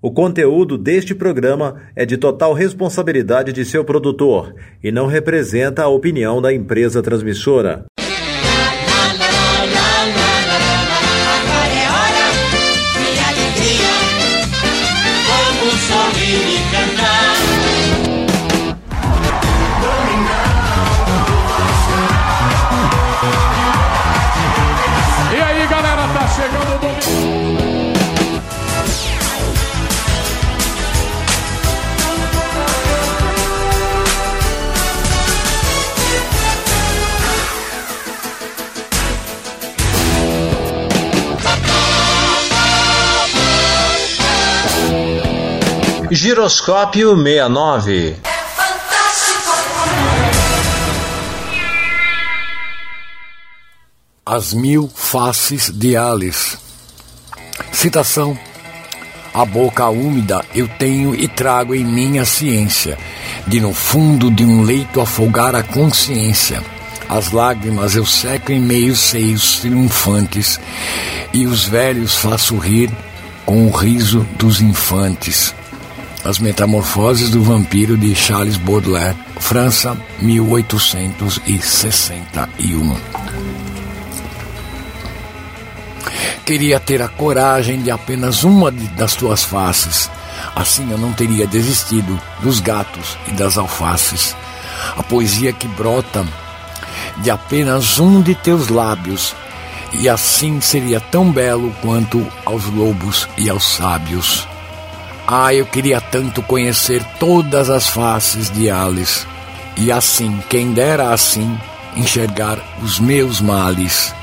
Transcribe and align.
O 0.00 0.12
conteúdo 0.12 0.78
deste 0.78 1.12
programa 1.12 1.82
é 1.96 2.06
de 2.06 2.16
total 2.16 2.52
responsabilidade 2.52 3.52
de 3.52 3.64
seu 3.64 3.84
produtor 3.84 4.54
e 4.82 4.92
não 4.92 5.06
representa 5.06 5.82
a 5.82 5.88
opinião 5.88 6.40
da 6.40 6.54
empresa 6.54 7.02
transmissora. 7.02 7.84
Giroscópio 46.10 47.14
69 47.14 48.16
As 54.24 54.54
Mil 54.54 54.90
Faces 54.94 55.70
de 55.70 55.98
Alice. 55.98 56.56
Citação. 57.70 58.38
A 59.34 59.44
boca 59.44 59.86
úmida 59.88 60.42
eu 60.54 60.66
tenho 60.66 61.14
e 61.14 61.28
trago 61.28 61.74
em 61.74 61.84
minha 61.84 62.24
ciência, 62.24 62.96
de 63.46 63.60
no 63.60 63.74
fundo 63.74 64.30
de 64.30 64.44
um 64.44 64.62
leito 64.62 65.02
afogar 65.02 65.54
a 65.54 65.62
consciência. 65.62 66.62
As 67.06 67.32
lágrimas 67.32 67.96
eu 67.96 68.06
seco 68.06 68.50
em 68.50 68.60
meios 68.60 68.98
seios 68.98 69.60
triunfantes, 69.60 70.58
e 71.34 71.46
os 71.46 71.66
velhos 71.66 72.16
faço 72.16 72.56
rir 72.56 72.90
com 73.44 73.66
o 73.66 73.70
riso 73.70 74.26
dos 74.38 74.62
infantes. 74.62 75.54
As 76.28 76.38
Metamorfoses 76.38 77.30
do 77.30 77.42
Vampiro 77.42 77.96
de 77.96 78.14
Charles 78.14 78.58
Baudelaire, 78.58 79.16
França, 79.40 79.96
1861. 80.20 82.94
Queria 86.44 86.78
ter 86.78 87.00
a 87.00 87.08
coragem 87.08 87.80
de 87.80 87.90
apenas 87.90 88.44
uma 88.44 88.70
das 88.70 89.16
tuas 89.16 89.42
faces. 89.42 90.10
Assim 90.54 90.90
eu 90.90 90.98
não 90.98 91.14
teria 91.14 91.46
desistido 91.46 92.20
dos 92.42 92.60
gatos 92.60 93.16
e 93.28 93.32
das 93.32 93.56
alfaces. 93.56 94.36
A 94.98 95.02
poesia 95.02 95.50
que 95.50 95.66
brota 95.66 96.26
de 97.22 97.30
apenas 97.30 97.98
um 97.98 98.20
de 98.20 98.34
teus 98.34 98.68
lábios, 98.68 99.34
e 99.94 100.10
assim 100.10 100.60
seria 100.60 101.00
tão 101.00 101.32
belo 101.32 101.74
quanto 101.80 102.30
aos 102.44 102.66
lobos 102.66 103.26
e 103.38 103.48
aos 103.48 103.64
sábios. 103.64 104.46
Ah, 105.30 105.52
eu 105.52 105.66
queria 105.66 106.00
tanto 106.00 106.40
conhecer 106.40 107.04
todas 107.20 107.68
as 107.68 107.86
faces 107.86 108.50
de 108.50 108.70
Alice, 108.70 109.26
e 109.76 109.92
assim, 109.92 110.42
quem 110.48 110.72
dera 110.72 111.12
assim, 111.12 111.54
enxergar 111.94 112.58
os 112.82 112.98
meus 112.98 113.38
males. 113.38 114.14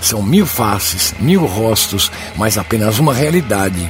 São 0.00 0.20
mil 0.20 0.44
faces, 0.44 1.14
mil 1.20 1.46
rostos, 1.46 2.10
mas 2.34 2.58
apenas 2.58 2.98
uma 2.98 3.14
realidade. 3.14 3.88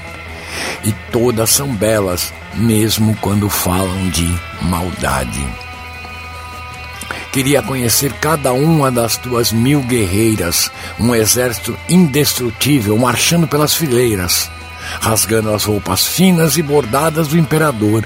E 0.84 0.92
todas 1.10 1.48
são 1.48 1.74
belas, 1.74 2.34
mesmo 2.52 3.16
quando 3.22 3.48
falam 3.48 4.10
de 4.10 4.28
maldade. 4.60 5.48
Queria 7.32 7.62
conhecer 7.62 8.12
cada 8.12 8.52
uma 8.52 8.90
das 8.90 9.16
tuas 9.16 9.52
mil 9.52 9.80
guerreiras, 9.80 10.70
um 11.00 11.14
exército 11.14 11.74
indestrutível 11.88 12.98
marchando 12.98 13.48
pelas 13.48 13.72
fileiras, 13.72 14.50
rasgando 15.00 15.52
as 15.52 15.64
roupas 15.64 16.06
finas 16.06 16.56
e 16.56 16.62
bordadas 16.62 17.28
do 17.28 17.38
imperador 17.38 18.04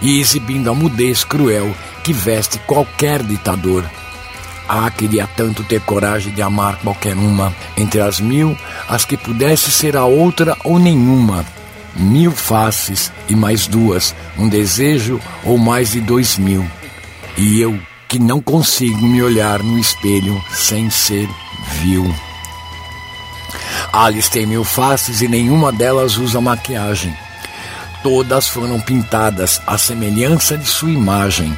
e 0.00 0.20
exibindo 0.20 0.70
a 0.70 0.74
mudez 0.74 1.24
cruel 1.24 1.74
que 2.02 2.12
veste 2.12 2.58
qualquer 2.60 3.22
ditador. 3.22 3.84
Ah, 4.68 4.90
queria 4.90 5.26
tanto 5.36 5.62
ter 5.62 5.80
coragem 5.80 6.32
de 6.32 6.40
amar 6.40 6.78
qualquer 6.78 7.14
uma, 7.14 7.54
entre 7.76 8.00
as 8.00 8.18
mil, 8.18 8.56
as 8.88 9.04
que 9.04 9.16
pudesse 9.16 9.70
ser 9.70 9.96
a 9.96 10.04
outra 10.04 10.56
ou 10.64 10.78
nenhuma. 10.78 11.44
Mil 11.94 12.32
faces 12.32 13.12
e 13.28 13.36
mais 13.36 13.66
duas, 13.66 14.14
um 14.38 14.48
desejo 14.48 15.20
ou 15.44 15.58
mais 15.58 15.92
de 15.92 16.00
dois 16.00 16.38
mil. 16.38 16.66
E 17.36 17.60
eu, 17.60 17.78
que 18.08 18.18
não 18.18 18.40
consigo 18.40 19.06
me 19.06 19.22
olhar 19.22 19.62
no 19.62 19.78
espelho 19.78 20.42
sem 20.50 20.88
ser 20.88 21.28
vil. 21.82 22.12
Alice 23.92 24.30
tem 24.30 24.46
mil 24.46 24.64
faces 24.64 25.22
e 25.22 25.28
nenhuma 25.28 25.72
delas 25.72 26.16
usa 26.16 26.40
maquiagem. 26.40 27.16
Todas 28.02 28.48
foram 28.48 28.80
pintadas 28.80 29.62
à 29.66 29.78
semelhança 29.78 30.58
de 30.58 30.66
sua 30.66 30.90
imagem. 30.90 31.56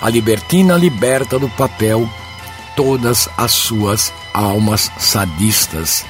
A 0.00 0.10
libertina 0.10 0.74
liberta 0.74 1.38
do 1.38 1.48
papel 1.50 2.08
todas 2.76 3.28
as 3.36 3.52
suas 3.52 4.12
almas 4.34 4.90
sadistas. 4.98 6.04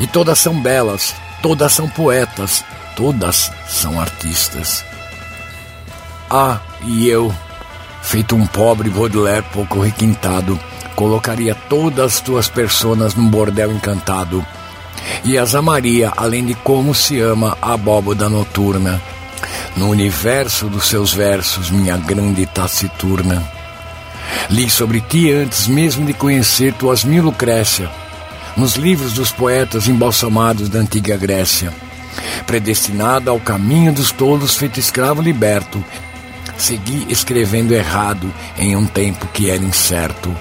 E 0.00 0.06
todas 0.06 0.38
são 0.38 0.60
belas, 0.60 1.14
todas 1.42 1.72
são 1.72 1.88
poetas, 1.88 2.64
todas 2.96 3.50
são 3.68 4.00
artistas. 4.00 4.84
Ah, 6.30 6.60
e 6.82 7.08
eu, 7.08 7.34
feito 8.02 8.34
um 8.34 8.46
pobre 8.46 8.90
Baudelaire 8.90 9.44
pouco 9.52 9.80
requintado, 9.80 10.58
colocaria 10.96 11.54
todas 11.54 12.14
as 12.16 12.20
tuas 12.20 12.48
personas 12.48 13.14
num 13.14 13.28
bordel 13.28 13.72
encantado 13.72 14.44
e 15.24 15.38
as 15.38 15.54
amaria 15.54 16.12
além 16.16 16.44
de 16.44 16.54
como 16.54 16.94
se 16.94 17.20
ama 17.20 17.56
a 17.60 17.72
abóboda 17.74 18.28
noturna. 18.28 19.00
No 19.76 19.90
universo 19.90 20.68
dos 20.68 20.86
seus 20.86 21.12
versos, 21.12 21.70
minha 21.70 21.96
grande 21.96 22.46
taciturna. 22.46 23.42
Li 24.50 24.68
sobre 24.70 25.00
ti 25.00 25.32
antes 25.32 25.66
mesmo 25.66 26.04
de 26.06 26.12
conhecer 26.12 26.72
tuas 26.74 27.04
mil 27.04 27.24
Lucrécia, 27.24 27.90
nos 28.56 28.76
livros 28.76 29.14
dos 29.14 29.32
poetas 29.32 29.88
embalsamados 29.88 30.68
da 30.68 30.78
antiga 30.78 31.16
Grécia. 31.16 31.72
Predestinado 32.46 33.30
ao 33.30 33.40
caminho 33.40 33.92
dos 33.92 34.12
tolos, 34.12 34.56
feito 34.56 34.78
escravo 34.78 35.20
liberto, 35.20 35.82
segui 36.56 37.06
escrevendo 37.08 37.74
errado 37.74 38.32
em 38.56 38.76
um 38.76 38.86
tempo 38.86 39.26
que 39.32 39.50
era 39.50 39.62
incerto. 39.62 40.34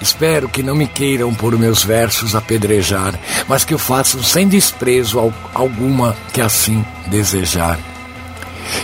Espero 0.00 0.48
que 0.48 0.62
não 0.62 0.74
me 0.74 0.86
queiram 0.86 1.32
por 1.34 1.56
meus 1.58 1.82
versos 1.84 2.34
apedrejar, 2.34 3.14
mas 3.48 3.64
que 3.64 3.74
o 3.74 3.78
façam 3.78 4.22
sem 4.22 4.46
desprezo 4.48 5.18
al- 5.18 5.32
alguma 5.54 6.16
que 6.32 6.40
assim 6.40 6.84
desejar. 7.06 7.78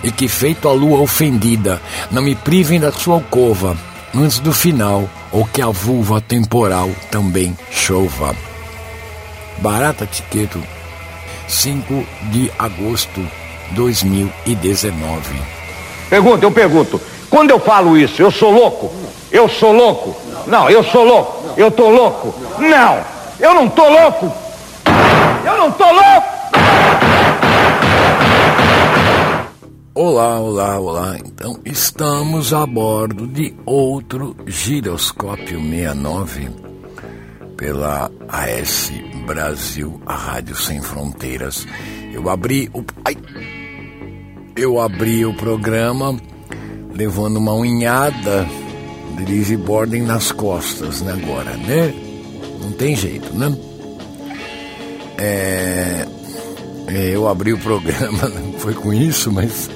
E 0.03 0.11
que, 0.11 0.29
feito 0.29 0.69
a 0.69 0.73
lua 0.73 1.01
ofendida, 1.01 1.81
não 2.11 2.23
me 2.23 2.35
privem 2.35 2.81
da 2.81 2.91
sua 2.93 3.15
alcova, 3.15 3.77
antes 4.15 4.39
do 4.39 4.53
final, 4.53 5.09
ou 5.31 5.45
que 5.47 5.63
a 5.63 5.69
vulva 5.69 6.21
temporal 6.21 6.91
também 7.11 7.57
chova. 7.71 8.35
Barata 9.59 10.07
Tiqueto, 10.07 10.63
5 11.47 12.07
de 12.31 12.51
agosto 12.59 13.25
2019. 13.73 15.23
Pergunta, 16.09 16.45
eu 16.45 16.51
pergunto. 16.51 17.01
Quando 17.31 17.51
eu 17.51 17.61
falo 17.61 17.97
isso, 17.97 18.23
eu 18.23 18.31
sou 18.31 18.51
louco? 18.51 18.91
Eu 19.31 19.49
sou 19.49 19.73
louco? 19.73 20.17
Não, 20.47 20.71
eu 20.71 20.83
sou 20.83 21.05
louco. 21.05 21.53
Eu 21.57 21.71
tô 21.71 21.91
louco? 21.91 22.35
Não, 22.59 23.05
eu 23.39 23.55
não 23.55 23.69
tô 23.69 23.89
louco. 23.89 24.33
Eu 25.45 25.57
não 25.59 25.73
tô 25.73 25.85
louco. 25.85 26.39
Olá, 29.95 30.39
olá, 30.41 30.79
olá. 30.79 31.17
Então, 31.19 31.59
estamos 31.65 32.55
a 32.55 32.65
bordo 32.65 33.27
de 33.27 33.55
outro 33.67 34.37
Giroscópio 34.47 35.61
69 35.61 36.51
pela 37.57 38.11
AS 38.29 38.93
Brasil, 39.27 40.01
a 40.07 40.15
Rádio 40.15 40.57
Sem 40.57 40.81
Fronteiras. 40.81 41.67
Eu 42.13 42.31
abri 42.31 42.71
o. 42.73 42.85
Ai! 43.05 43.17
Eu 44.57 44.81
abri 44.81 45.27
o 45.27 45.35
programa 45.35 46.17
levando 46.95 47.37
uma 47.37 47.53
unhada 47.53 48.47
Borden 49.57 50.03
nas 50.03 50.33
costas, 50.33 51.01
né, 51.01 51.13
agora, 51.13 51.57
né? 51.57 51.93
Não 52.61 52.73
tem 52.73 52.95
jeito, 52.95 53.33
né? 53.35 53.57
É, 55.17 56.07
é, 56.87 57.11
eu 57.11 57.29
abri 57.29 57.53
o 57.53 57.59
programa, 57.59 58.29
não 58.31 58.53
foi 58.55 58.75
com 58.75 58.93
isso, 58.93 59.33
mas 59.33 59.69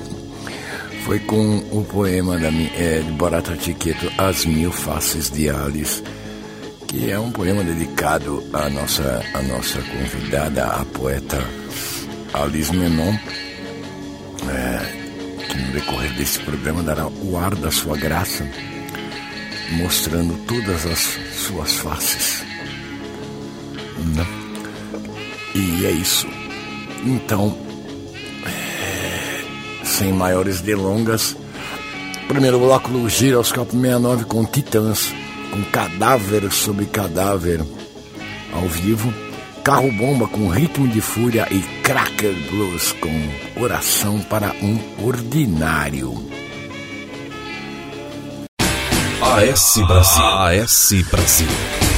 foi 1.04 1.18
com 1.18 1.58
o 1.72 1.84
poema 1.84 2.38
da, 2.38 2.48
é, 2.48 3.02
de 3.04 3.12
Borata 3.12 3.56
Tiqueto, 3.56 4.10
As 4.16 4.44
Mil 4.44 4.70
Faces 4.70 5.30
de 5.30 5.50
Alice, 5.50 6.02
que 6.86 7.10
é 7.10 7.18
um 7.18 7.32
poema 7.32 7.64
dedicado 7.64 8.42
à 8.52 8.70
nossa, 8.70 9.22
à 9.34 9.42
nossa 9.42 9.80
convidada, 9.82 10.64
a 10.64 10.84
poeta 10.84 11.42
Alice 12.32 12.74
Menon, 12.74 13.16
que 15.48 15.58
no 15.58 15.72
decorrer 15.72 16.12
desse 16.14 16.38
programa 16.38 16.82
dará 16.82 17.06
o 17.08 17.36
ar 17.36 17.54
da 17.56 17.70
sua 17.70 17.96
graça, 17.96 18.46
mostrando 19.72 20.36
todas 20.46 20.86
as 20.86 21.18
suas 21.34 21.72
faces. 21.74 22.44
Né? 24.14 24.26
E 25.54 25.86
é 25.86 25.90
isso. 25.90 26.26
Então, 27.04 27.56
é, 28.46 29.44
sem 29.84 30.12
maiores 30.12 30.60
delongas, 30.60 31.36
primeiro 32.28 32.58
bloco 32.58 32.90
do 32.90 33.08
Giroscope 33.08 33.72
69 33.72 34.24
com 34.24 34.44
Titãs, 34.44 35.12
com 35.50 35.62
cadáver 35.64 36.50
sobre 36.52 36.86
cadáver 36.86 37.60
ao 38.52 38.68
vivo. 38.68 39.12
Carro 39.64 39.92
Bomba 39.92 40.26
com 40.26 40.48
Ritmo 40.48 40.88
de 40.88 41.00
Fúria 41.00 41.46
e 41.48 41.60
Cracker 41.82 42.34
Blues 42.50 42.90
com 42.92 43.62
Oração 43.62 44.18
para 44.22 44.52
um 44.60 45.06
Ordinário. 45.06 46.31
AS 49.32 49.80
Brasil. 49.88 50.22
AS 50.22 50.92
Brasil. 51.10 51.91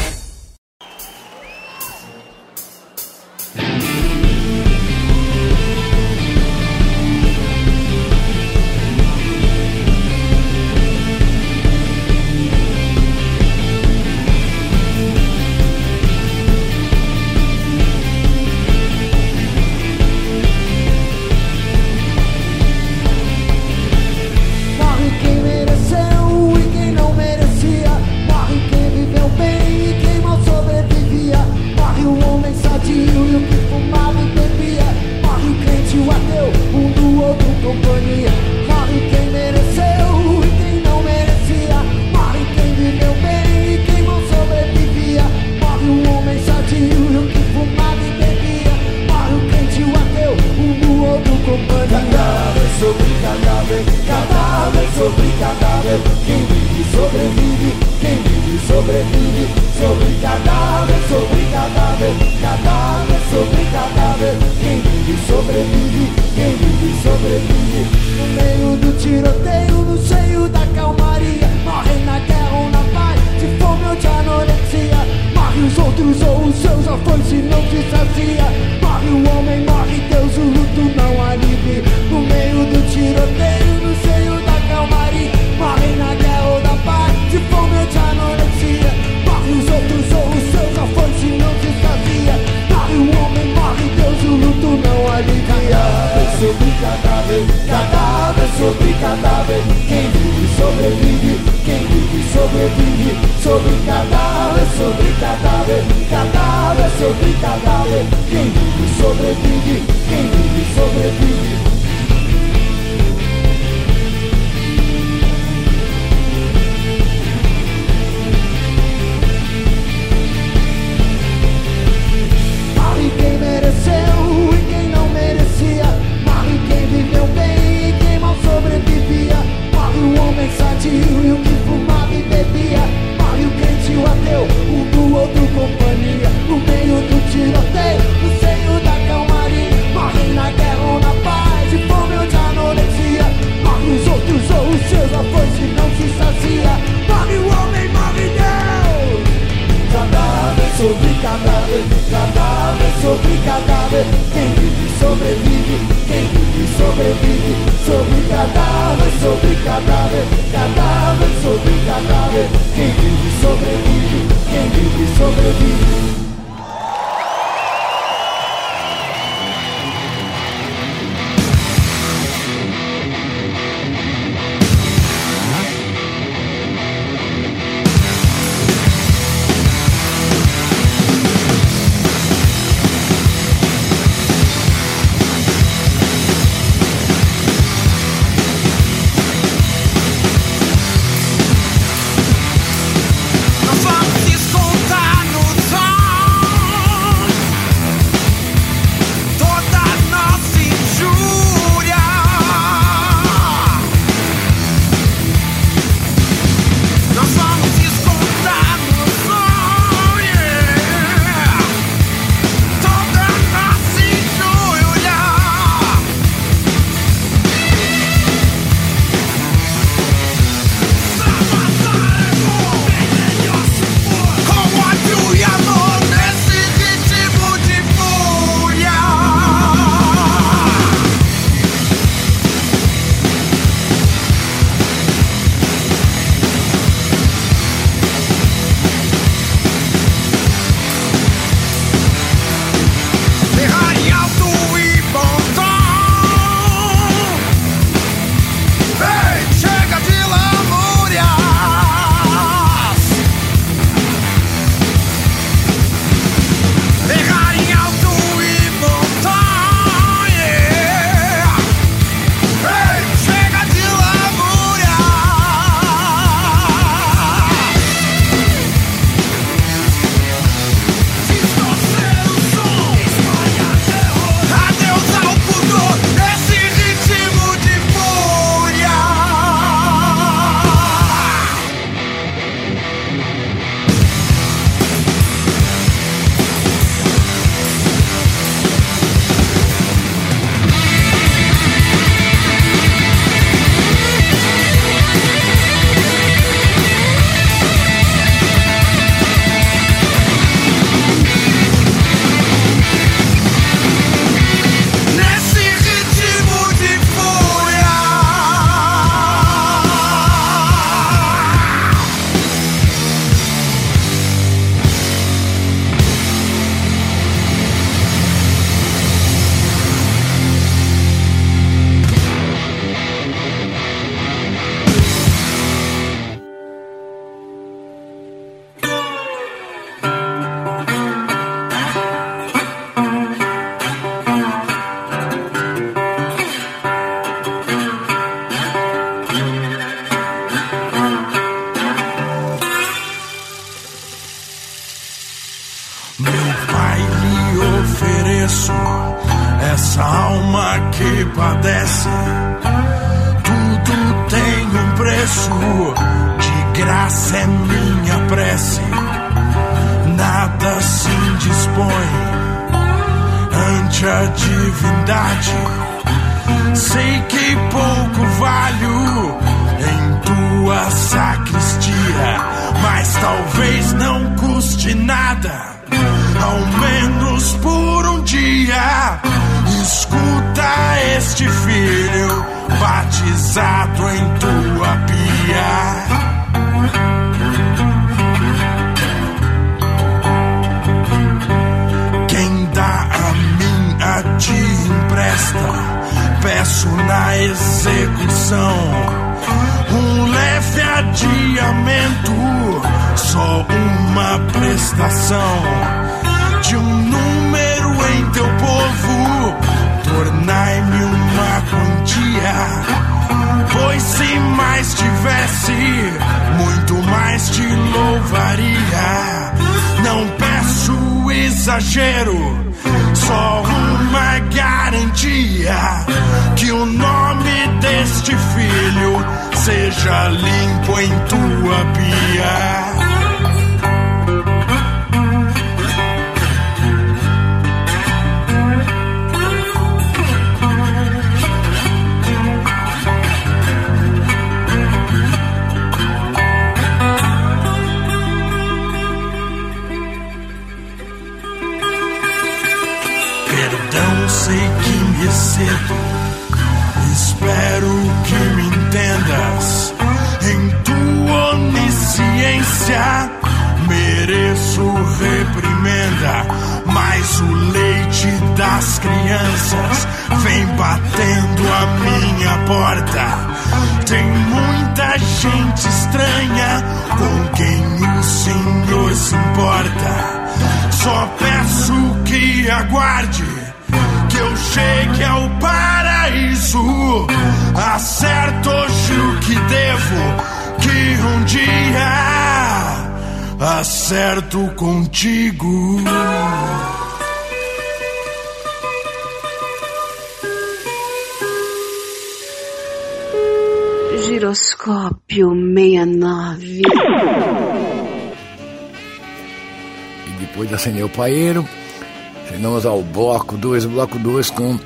bloco 513.95 514.19
2 514.19 514.51
com 514.51 514.77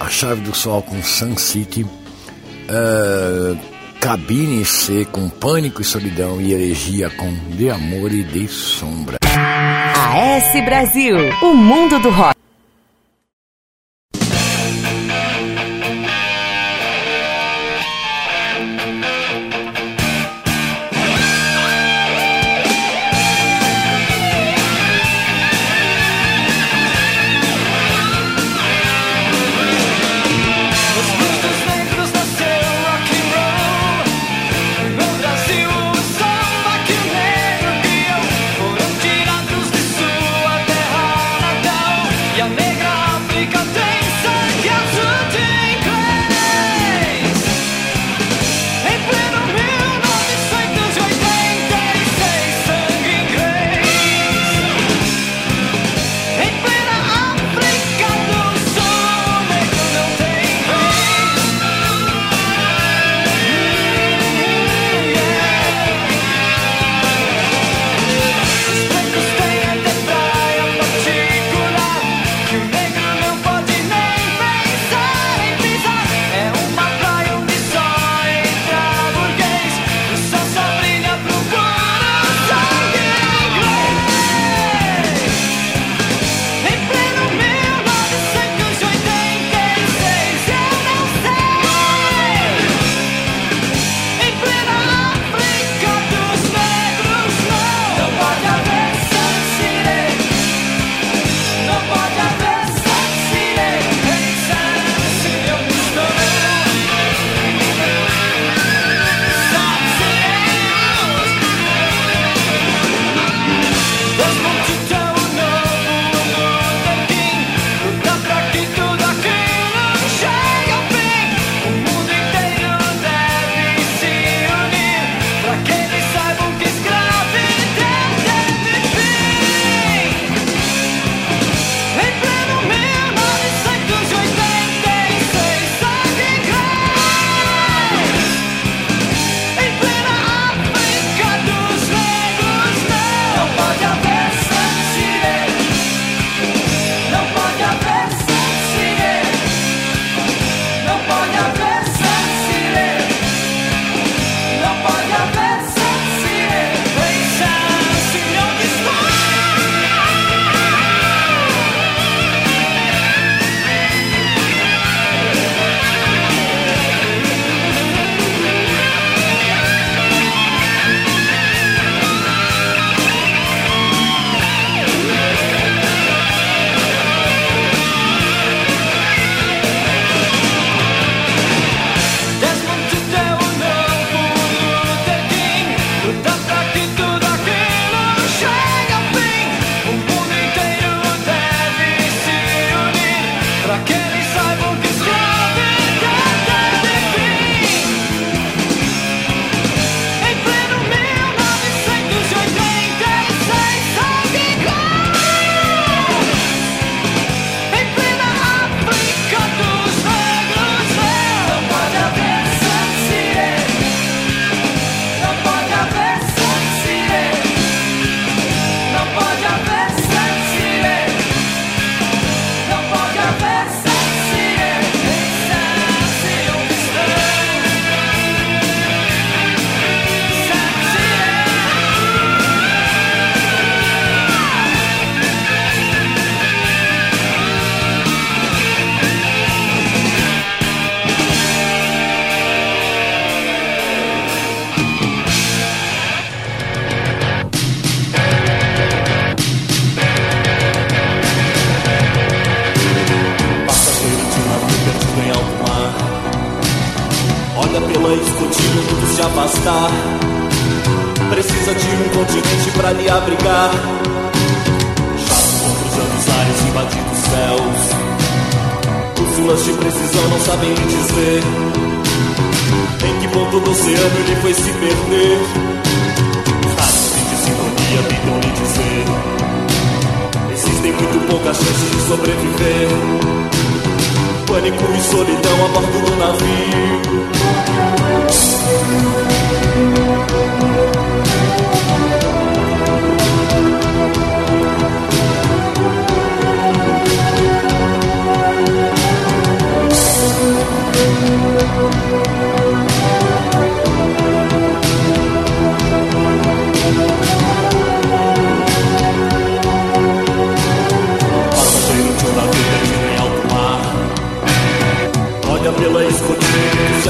A 0.00 0.08
Chave 0.08 0.40
do 0.40 0.52
Sol 0.52 0.82
com 0.82 1.00
Sun 1.00 1.36
City, 1.36 1.84
uh, 1.84 3.56
Cabine 4.00 4.64
C 4.64 5.04
com 5.04 5.28
Pânico 5.28 5.80
e 5.80 5.84
Solidão 5.84 6.40
e 6.40 6.52
Heregia 6.52 7.08
com 7.10 7.32
De 7.56 7.70
Amor 7.70 8.12
e 8.12 8.24
de 8.24 8.48
Sombra. 8.48 9.18
AS 9.22 10.64
Brasil, 10.64 11.16
o 11.40 11.54
mundo 11.54 12.00
do 12.00 12.10
rock. 12.10 12.41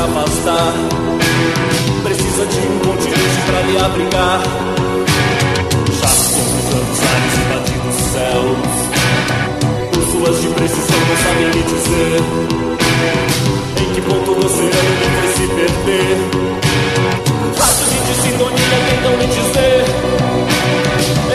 afastar. 0.04 0.72
Precisa 2.02 2.46
de 2.46 2.58
um 2.58 2.78
continente 2.80 3.40
pra 3.46 3.60
lhe 3.62 3.78
abrigar. 3.78 4.42
Já 6.00 6.08
somos 6.08 6.66
anos 6.74 7.00
ares 7.12 7.34
invadidos 7.38 7.96
céus. 8.12 8.72
Por 9.92 10.40
de 10.40 10.48
precisão 10.48 11.00
não 11.08 11.16
sabem 11.16 11.46
me 11.46 11.62
dizer. 11.62 12.20
Em 13.80 13.94
que 13.94 14.00
ponto 14.02 14.34
você 14.34 14.62
é 14.62 14.66
e 14.66 15.08
foi 15.14 15.28
se 15.34 15.46
perder? 15.54 16.16
Faço 17.56 17.84
de 17.84 18.14
sintonia 18.22 18.78
tentam 18.88 19.16
me 19.18 19.26
dizer. 19.26 19.84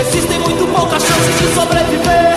Existem 0.02 0.40
muito 0.40 0.68
poucas 0.74 1.04
chances 1.04 1.40
de 1.40 1.56
sobreviver. 1.56 2.37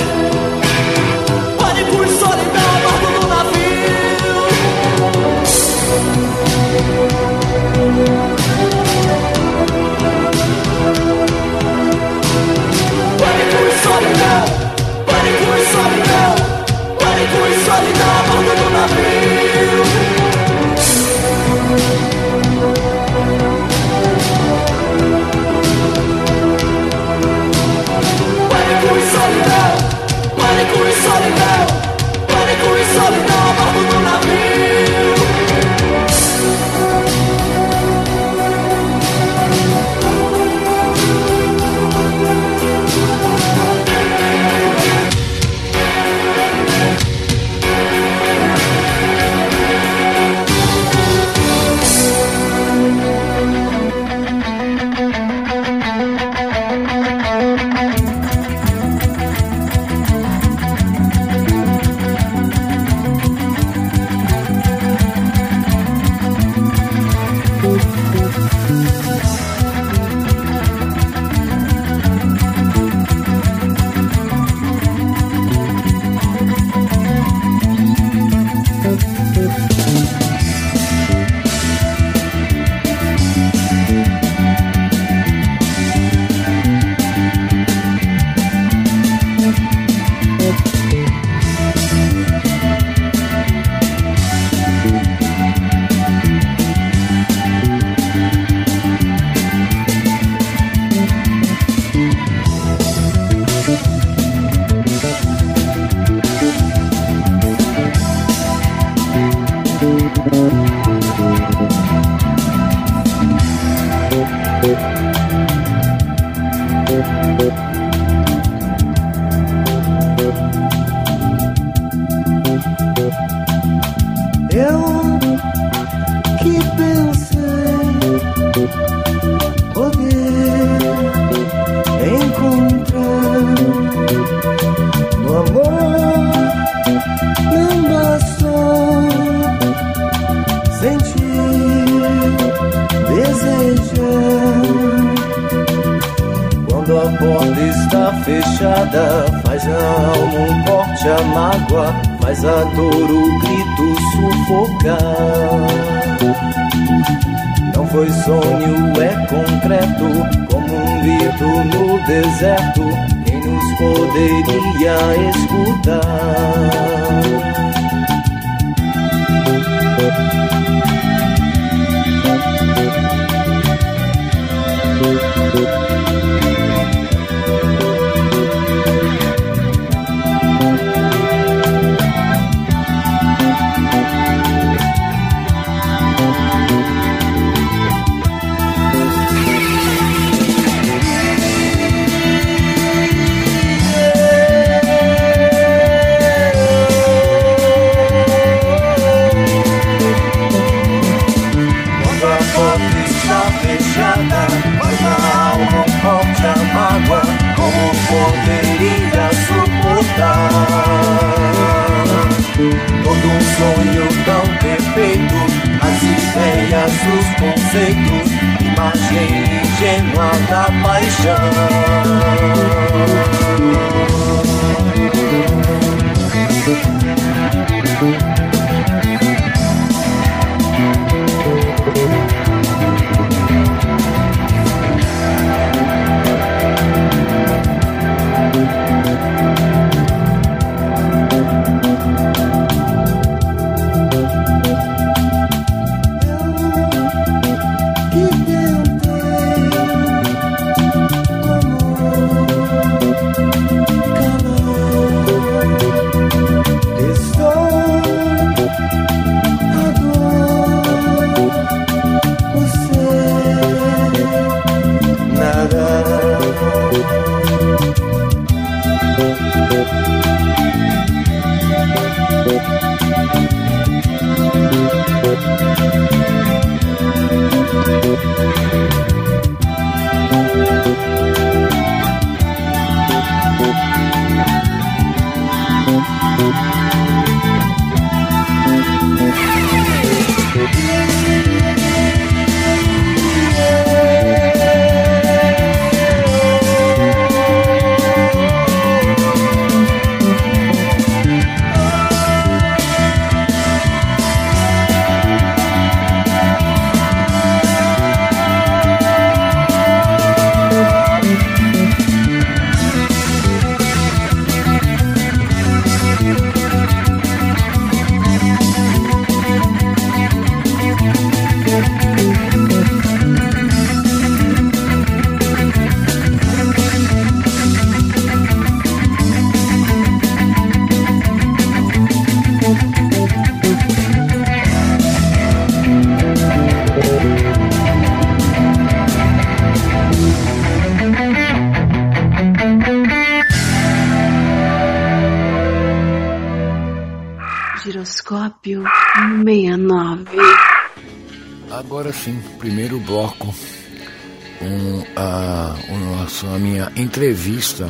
Entrevista 357.70 357.88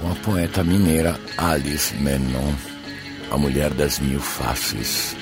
com 0.00 0.10
a 0.10 0.14
poeta 0.16 0.64
mineira 0.64 1.18
Alice 1.38 1.94
Menon, 1.96 2.52
a 3.30 3.38
mulher 3.38 3.72
das 3.72 3.98
mil 3.98 4.20
faces. 4.20 5.16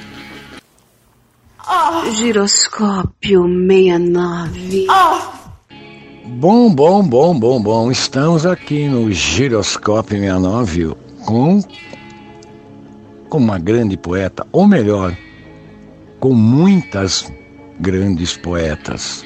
Giroscópio 2.16 3.44
69. 3.44 4.86
Bom, 6.24 6.74
bom, 6.74 7.02
bom, 7.06 7.38
bom, 7.38 7.62
bom. 7.62 7.90
Estamos 7.90 8.46
aqui 8.46 8.88
no 8.88 9.10
Giroscópio 9.12 10.18
69 10.18 10.96
com, 11.24 11.62
com 13.28 13.38
uma 13.38 13.58
grande 13.58 13.96
poeta, 13.96 14.46
ou 14.50 14.66
melhor, 14.66 15.16
com 16.18 16.34
muitas 16.34 17.30
grandes 17.78 18.36
poetas. 18.36 19.24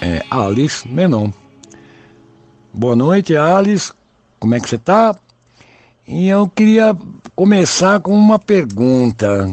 É 0.00 0.22
Alice 0.30 0.86
Menon. 0.86 1.30
Boa 2.72 2.94
noite, 2.94 3.36
Alice. 3.36 3.92
Como 4.38 4.54
é 4.54 4.60
que 4.60 4.68
você 4.68 4.76
está? 4.76 5.16
E 6.06 6.28
eu 6.28 6.48
queria 6.48 6.96
começar 7.34 7.98
com 8.00 8.12
uma 8.12 8.38
pergunta. 8.38 9.50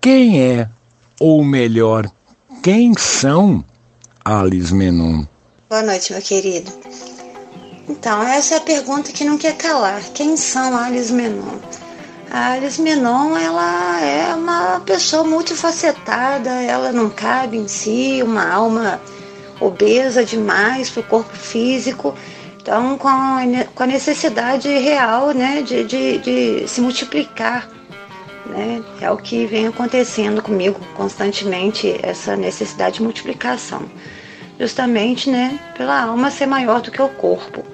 Quem 0.00 0.40
é, 0.40 0.68
ou 1.18 1.42
melhor, 1.42 2.10
quem 2.62 2.94
são 2.96 3.64
Alice 4.24 4.74
Menon? 4.74 5.24
Boa 5.68 5.82
noite, 5.82 6.12
meu 6.12 6.22
querido. 6.22 6.70
Então, 7.88 8.22
essa 8.22 8.54
é 8.54 8.58
a 8.58 8.60
pergunta 8.60 9.10
que 9.10 9.24
não 9.24 9.38
quer 9.38 9.56
calar. 9.56 10.02
Quem 10.14 10.36
são 10.36 10.76
Alice 10.76 11.12
Menon? 11.12 11.58
A 12.30 12.52
Alice 12.52 12.80
Menon, 12.80 13.36
ela 13.36 14.00
é 14.00 14.34
uma 14.34 14.80
pessoa 14.80 15.24
multifacetada, 15.24 16.50
ela 16.50 16.92
não 16.92 17.10
cabe 17.10 17.56
em 17.56 17.66
si, 17.66 18.22
uma 18.22 18.48
alma 18.48 19.00
obesa 19.60 20.24
demais 20.24 20.88
para 20.88 21.00
o 21.00 21.04
corpo 21.04 21.36
físico. 21.36 22.14
Então, 22.70 22.96
com 22.96 23.08
a, 23.08 23.40
com 23.74 23.82
a 23.82 23.86
necessidade 23.86 24.68
real 24.68 25.32
né, 25.32 25.60
de, 25.60 25.82
de, 25.82 26.18
de 26.18 26.68
se 26.68 26.80
multiplicar. 26.80 27.68
Né? 28.46 28.80
É 29.00 29.10
o 29.10 29.16
que 29.16 29.44
vem 29.44 29.66
acontecendo 29.66 30.40
comigo 30.40 30.78
constantemente, 30.94 31.98
essa 32.00 32.36
necessidade 32.36 32.98
de 32.98 33.02
multiplicação. 33.02 33.82
Justamente 34.56 35.28
né, 35.28 35.58
pela 35.76 36.00
alma 36.00 36.30
ser 36.30 36.46
maior 36.46 36.80
do 36.80 36.92
que 36.92 37.02
o 37.02 37.08
corpo. 37.08 37.64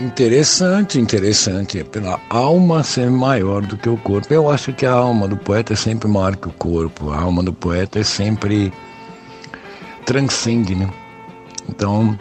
Interessante, 0.00 0.98
interessante. 0.98 1.84
Pela 1.84 2.20
alma 2.28 2.82
ser 2.82 3.08
maior 3.08 3.62
do 3.62 3.76
que 3.76 3.88
o 3.88 3.96
corpo. 3.96 4.34
Eu 4.34 4.50
acho 4.50 4.72
que 4.72 4.84
a 4.84 4.90
alma 4.90 5.28
do 5.28 5.36
poeta 5.36 5.74
é 5.74 5.76
sempre 5.76 6.08
maior 6.08 6.34
que 6.34 6.48
o 6.48 6.52
corpo. 6.54 7.12
A 7.12 7.20
alma 7.20 7.40
do 7.40 7.52
poeta 7.52 8.00
é 8.00 8.02
sempre 8.02 8.72
transcende, 10.04 10.74
né? 10.74 10.90
Então, 11.68 12.18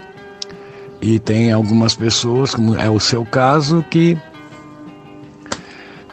e 1.04 1.20
tem 1.20 1.52
algumas 1.52 1.94
pessoas, 1.94 2.56
como 2.56 2.80
é 2.80 2.89
o 2.89 2.98
seu 2.98 3.26
caso, 3.26 3.86
que 3.89 4.18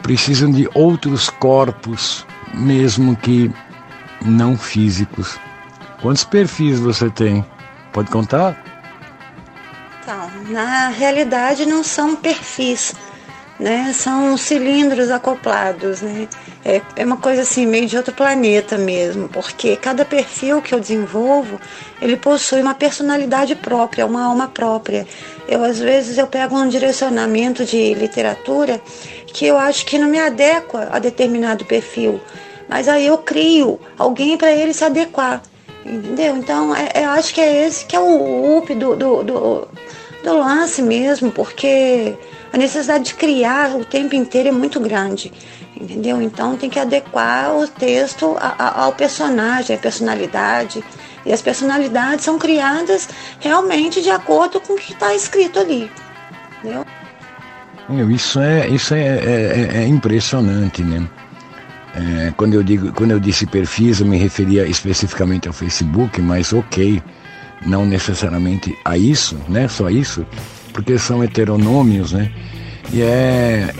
precisam 0.03 0.51
de 0.51 0.69
outros 0.73 1.29
corpos, 1.29 2.25
mesmo 2.53 3.15
que 3.15 3.49
não 4.21 4.57
físicos. 4.57 5.39
Quantos 6.01 6.25
perfis 6.25 6.77
você 6.77 7.09
tem? 7.09 7.45
Pode 7.93 8.11
contar? 8.11 8.61
Então, 10.01 10.29
na 10.49 10.89
realidade 10.89 11.65
não 11.65 11.85
são 11.85 12.13
perfis, 12.17 12.93
né? 13.61 13.93
São 13.93 14.35
cilindros 14.37 15.11
acoplados, 15.11 16.01
né? 16.01 16.27
É, 16.65 16.81
é 16.95 17.05
uma 17.05 17.17
coisa 17.17 17.43
assim, 17.43 17.67
meio 17.67 17.85
de 17.85 17.95
outro 17.95 18.11
planeta 18.11 18.75
mesmo, 18.75 19.29
porque 19.29 19.75
cada 19.75 20.03
perfil 20.03 20.63
que 20.63 20.73
eu 20.73 20.79
desenvolvo, 20.79 21.59
ele 22.01 22.17
possui 22.17 22.61
uma 22.61 22.73
personalidade 22.73 23.55
própria, 23.55 24.05
uma 24.05 24.23
alma 24.25 24.47
própria. 24.47 25.07
Eu, 25.47 25.63
às 25.63 25.77
vezes, 25.79 26.17
eu 26.17 26.25
pego 26.25 26.57
um 26.57 26.67
direcionamento 26.67 27.63
de 27.63 27.93
literatura 27.93 28.81
que 29.27 29.45
eu 29.45 29.57
acho 29.57 29.85
que 29.85 29.99
não 29.99 30.07
me 30.07 30.19
adequa 30.19 30.89
a 30.91 30.97
determinado 30.97 31.63
perfil, 31.63 32.19
mas 32.67 32.87
aí 32.87 33.05
eu 33.05 33.19
crio 33.19 33.79
alguém 33.97 34.37
para 34.37 34.51
ele 34.51 34.73
se 34.73 34.83
adequar, 34.83 35.41
entendeu? 35.85 36.35
Então, 36.35 36.75
é, 36.75 37.03
eu 37.03 37.11
acho 37.11 37.31
que 37.31 37.39
é 37.41 37.67
esse 37.67 37.85
que 37.85 37.95
é 37.95 37.99
o 37.99 38.57
up 38.57 38.73
do, 38.73 38.95
do, 38.95 39.23
do, 39.23 39.67
do 40.23 40.37
lance 40.37 40.81
mesmo, 40.81 41.31
porque 41.31 42.15
a 42.53 42.57
necessidade 42.57 43.05
de 43.05 43.13
criar 43.13 43.75
o 43.75 43.85
tempo 43.85 44.15
inteiro 44.15 44.49
é 44.49 44.51
muito 44.51 44.79
grande, 44.79 45.31
entendeu? 45.79 46.21
Então 46.21 46.57
tem 46.57 46.69
que 46.69 46.79
adequar 46.79 47.55
o 47.55 47.67
texto 47.67 48.35
ao 48.57 48.91
personagem, 48.93 49.75
à 49.75 49.79
personalidade. 49.79 50.83
E 51.25 51.31
as 51.31 51.41
personalidades 51.41 52.25
são 52.25 52.37
criadas 52.37 53.07
realmente 53.39 54.01
de 54.01 54.09
acordo 54.09 54.59
com 54.59 54.73
o 54.73 54.77
que 54.77 54.91
está 54.91 55.13
escrito 55.13 55.59
ali, 55.59 55.89
entendeu? 56.59 56.85
Isso 58.09 58.39
é, 58.39 58.67
isso 58.69 58.93
é, 58.93 58.99
é, 58.99 59.69
é 59.83 59.87
impressionante, 59.87 60.81
né? 60.81 61.07
É, 61.93 62.33
quando, 62.37 62.53
eu 62.53 62.63
digo, 62.63 62.91
quando 62.93 63.11
eu 63.11 63.19
disse 63.19 63.45
perfis, 63.45 63.99
eu 63.99 64.05
me 64.05 64.17
referia 64.17 64.65
especificamente 64.65 65.47
ao 65.47 65.53
Facebook, 65.53 66.21
mas 66.21 66.53
ok, 66.53 67.01
não 67.65 67.85
necessariamente 67.85 68.77
a 68.85 68.97
isso, 68.97 69.37
né? 69.49 69.67
Só 69.67 69.89
isso, 69.89 70.25
porque 70.73 70.97
são 70.97 71.23
heteronômios, 71.23 72.13
né? 72.13 72.31
E 72.93 73.01
é, 73.01 73.73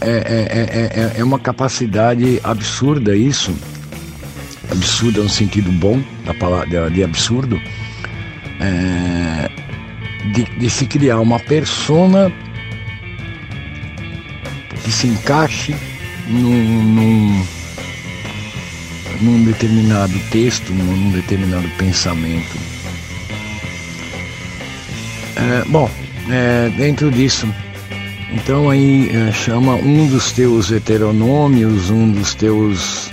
é, 0.00 0.10
é, 0.10 1.16
é, 1.16 1.20
é 1.20 1.24
uma 1.24 1.38
capacidade 1.38 2.40
absurda 2.42 3.16
isso, 3.16 3.54
absurda 4.70 5.22
no 5.22 5.28
sentido 5.28 5.70
bom 5.72 6.02
da 6.24 6.34
palavra, 6.34 6.90
de 6.90 7.02
absurdo, 7.02 7.60
é, 8.60 9.50
de, 10.32 10.44
de 10.44 10.70
se 10.70 10.86
criar 10.86 11.20
uma 11.20 11.38
persona 11.38 12.32
que 14.82 14.92
se 14.92 15.08
encaixe 15.08 15.74
num, 16.28 16.82
num, 16.82 17.46
num 19.20 19.44
determinado 19.44 20.18
texto, 20.30 20.72
num 20.72 21.10
determinado 21.10 21.68
pensamento. 21.76 22.56
É, 25.36 25.64
bom, 25.66 25.90
é, 26.30 26.68
dentro 26.70 27.10
disso, 27.10 27.46
então 28.32 28.68
aí 28.68 29.10
é, 29.14 29.32
chama 29.32 29.74
um 29.74 30.06
dos 30.08 30.32
teus 30.32 30.70
heteronômios, 30.70 31.90
um 31.90 32.10
dos 32.10 32.34
teus 32.34 33.10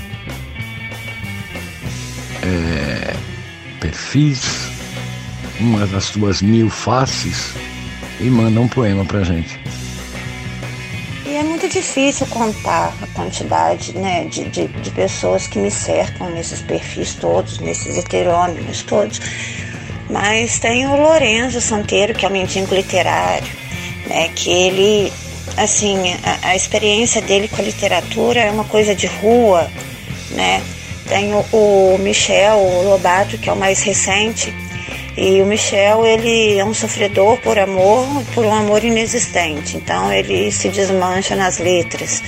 é, 2.43 3.13
perfis, 3.79 4.69
uma 5.59 5.85
das 5.87 6.09
tuas 6.09 6.41
mil 6.41 6.69
faces 6.69 7.53
e 8.19 8.25
manda 8.25 8.59
um 8.59 8.67
poema 8.67 9.05
pra 9.05 9.23
gente. 9.23 9.59
E 11.25 11.35
é 11.35 11.43
muito 11.43 11.67
difícil 11.67 12.27
contar 12.27 12.93
a 13.01 13.07
quantidade 13.07 13.97
né, 13.97 14.25
de, 14.25 14.43
de, 14.49 14.67
de 14.67 14.91
pessoas 14.91 15.47
que 15.47 15.57
me 15.57 15.71
cercam 15.71 16.29
nesses 16.29 16.61
perfis 16.61 17.15
todos, 17.15 17.59
nesses 17.59 17.97
heterônimos 17.97 18.83
todos. 18.83 19.19
Mas 20.13 20.59
tem 20.59 20.85
o 20.85 20.95
Lorenzo 20.95 21.59
Santeiro, 21.59 22.13
que 22.13 22.23
é 22.23 22.29
um 22.29 22.31
mendigo 22.31 22.75
literário, 22.75 23.51
né, 24.05 24.29
que 24.35 24.47
ele, 24.47 25.11
assim, 25.57 25.97
a, 26.23 26.49
a, 26.49 26.55
experiência 26.55 27.19
dele 27.19 27.47
com 27.47 27.59
a 27.59 27.65
literatura 27.65 28.39
é 28.39 28.51
uma 28.51 28.63
coisa 28.63 28.93
de 28.93 29.07
rua, 29.07 29.67
né? 30.29 30.61
Tem 31.09 31.33
o, 31.33 31.43
o 31.51 31.97
Michel 31.97 32.59
Lobato, 32.83 33.39
que 33.39 33.49
é 33.49 33.53
o 33.53 33.55
mais 33.55 33.81
recente, 33.81 34.53
e 35.17 35.41
o 35.41 35.47
Michel, 35.47 36.05
ele 36.05 36.59
é 36.59 36.63
um 36.63 36.75
sofredor 36.75 37.37
por 37.37 37.57
amor, 37.57 38.05
por 38.35 38.45
um 38.45 38.53
amor 38.53 38.83
inexistente. 38.83 39.77
Então 39.77 40.13
ele 40.13 40.51
se 40.51 40.69
desmancha 40.69 41.35
nas 41.35 41.57
letras. 41.57 42.21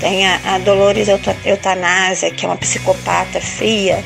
Tem 0.00 0.26
a, 0.26 0.40
a 0.54 0.58
Dolores 0.58 1.08
Eutanásia, 1.44 2.30
que 2.30 2.46
é 2.46 2.48
uma 2.48 2.56
psicopata 2.56 3.42
fria, 3.42 4.02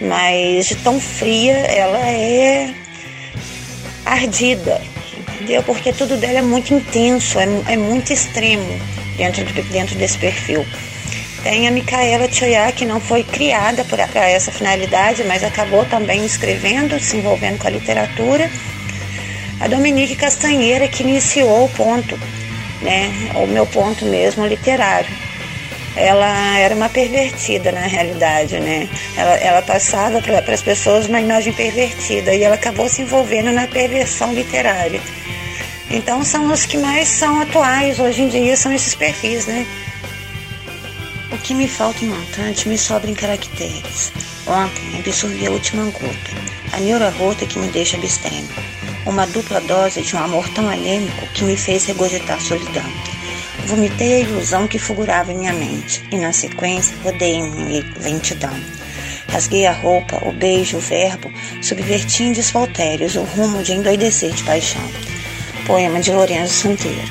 mas 0.00 0.66
de 0.66 0.76
tão 0.76 1.00
fria 1.00 1.54
ela 1.54 1.98
é 1.98 2.72
ardida, 4.04 4.80
entendeu? 5.16 5.62
Porque 5.62 5.92
tudo 5.92 6.16
dela 6.16 6.38
é 6.38 6.42
muito 6.42 6.72
intenso, 6.72 7.38
é, 7.38 7.72
é 7.72 7.76
muito 7.76 8.12
extremo 8.12 8.80
dentro, 9.16 9.44
dentro 9.64 9.94
desse 9.96 10.18
perfil. 10.18 10.64
Tem 11.42 11.68
a 11.68 11.70
Micaela 11.70 12.26
Tchoyá, 12.28 12.72
que 12.72 12.84
não 12.84 13.00
foi 13.00 13.22
criada 13.22 13.84
para 13.84 14.28
essa 14.28 14.50
finalidade, 14.50 15.22
mas 15.24 15.44
acabou 15.44 15.84
também 15.84 16.24
escrevendo, 16.24 16.98
se 16.98 17.16
envolvendo 17.16 17.58
com 17.58 17.68
a 17.68 17.70
literatura. 17.70 18.50
A 19.60 19.68
Dominique 19.68 20.16
Castanheira, 20.16 20.88
que 20.88 21.02
iniciou 21.02 21.64
o 21.64 21.68
ponto, 21.68 22.18
né, 22.82 23.10
o 23.36 23.46
meu 23.46 23.66
ponto 23.66 24.04
mesmo 24.04 24.46
literário. 24.46 25.27
Ela 25.96 26.58
era 26.58 26.74
uma 26.74 26.88
pervertida 26.88 27.72
na 27.72 27.80
realidade, 27.80 28.58
né? 28.60 28.88
Ela, 29.16 29.34
ela 29.36 29.62
passava 29.62 30.20
para 30.20 30.54
as 30.54 30.62
pessoas 30.62 31.06
uma 31.06 31.20
imagem 31.20 31.52
pervertida 31.52 32.34
e 32.34 32.42
ela 32.42 32.54
acabou 32.54 32.88
se 32.88 33.02
envolvendo 33.02 33.50
na 33.52 33.66
perversão 33.66 34.32
literária. 34.32 35.00
Então 35.90 36.22
são 36.22 36.52
os 36.52 36.66
que 36.66 36.76
mais 36.76 37.08
são 37.08 37.40
atuais 37.40 37.98
hoje 37.98 38.22
em 38.22 38.28
dia, 38.28 38.56
são 38.56 38.72
esses 38.72 38.94
perfis, 38.94 39.46
né? 39.46 39.66
O 41.32 41.38
que 41.38 41.54
me 41.54 41.66
falta 41.66 42.04
em 42.04 42.08
montante 42.08 42.68
me 42.68 42.76
sobra 42.76 43.10
em 43.10 43.14
caracteres. 43.14 44.12
Ontem 44.46 44.98
absorvi 44.98 45.46
a 45.46 45.50
última 45.50 45.84
gota, 45.84 46.30
a 46.72 46.80
neura 46.80 47.10
rota 47.10 47.46
que 47.46 47.58
me 47.58 47.68
deixa 47.68 47.96
abstêmio. 47.96 48.48
Uma 49.04 49.26
dupla 49.26 49.60
dose 49.60 50.02
de 50.02 50.16
um 50.16 50.18
amor 50.18 50.48
tão 50.50 50.68
anêmico 50.68 51.26
que 51.34 51.44
me 51.44 51.56
fez 51.56 51.86
regurgitar 51.86 52.40
solidão. 52.40 52.84
Vomitei 53.68 54.14
a 54.14 54.20
ilusão 54.20 54.66
que 54.66 54.78
figurava 54.78 55.30
em 55.30 55.36
minha 55.36 55.52
mente 55.52 56.02
e, 56.10 56.16
na 56.16 56.32
sequência, 56.32 56.96
rodei 57.04 57.42
minha 57.42 57.84
lentidão. 58.00 58.54
Rasguei 59.28 59.66
a 59.66 59.72
roupa, 59.72 60.26
o 60.26 60.32
beijo, 60.32 60.78
o 60.78 60.80
verbo, 60.80 61.30
subverti 61.60 62.22
em 62.22 62.32
desfaltérios 62.32 63.14
o 63.14 63.24
rumo 63.24 63.62
de 63.62 63.74
endoidecer 63.74 64.32
de 64.32 64.42
paixão. 64.42 64.80
Poema 65.66 66.00
de 66.00 66.10
Lourenço 66.10 66.54
Santeiro. 66.54 67.10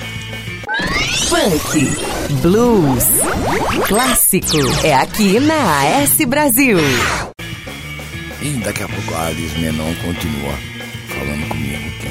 Funk, 1.29 1.85
blues, 2.41 3.05
clássico. 3.87 4.57
É 4.83 4.95
aqui 4.95 5.39
na 5.39 5.99
AS 6.01 6.17
Brasil. 6.27 6.79
E 8.41 8.49
daqui 8.63 8.81
a 8.81 8.87
pouco 8.87 9.13
a 9.13 9.27
Alice 9.27 9.59
Menon 9.59 9.93
continua 10.03 10.57
falando 11.07 11.47
comigo 11.49 11.87
aqui 11.87 12.09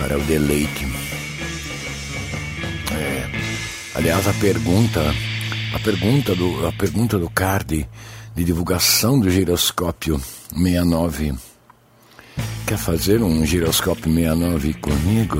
para 0.00 0.18
o 0.18 0.20
deleite. 0.22 0.81
Aliás, 3.94 4.26
a 4.26 4.32
pergunta, 4.34 5.00
a 5.74 5.78
pergunta 5.78 6.34
do, 6.34 6.66
a 6.66 6.72
pergunta 6.72 7.18
do 7.18 7.28
card 7.28 7.88
de 8.34 8.44
divulgação 8.44 9.18
do 9.18 9.30
giroscópio 9.30 10.20
69. 10.54 11.34
Quer 12.66 12.78
fazer 12.78 13.22
um 13.22 13.44
giroscópio 13.44 14.12
69 14.12 14.74
comigo? 14.74 15.38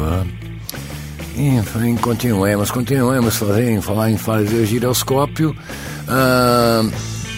E 1.35 1.97
continuemos, 2.01 2.71
continuemos 2.71 3.37
fazendo, 3.37 3.81
falar 3.81 4.11
em 4.11 4.19
fazer 4.19 4.67
giroscópio. 4.67 5.57
Ah, 6.07 6.83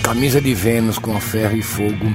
camisa 0.03 0.41
de 0.41 0.53
Vênus 0.53 0.99
com 0.99 1.19
ferro 1.21 1.57
e 1.57 1.63
fogo 1.63 2.15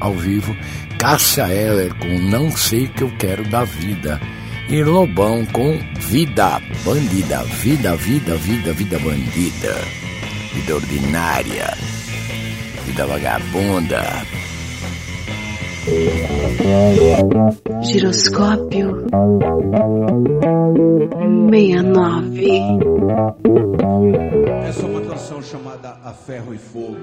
ao 0.00 0.14
vivo. 0.14 0.56
Cássia 0.98 1.48
Eller 1.48 1.94
com 1.94 2.18
Não 2.18 2.50
Sei 2.50 2.88
Que 2.88 3.04
Eu 3.04 3.10
Quero 3.18 3.48
da 3.48 3.64
Vida. 3.64 4.20
E 4.68 4.82
Lobão 4.82 5.46
com 5.46 5.78
Vida 6.00 6.60
Bandida. 6.84 7.44
Vida, 7.44 7.94
vida, 7.94 8.34
vida, 8.34 8.72
vida 8.72 8.98
bandida. 8.98 9.74
Vida 10.52 10.74
ordinária. 10.74 11.72
Vida 12.84 13.06
vagabunda. 13.06 14.02
Giroscópio 17.80 19.06
69 21.48 22.44
Essa 24.68 24.82
é 24.82 24.84
uma 24.84 25.00
canção 25.02 25.40
chamada 25.40 25.96
A 26.02 26.12
Ferro 26.12 26.52
e 26.52 26.58
Fogo. 26.58 26.96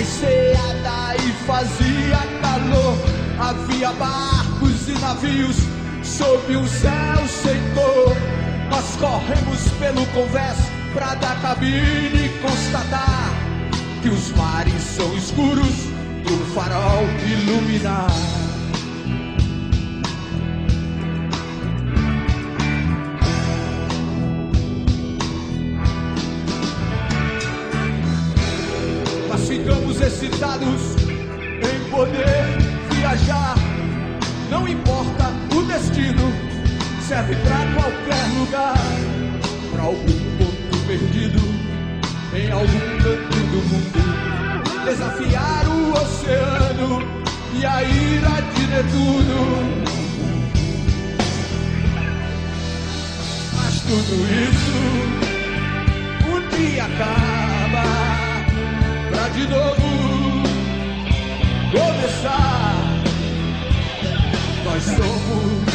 Enseada 0.00 1.16
e 1.16 1.32
fazia 1.46 2.18
calor. 2.40 2.98
Havia 3.40 3.92
barcos 3.92 4.88
e 4.88 4.92
navios 5.00 5.56
sob 6.02 6.56
um 6.56 6.66
céu 6.66 7.26
sem 7.28 7.56
cor. 7.74 8.16
Nós 8.70 8.96
corremos 8.96 9.68
pelo 9.78 10.06
convés 10.08 10.56
pra 10.92 11.14
da 11.14 11.34
cabine 11.36 12.28
constatar 12.40 13.30
que 14.02 14.08
os 14.08 14.32
mares 14.32 14.82
são 14.82 15.16
escuros 15.16 15.88
do 16.24 16.54
farol 16.54 17.04
iluminar. 17.26 18.47
necessitados 29.98 30.94
em 31.00 31.90
poder 31.90 32.46
viajar. 32.90 33.56
Não 34.48 34.66
importa 34.68 35.32
o 35.54 35.62
destino, 35.62 36.32
serve 37.02 37.34
para 37.36 37.66
qualquer 37.74 38.24
lugar, 38.38 38.78
para 39.72 39.82
algum 39.82 40.36
ponto 40.38 40.78
perdido 40.86 41.40
em 42.32 42.50
algum 42.50 42.98
canto 43.02 43.36
do 43.50 43.60
mundo. 43.68 43.98
Desafiar 44.84 45.66
o 45.66 45.92
oceano 45.92 47.02
e 47.58 47.66
a 47.66 47.82
ira 47.82 48.40
de 48.54 48.66
Netuno. 48.68 49.42
Mas 53.56 53.80
tudo 53.80 54.14
isso 54.44 54.78
um 56.30 56.40
dia 56.56 56.84
acaba, 56.84 57.84
pra 59.10 59.28
de 59.30 59.48
novo 59.48 59.87
começar. 61.70 62.74
Nós 64.64 64.82
somos 64.82 65.68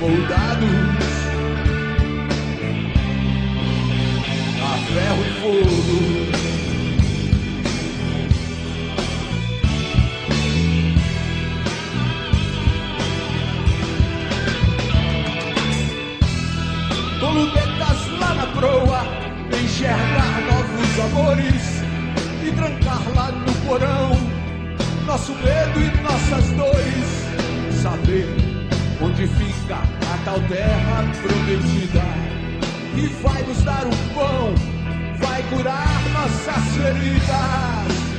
moldados 0.00 1.12
a 4.60 4.76
ferro 4.92 5.22
e 5.22 5.32
fogo. 5.40 6.32
Tolubetas 17.20 18.00
lá 18.18 18.34
na 18.34 18.46
proa, 18.46 19.02
enxergar 19.62 20.34
novos 20.50 21.00
amores 21.00 21.82
e 22.44 22.50
trancar 22.50 23.02
lá 23.14 23.30
no 23.30 23.52
porão 23.66 24.21
nosso 25.12 25.34
medo 25.34 25.78
e 25.78 26.00
nossas 26.00 26.48
dores. 26.52 27.82
Saber 27.82 28.26
onde 29.02 29.26
fica 29.26 29.74
a 29.76 30.24
tal 30.24 30.40
terra 30.48 31.04
prometida 31.20 32.02
e 32.96 33.06
vai 33.22 33.42
nos 33.42 33.62
dar 33.62 33.84
um 33.86 34.14
pão, 34.14 34.54
vai 35.18 35.42
curar 35.50 36.02
nossas 36.14 36.64
feridas. 36.76 38.11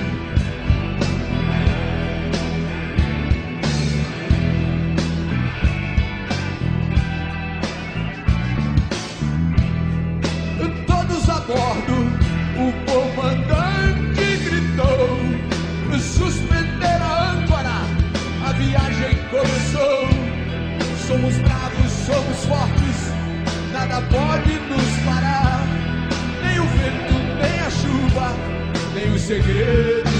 Fortes, 22.45 23.11
nada 23.71 24.01
pode 24.01 24.53
nos 24.69 25.05
parar. 25.05 25.65
Nem 26.41 26.59
o 26.59 26.67
vento, 26.67 27.13
nem 27.41 27.59
a 27.59 27.69
chuva, 27.69 28.35
nem 28.93 29.13
os 29.13 29.21
segredos 29.21 30.12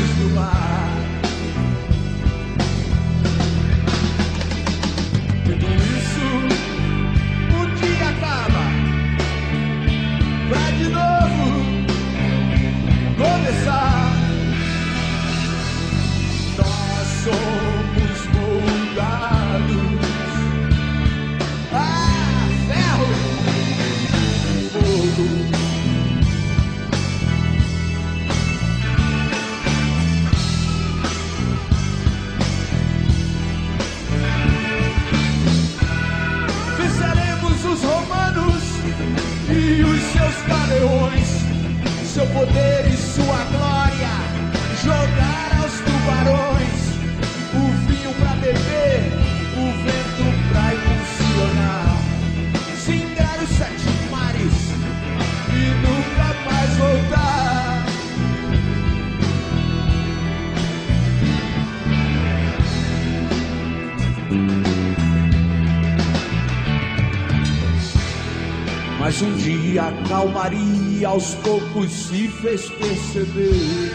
Mas 69.13 69.21
um 69.21 69.35
dia 69.35 69.83
a 69.83 69.91
calmaria 70.09 71.07
aos 71.07 71.35
poucos 71.35 71.91
se 71.91 72.27
fez 72.29 72.67
perceber. 72.67 73.91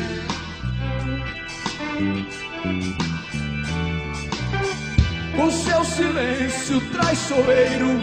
Com 5.35 5.51
seu 5.51 5.85
silêncio 5.85 6.81
traiçoeiro, 6.93 8.01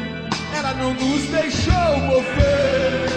ela 0.57 0.74
não 0.74 0.93
nos 0.93 1.22
deixou 1.30 1.97
mover. 1.99 3.09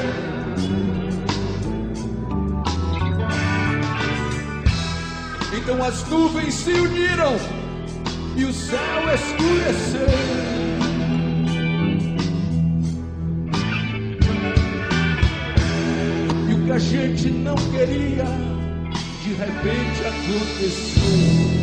Então 5.57 5.83
as 5.85 6.09
nuvens 6.09 6.55
se 6.55 6.71
uniram 6.71 7.35
e 8.37 8.45
o 8.45 8.53
céu 8.53 9.13
escureceu. 9.13 10.48
Gente 16.89 17.29
não 17.29 17.55
queria, 17.55 18.25
de 19.23 19.35
repente 19.35 20.01
aconteceu. 20.07 21.58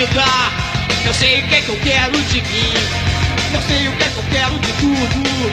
Eu 0.00 1.12
sei 1.12 1.40
o 1.40 1.48
que, 1.48 1.56
é 1.56 1.60
que 1.60 1.68
eu 1.68 1.76
quero 1.82 2.12
de 2.12 2.40
mim. 2.40 2.72
Eu 3.52 3.60
sei 3.68 3.86
o 3.86 3.92
que, 3.92 4.02
é 4.02 4.08
que 4.08 4.16
eu 4.16 4.24
quero 4.30 4.58
de 4.58 4.72
tudo. 4.80 5.52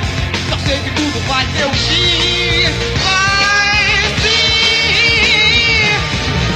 Eu 0.50 0.60
sei 0.66 0.80
que 0.80 0.90
tudo 0.92 1.28
vai 1.28 1.46
ter 1.48 1.66
um 1.66 1.74
fim. 1.74 2.64
Vai 3.04 4.08
vir. 4.24 5.92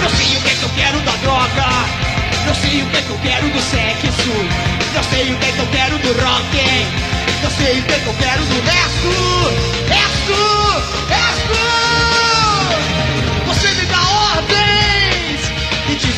Eu 0.02 0.10
sei 0.10 0.38
o 0.38 0.42
que, 0.42 0.50
é 0.52 0.54
que 0.54 0.64
eu 0.64 0.70
quero 0.70 1.02
da 1.02 1.12
droga. 1.18 1.68
Eu 2.48 2.56
sei 2.56 2.82
o 2.82 2.86
que, 2.86 2.96
é 2.96 3.02
que 3.02 3.10
eu 3.10 3.20
quero 3.24 3.50
do 3.50 3.60
sexo. 3.60 4.32
Eu 4.96 5.04
sei 5.04 5.34
o 5.34 5.38
que, 5.38 5.46
é 5.48 5.52
que 5.52 5.60
eu 5.60 5.68
quero 5.68 5.98
do 6.00 6.14
rock. 6.14 6.58
Eu 7.44 7.52
sei 7.52 7.78
o 7.78 7.84
que, 7.84 7.94
é 7.94 8.00
que 8.00 8.08
eu 8.08 8.14
quero 8.14 8.42
do 8.46 8.62
resto. 8.62 9.52
Resto. 9.90 10.40
Resto. 11.10 11.91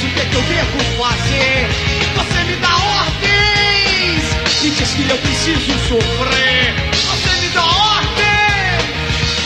o 0.06 0.10
que, 0.10 0.20
é 0.20 0.26
que 0.26 0.36
eu 0.36 0.42
devo 0.42 0.80
fazer? 0.98 1.70
Você 2.16 2.44
me 2.44 2.56
dá 2.58 2.76
ordens 2.76 4.24
e 4.64 4.70
diz 4.70 4.90
que 4.92 5.10
eu 5.10 5.18
preciso 5.18 5.80
sofrer. 5.88 6.76
Você 6.92 7.42
me 7.42 7.50
dá 7.50 7.64
ordens 7.64 8.84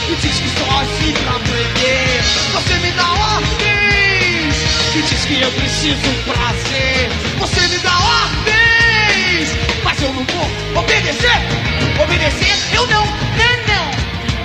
e 0.08 0.14
diz 0.16 0.40
que 0.40 0.48
só 0.58 0.80
assim 0.80 1.12
pra 1.12 1.36
aprender. 1.36 2.22
Você 2.52 2.74
me 2.78 2.90
dá 2.92 3.08
ordens 3.12 4.56
e 4.96 5.02
diz 5.02 5.24
que 5.24 5.40
eu 5.40 5.50
preciso 5.52 6.08
prazer. 6.26 7.10
Você 7.38 7.68
me 7.68 7.78
dá 7.78 7.98
ordens, 7.98 9.48
mas 9.84 10.02
eu 10.02 10.12
não 10.12 10.24
vou 10.24 10.82
obedecer. 10.82 11.38
Obedecer 12.02 12.56
eu 12.74 12.86
não, 12.88 13.04
não, 13.04 13.56
não, 13.68 13.84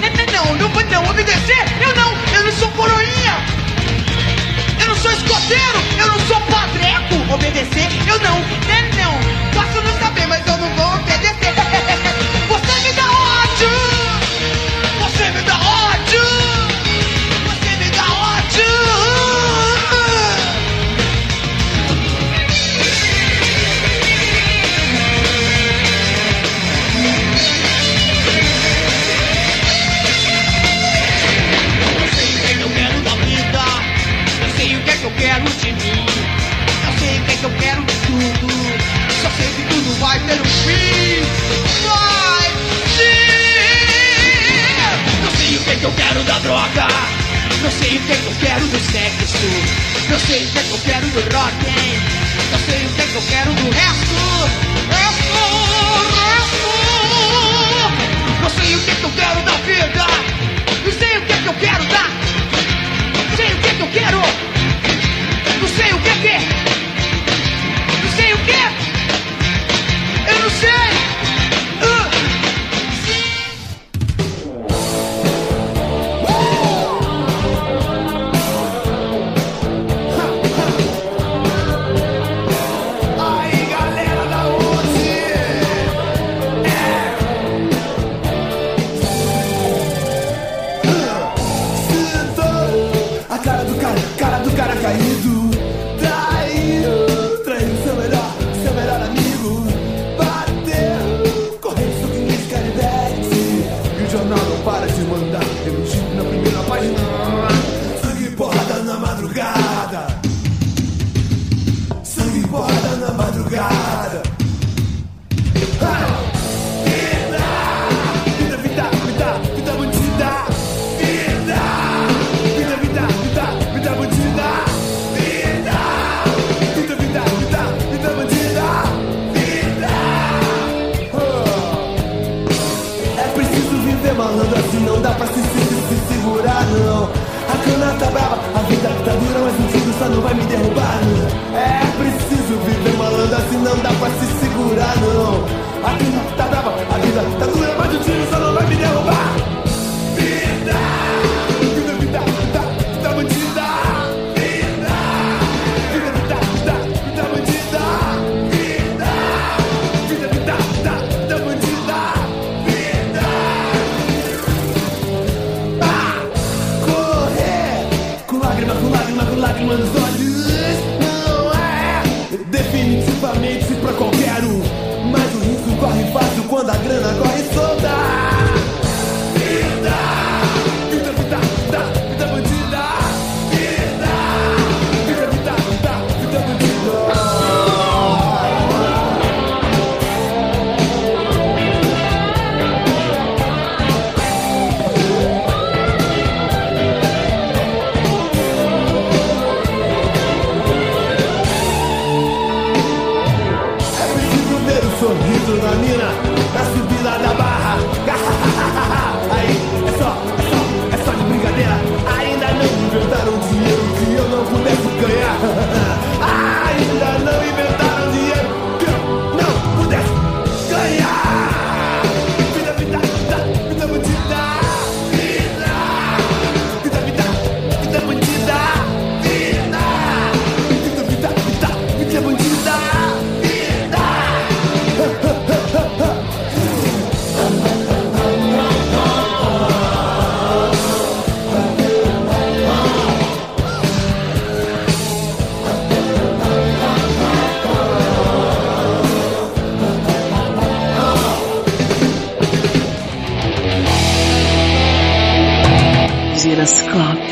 não, 0.01 0.09
não, 0.09 0.57
não, 0.57 0.70
não, 0.70 0.84
não 0.91 1.09
obedecer 1.09 1.66
eu 1.82 1.95
não. 1.95 2.14
Eu 2.34 2.43
não 2.43 2.51
sou 2.51 2.70
coroinha 2.70 3.62
sou 5.04 5.12
escoteiro, 5.12 5.80
eu 5.99 6.08
não 6.08 6.20
sou 6.22 6.39
padreco. 6.41 7.34
Obedecer, 7.34 7.89
eu 8.08 8.20
não, 8.20 8.39
né, 8.39 8.89
não. 8.95 9.14
Posso 9.51 9.82
não 9.82 9.99
saber, 9.99 10.28
mas 10.28 10.47
eu 10.47 10.58
não 10.58 10.70
vou 10.76 10.95
obedecer. 10.95 11.54
que 45.84 45.88
eu 45.88 45.94
quero 45.98 46.24
da 46.24 46.40
droga. 46.40 46.88
Não 47.62 47.70
sei 47.70 47.98
o 47.98 48.02
que, 48.04 48.14
é 48.14 48.16
que 48.16 48.26
eu 48.26 48.36
quero 48.40 48.66
do 48.68 48.80
sexo. 48.80 49.50
Não 50.10 50.18
sei 50.18 50.46
o 50.46 50.48
que, 50.48 50.60
é 50.60 50.64
que 50.64 50.72
eu 50.72 50.80
quero 50.80 51.08
do 51.08 51.20
rock. 51.36 51.66
Hein? 51.68 52.02
Não 52.52 52.60
sei 52.60 52.86
o 52.86 52.90
que, 52.90 53.02
é 53.02 53.06
que 53.06 53.16
eu 53.16 53.22
quero 53.24 53.54
do 53.54 53.70
resto. 53.70 54.16
Resto, 54.90 55.44
resto. 56.16 56.64
Não 58.42 58.50
sei 58.50 58.76
o 58.76 58.80
que, 58.80 58.92
é 58.92 58.96
que 58.96 59.04
eu 59.04 59.12
quero 59.12 59.42
da 59.42 59.52
vida. 59.52 60.08
Não 60.86 60.92
sei 60.94 61.18
o 61.18 61.22
que, 61.22 61.34
é 61.34 61.38
que 61.38 61.48
eu 61.48 61.54
quero 61.56 61.84
da 61.84 62.03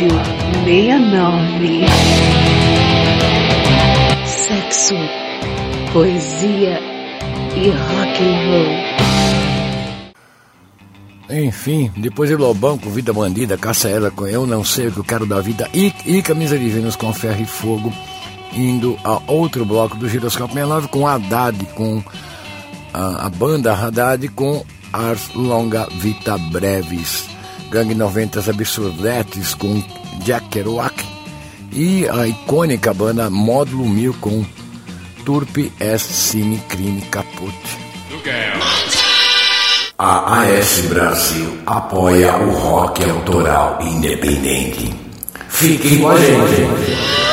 Rádio 0.01 0.09
69. 0.65 1.85
Sexo, 4.25 4.95
poesia 5.93 6.79
e 7.55 7.69
rock 7.69 8.23
and 8.23 8.39
roll. 8.49 8.65
Enfim, 11.29 11.91
depois 11.97 12.29
de 12.29 12.35
Lobão 12.35 12.77
com 12.79 12.89
Vida 12.89 13.13
Bandida, 13.13 13.57
Caça 13.57 13.87
Ela 13.89 14.09
com 14.11 14.27
Eu 14.27 14.47
Não 14.47 14.65
Sei 14.65 14.87
O 14.87 14.91
Que 14.91 14.99
Eu 14.99 15.03
Quero 15.03 15.25
da 15.25 15.39
Vida 15.39 15.69
e, 15.73 15.93
e 16.05 16.21
Camisa 16.23 16.57
de 16.57 16.67
Vênus 16.67 16.95
com 16.95 17.13
Ferro 17.13 17.43
e 17.43 17.45
Fogo, 17.45 17.93
indo 18.53 18.97
a 19.03 19.21
outro 19.27 19.63
bloco 19.65 19.95
do 19.95 20.09
Giroscópio 20.09 20.55
69 20.55 20.87
com 20.87 21.07
Haddad, 21.07 21.63
com 21.75 22.03
a, 22.93 23.27
a 23.27 23.29
banda 23.29 23.71
Haddad 23.73 24.27
com 24.29 24.65
Ars 24.91 25.29
Longa 25.35 25.87
Vita 25.91 26.37
Breves. 26.37 27.30
Gangue 27.71 27.95
90 27.95 28.51
Absurdetes 28.51 29.55
com 29.55 29.81
Jack 30.25 30.49
Kerouac 30.49 30.93
e 31.71 32.05
a 32.09 32.27
icônica 32.27 32.93
banda 32.93 33.29
Módulo 33.29 33.87
1000 33.87 34.13
com 34.15 34.45
Turpe 35.25 35.71
S 35.79 36.13
Cine 36.13 36.57
Crime 36.67 37.01
Caput. 37.03 37.55
A 39.97 40.41
AS 40.41 40.81
Brasil 40.89 41.59
apoia 41.65 42.35
o 42.35 42.51
rock 42.51 43.09
autoral 43.09 43.79
independente. 43.81 44.93
Fiquem 45.47 45.99
com 45.99 46.09
a 46.09 46.17
gente. 46.17 47.30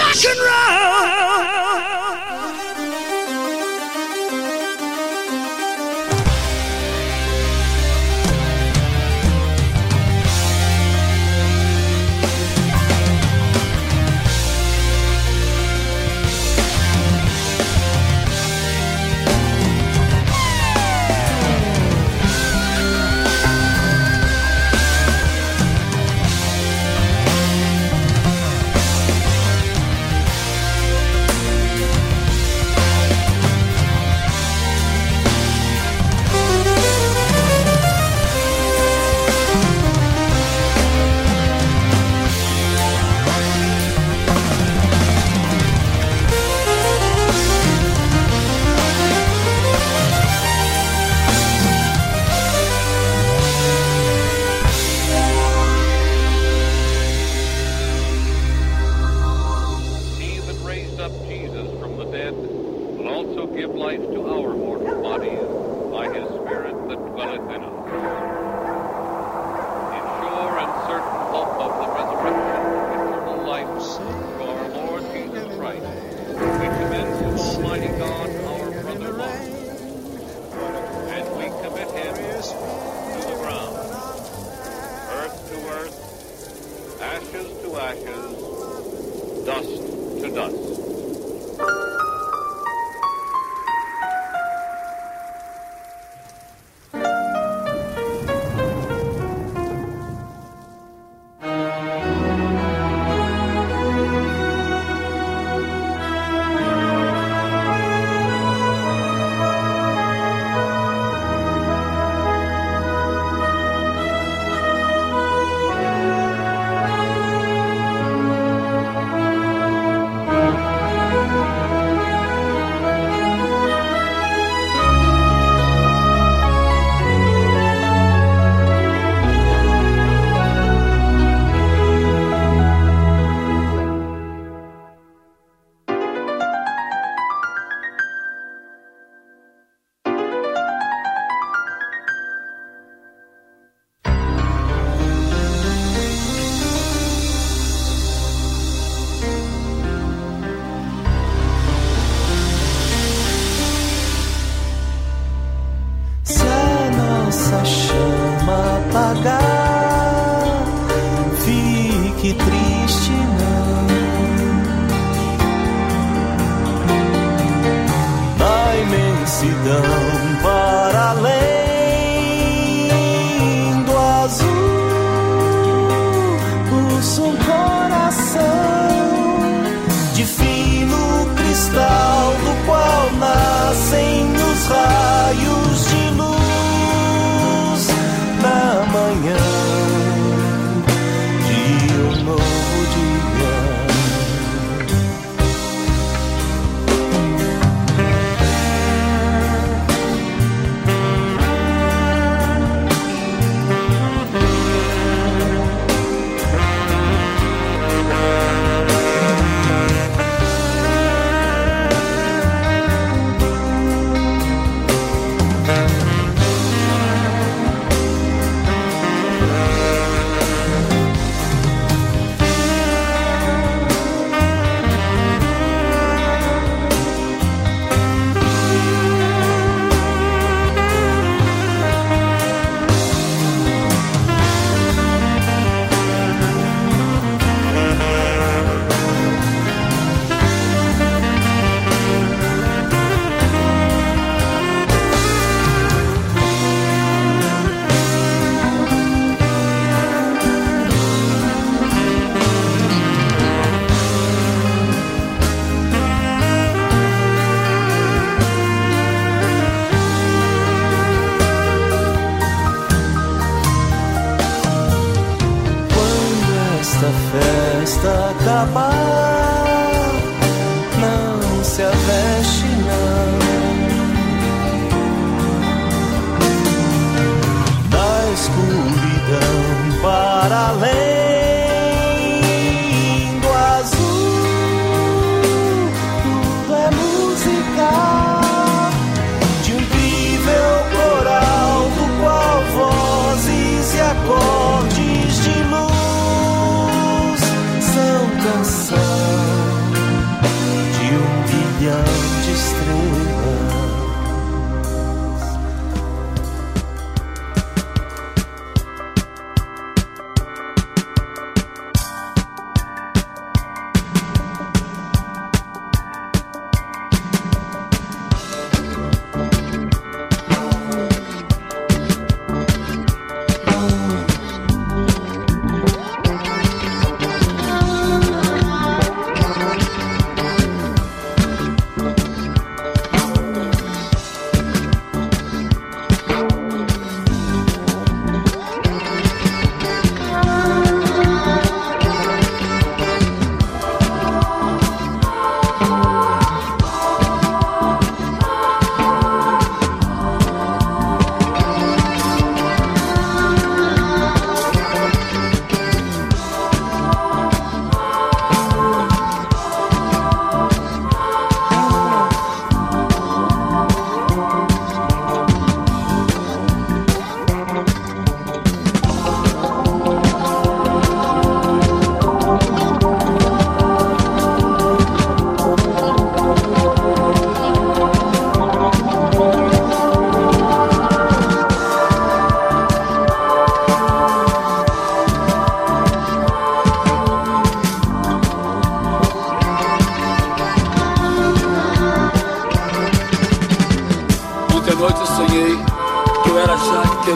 Eu 397.31 397.35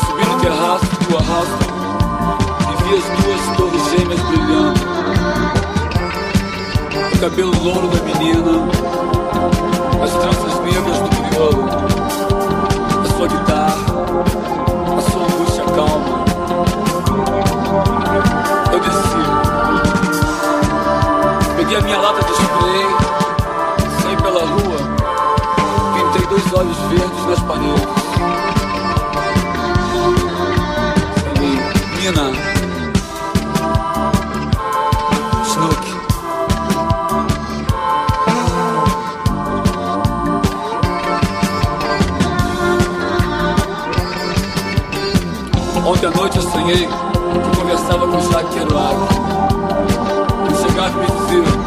subi 0.00 0.24
no 0.26 0.40
terraço 0.40 0.86
do 1.08 1.16
arrasto 1.18 1.66
e 2.68 2.74
vi 2.82 2.96
as 2.96 3.04
duas 3.22 3.56
torres 3.56 3.84
gêmeas 3.90 4.20
brilhando. 4.22 4.80
O 7.14 7.18
cabelo 7.20 7.54
louro 7.62 7.86
da 7.86 8.02
menina, 8.02 8.66
as 10.02 10.10
tranças 10.14 10.60
negras 10.64 10.98
do 10.98 11.08
crioulo. 11.10 11.85
sonhei 46.66 46.88
que 46.88 47.56
conversava 47.56 48.08
com 48.08 48.20
Jaque 48.32 48.54
Kerouac. 48.54 48.96
Ele 50.46 50.56
chegava 50.56 50.98
me 50.98 51.06
dizia. 51.06 51.65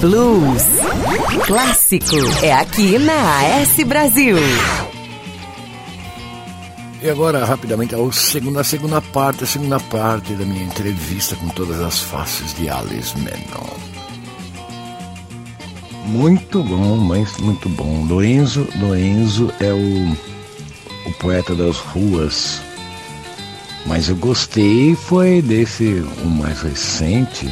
Blues. 0.00 0.62
Clássico. 1.46 2.16
É 2.42 2.54
aqui 2.54 2.98
na 2.98 3.58
AS 3.60 3.76
Brasil. 3.84 4.36
E 7.02 7.10
agora, 7.10 7.44
rapidamente, 7.44 7.94
a 7.94 8.12
segunda, 8.12 8.62
a 8.62 8.64
segunda 8.64 9.02
parte, 9.02 9.44
a 9.44 9.46
segunda 9.46 9.78
parte 9.78 10.32
da 10.32 10.44
minha 10.46 10.64
entrevista 10.64 11.36
com 11.36 11.48
todas 11.48 11.78
as 11.82 11.98
faces 11.98 12.54
de 12.54 12.70
Alice 12.70 13.14
Menon. 13.18 13.66
Muito 16.06 16.64
bom, 16.64 16.96
mas 16.96 17.36
muito 17.36 17.68
bom. 17.68 18.06
Lorenzo, 18.08 18.66
Lorenzo 18.80 19.52
é 19.60 19.70
o, 19.70 20.16
o 21.06 21.12
poeta 21.18 21.54
das 21.54 21.76
ruas. 21.76 22.62
Mas 23.84 24.08
eu 24.08 24.16
gostei 24.16 24.94
foi 24.94 25.42
desse, 25.42 26.02
o 26.24 26.26
mais 26.26 26.62
recente, 26.62 27.50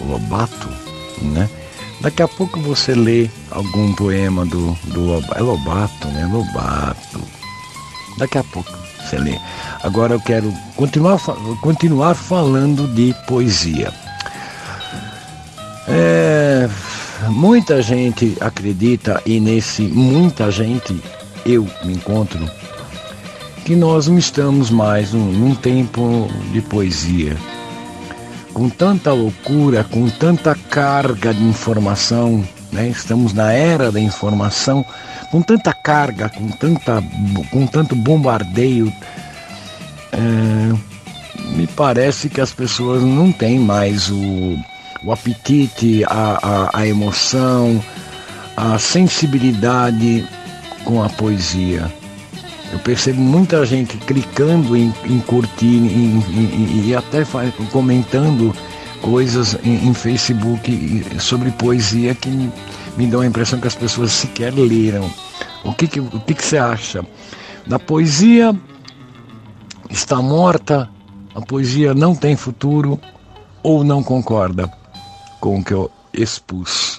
o 0.00 0.10
Lobato? 0.10 0.73
Daqui 2.04 2.22
a 2.22 2.28
pouco 2.28 2.60
você 2.60 2.94
lê 2.94 3.30
algum 3.50 3.94
poema 3.94 4.44
do, 4.44 4.76
do 4.92 5.14
é 5.34 5.40
Lobato, 5.40 6.06
né? 6.08 6.28
Lobato. 6.30 7.18
Daqui 8.18 8.36
a 8.36 8.44
pouco 8.44 8.70
você 9.00 9.16
lê. 9.16 9.40
Agora 9.82 10.12
eu 10.12 10.20
quero 10.20 10.52
continuar, 10.76 11.18
continuar 11.62 12.14
falando 12.14 12.86
de 12.94 13.14
poesia. 13.26 13.90
É, 15.88 16.68
muita 17.30 17.80
gente 17.80 18.36
acredita, 18.38 19.22
e 19.24 19.40
nesse 19.40 19.80
muita 19.84 20.50
gente 20.50 21.02
eu 21.46 21.66
me 21.84 21.94
encontro, 21.94 22.46
que 23.64 23.74
nós 23.74 24.08
não 24.08 24.18
estamos 24.18 24.68
mais 24.68 25.14
num, 25.14 25.32
num 25.32 25.54
tempo 25.54 26.28
de 26.52 26.60
poesia. 26.60 27.34
Com 28.54 28.68
tanta 28.68 29.12
loucura, 29.12 29.82
com 29.82 30.08
tanta 30.08 30.54
carga 30.54 31.34
de 31.34 31.42
informação, 31.42 32.46
né? 32.70 32.88
estamos 32.88 33.32
na 33.32 33.52
era 33.52 33.90
da 33.90 33.98
informação, 33.98 34.86
com 35.32 35.42
tanta 35.42 35.72
carga, 35.72 36.28
com, 36.28 36.48
tanta, 36.48 37.02
com 37.50 37.66
tanto 37.66 37.96
bombardeio. 37.96 38.92
É, 40.12 40.72
me 41.56 41.66
parece 41.66 42.28
que 42.28 42.40
as 42.40 42.52
pessoas 42.52 43.02
não 43.02 43.32
têm 43.32 43.58
mais 43.58 44.08
o, 44.08 44.56
o 45.02 45.12
apetite, 45.12 46.04
a, 46.04 46.70
a, 46.72 46.78
a 46.78 46.86
emoção, 46.86 47.82
a 48.56 48.78
sensibilidade 48.78 50.24
com 50.84 51.02
a 51.02 51.08
poesia. 51.08 51.92
Eu 52.72 52.78
percebo 52.80 53.20
muita 53.20 53.64
gente 53.64 53.96
clicando 53.98 54.76
em, 54.76 54.92
em 55.04 55.20
curtir 55.20 55.66
em, 55.66 56.18
em, 56.18 56.86
e 56.86 56.94
até 56.94 57.24
comentando 57.70 58.54
coisas 59.00 59.56
em, 59.62 59.92
Facebook 59.92 61.04
sobre 61.20 61.50
poesia 61.52 62.14
que 62.14 62.50
me 62.96 63.06
dão 63.06 63.20
a 63.20 63.26
impressão 63.26 63.60
que 63.60 63.66
as 63.66 63.74
pessoas 63.74 64.12
sequer 64.12 64.52
leram. 64.52 65.10
O 65.62 65.72
que, 65.72 65.86
que, 65.86 66.00
o 66.00 66.20
que, 66.20 66.34
que 66.34 66.44
você 66.44 66.58
acha? 66.58 67.04
Da 67.66 67.78
poesia 67.78 68.54
está 69.90 70.20
morta, 70.20 70.88
a 71.34 71.40
poesia 71.40 71.94
não 71.94 72.14
tem 72.14 72.34
futuro 72.34 72.98
ou 73.62 73.84
não 73.84 74.02
concorda 74.02 74.70
com 75.40 75.58
o 75.58 75.64
que 75.64 75.72
eu 75.72 75.90
expus? 76.12 76.93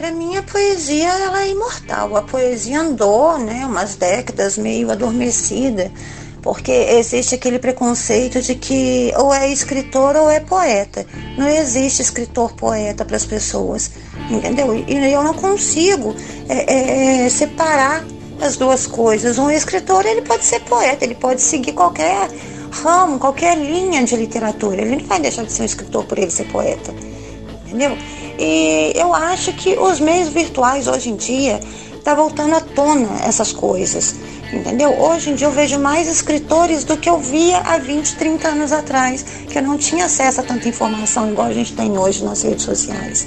Para 0.00 0.12
mim 0.12 0.34
a 0.34 0.42
poesia 0.42 1.08
ela 1.08 1.42
é 1.42 1.50
imortal. 1.50 2.16
A 2.16 2.22
poesia 2.22 2.80
andou, 2.80 3.36
né, 3.36 3.66
umas 3.66 3.96
décadas 3.96 4.56
meio 4.56 4.90
adormecida, 4.90 5.92
porque 6.40 6.72
existe 6.72 7.34
aquele 7.34 7.58
preconceito 7.58 8.40
de 8.40 8.54
que 8.54 9.12
ou 9.18 9.32
é 9.34 9.52
escritor 9.52 10.16
ou 10.16 10.30
é 10.30 10.40
poeta. 10.40 11.04
Não 11.36 11.46
existe 11.46 12.00
escritor 12.00 12.54
poeta 12.54 13.04
para 13.04 13.14
as 13.14 13.26
pessoas, 13.26 13.90
entendeu? 14.30 14.74
E 14.74 15.12
eu 15.12 15.22
não 15.22 15.34
consigo 15.34 16.16
é, 16.48 17.24
é, 17.24 17.28
separar 17.28 18.02
as 18.40 18.56
duas 18.56 18.86
coisas. 18.86 19.36
Um 19.36 19.50
escritor 19.50 20.06
ele 20.06 20.22
pode 20.22 20.46
ser 20.46 20.60
poeta, 20.60 21.04
ele 21.04 21.14
pode 21.14 21.42
seguir 21.42 21.72
qualquer 21.72 22.30
ramo, 22.70 23.18
qualquer 23.18 23.54
linha 23.54 24.02
de 24.02 24.16
literatura. 24.16 24.80
Ele 24.80 24.96
não 24.96 25.04
vai 25.04 25.20
deixar 25.20 25.44
de 25.44 25.52
ser 25.52 25.60
um 25.60 25.66
escritor 25.66 26.06
por 26.06 26.18
ele 26.18 26.30
ser 26.30 26.44
poeta, 26.44 26.90
entendeu? 27.66 27.98
E 28.42 28.92
eu 28.94 29.12
acho 29.12 29.52
que 29.52 29.78
os 29.78 30.00
meios 30.00 30.30
virtuais 30.30 30.88
hoje 30.88 31.10
em 31.10 31.16
dia 31.16 31.60
tá 32.02 32.14
voltando 32.14 32.54
à 32.54 32.60
tona 32.62 33.22
essas 33.22 33.52
coisas, 33.52 34.14
entendeu? 34.50 34.98
Hoje 34.98 35.28
em 35.28 35.34
dia 35.34 35.46
eu 35.46 35.50
vejo 35.50 35.78
mais 35.78 36.08
escritores 36.08 36.82
do 36.82 36.96
que 36.96 37.10
eu 37.10 37.18
via 37.18 37.58
há 37.58 37.76
20, 37.76 38.16
30 38.16 38.48
anos 38.48 38.72
atrás, 38.72 39.22
que 39.46 39.58
eu 39.58 39.62
não 39.62 39.76
tinha 39.76 40.06
acesso 40.06 40.40
a 40.40 40.42
tanta 40.42 40.66
informação 40.66 41.30
igual 41.30 41.48
a 41.48 41.52
gente 41.52 41.74
tem 41.74 41.98
hoje 41.98 42.24
nas 42.24 42.40
redes 42.42 42.64
sociais. 42.64 43.26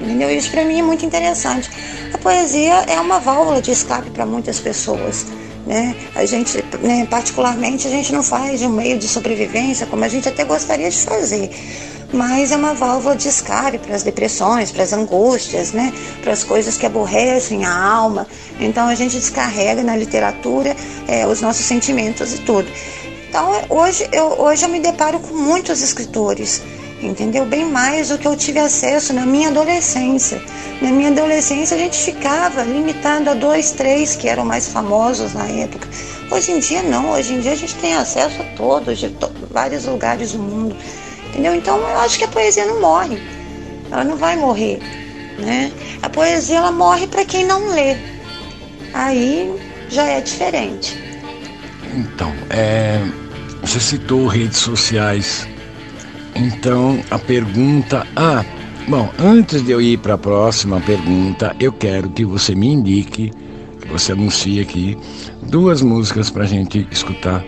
Entendeu? 0.00 0.30
Isso 0.30 0.50
para 0.50 0.64
mim 0.64 0.78
é 0.78 0.82
muito 0.82 1.04
interessante. 1.04 1.70
A 2.14 2.16
poesia 2.16 2.76
é 2.88 2.98
uma 2.98 3.20
válvula 3.20 3.60
de 3.60 3.70
escape 3.72 4.08
para 4.08 4.24
muitas 4.24 4.58
pessoas. 4.58 5.26
Né? 5.66 5.94
A 6.14 6.24
gente, 6.24 6.64
né, 6.80 7.06
particularmente, 7.10 7.86
a 7.86 7.90
gente 7.90 8.10
não 8.10 8.22
faz 8.22 8.60
de 8.60 8.66
um 8.66 8.70
meio 8.70 8.98
de 8.98 9.06
sobrevivência 9.06 9.86
como 9.86 10.02
a 10.02 10.08
gente 10.08 10.26
até 10.26 10.44
gostaria 10.44 10.88
de 10.88 10.96
fazer 10.96 11.50
mas 12.12 12.52
é 12.52 12.56
uma 12.56 12.74
válvula 12.74 13.16
de 13.16 13.28
escape 13.28 13.78
para 13.78 13.94
as 13.94 14.02
depressões, 14.02 14.70
para 14.70 14.82
as 14.82 14.92
angústias, 14.92 15.72
né? 15.72 15.92
para 16.22 16.32
as 16.32 16.42
coisas 16.42 16.76
que 16.76 16.86
aborrecem 16.86 17.64
a 17.64 17.72
alma. 17.72 18.26
Então 18.58 18.88
a 18.88 18.94
gente 18.94 19.16
descarrega 19.16 19.82
na 19.82 19.96
literatura 19.96 20.76
é, 21.06 21.26
os 21.26 21.40
nossos 21.40 21.64
sentimentos 21.64 22.34
e 22.34 22.38
tudo. 22.38 22.68
Então 23.28 23.48
hoje 23.68 24.08
eu, 24.12 24.40
hoje 24.40 24.64
eu 24.64 24.68
me 24.68 24.80
deparo 24.80 25.20
com 25.20 25.34
muitos 25.34 25.82
escritores, 25.82 26.62
entendeu? 27.00 27.46
Bem 27.46 27.64
mais 27.64 28.08
do 28.08 28.18
que 28.18 28.26
eu 28.26 28.36
tive 28.36 28.58
acesso 28.58 29.12
na 29.12 29.24
minha 29.24 29.48
adolescência. 29.48 30.42
Na 30.82 30.90
minha 30.90 31.10
adolescência 31.10 31.76
a 31.76 31.78
gente 31.78 31.96
ficava 31.96 32.62
limitado 32.64 33.30
a 33.30 33.34
dois, 33.34 33.70
três 33.70 34.16
que 34.16 34.28
eram 34.28 34.44
mais 34.44 34.66
famosos 34.66 35.32
na 35.32 35.46
época. 35.46 35.88
Hoje 36.30 36.52
em 36.52 36.58
dia 36.58 36.82
não, 36.82 37.12
hoje 37.12 37.34
em 37.34 37.40
dia 37.40 37.52
a 37.52 37.56
gente 37.56 37.74
tem 37.76 37.94
acesso 37.94 38.40
a 38.40 38.44
todos, 38.56 38.98
de 38.98 39.14
vários 39.50 39.84
lugares 39.84 40.32
do 40.32 40.38
mundo. 40.38 40.76
Entendeu? 41.30 41.54
Então 41.54 41.78
eu 41.78 41.98
acho 42.00 42.18
que 42.18 42.24
a 42.24 42.28
poesia 42.28 42.66
não 42.66 42.80
morre. 42.80 43.18
Ela 43.90 44.04
não 44.04 44.16
vai 44.16 44.36
morrer. 44.36 44.78
Né? 45.38 45.72
A 46.02 46.08
poesia 46.08 46.58
ela 46.58 46.72
morre 46.72 47.06
para 47.06 47.24
quem 47.24 47.46
não 47.46 47.68
lê. 47.68 47.96
Aí 48.92 49.54
já 49.88 50.04
é 50.04 50.20
diferente. 50.20 50.98
Então, 51.94 52.32
é, 52.50 53.00
você 53.62 53.80
citou 53.80 54.26
redes 54.26 54.58
sociais. 54.58 55.48
Então 56.34 57.02
a 57.10 57.18
pergunta. 57.18 58.06
Ah, 58.16 58.44
bom, 58.88 59.08
antes 59.18 59.62
de 59.64 59.70
eu 59.70 59.80
ir 59.80 59.98
para 59.98 60.14
a 60.14 60.18
próxima 60.18 60.80
pergunta, 60.80 61.54
eu 61.60 61.72
quero 61.72 62.10
que 62.10 62.24
você 62.24 62.54
me 62.54 62.68
indique, 62.68 63.30
que 63.80 63.88
você 63.88 64.12
anuncie 64.12 64.60
aqui, 64.60 64.98
duas 65.42 65.80
músicas 65.80 66.28
para 66.28 66.44
a 66.44 66.46
gente 66.46 66.86
escutar 66.90 67.44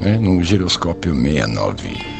né, 0.00 0.16
no 0.18 0.42
Giroscópio 0.42 1.14
69 1.14 2.15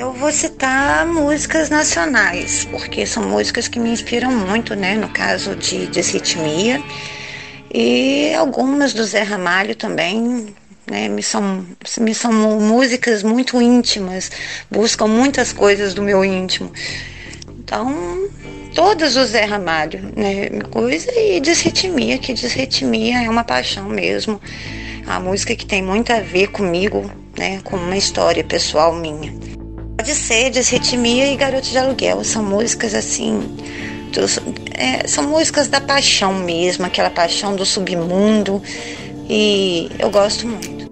eu 0.00 0.14
vou 0.14 0.32
citar 0.32 1.06
músicas 1.06 1.68
nacionais, 1.68 2.66
porque 2.70 3.04
são 3.04 3.22
músicas 3.28 3.68
que 3.68 3.78
me 3.78 3.90
inspiram 3.90 4.32
muito, 4.32 4.74
né? 4.74 4.94
No 4.94 5.10
caso 5.10 5.54
de 5.54 5.86
Desritmia. 5.88 6.82
E 7.72 8.32
algumas 8.34 8.94
do 8.94 9.04
Zé 9.04 9.20
Ramalho 9.20 9.74
também, 9.74 10.54
né? 10.90 11.06
Me 11.06 11.22
são, 11.22 11.66
me 12.00 12.14
são 12.14 12.32
músicas 12.32 13.22
muito 13.22 13.60
íntimas, 13.60 14.30
buscam 14.70 15.06
muitas 15.06 15.52
coisas 15.52 15.92
do 15.92 16.00
meu 16.00 16.24
íntimo. 16.24 16.72
Então, 17.58 18.26
todas 18.74 19.16
o 19.16 19.24
Zé 19.26 19.44
Ramalho, 19.44 20.00
né? 20.16 20.48
Coisa 20.70 21.12
e 21.12 21.40
Desritmia, 21.40 22.16
que 22.16 22.32
Desritmia 22.32 23.22
é 23.22 23.28
uma 23.28 23.44
paixão 23.44 23.86
mesmo. 23.86 24.40
A 25.06 25.20
música 25.20 25.54
que 25.54 25.66
tem 25.66 25.82
muito 25.82 26.10
a 26.10 26.20
ver 26.20 26.46
comigo, 26.46 27.10
né? 27.36 27.60
Com 27.64 27.76
uma 27.76 27.98
história 27.98 28.42
pessoal 28.42 28.94
minha. 28.94 29.59
Pode 30.00 30.14
ser 30.14 30.48
Desritmia 30.48 31.30
e 31.30 31.36
Garoto 31.36 31.68
de 31.68 31.76
Aluguel. 31.76 32.24
São 32.24 32.42
músicas 32.42 32.94
assim. 32.94 33.54
Dos, 34.10 34.38
é, 34.72 35.06
são 35.06 35.24
músicas 35.28 35.68
da 35.68 35.78
paixão 35.78 36.32
mesmo, 36.32 36.86
aquela 36.86 37.10
paixão 37.10 37.54
do 37.54 37.66
submundo. 37.66 38.62
E 39.28 39.90
eu 39.98 40.08
gosto 40.08 40.48
muito. 40.48 40.89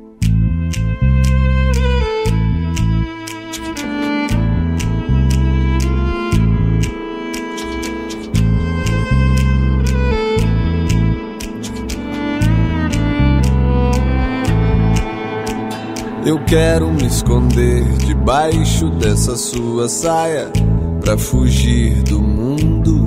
Eu 16.28 16.38
quero 16.44 16.92
me 16.92 17.06
esconder 17.06 17.82
debaixo 18.04 18.90
dessa 18.90 19.34
sua 19.34 19.88
saia 19.88 20.52
pra 21.00 21.16
fugir 21.16 22.02
do 22.02 22.20
mundo. 22.20 23.06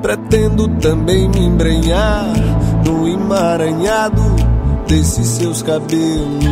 Pretendo 0.00 0.68
também 0.78 1.28
me 1.28 1.40
embrenhar 1.40 2.24
no 2.86 3.08
emaranhado 3.08 4.22
desses 4.86 5.26
seus 5.26 5.60
cabelos. 5.60 6.44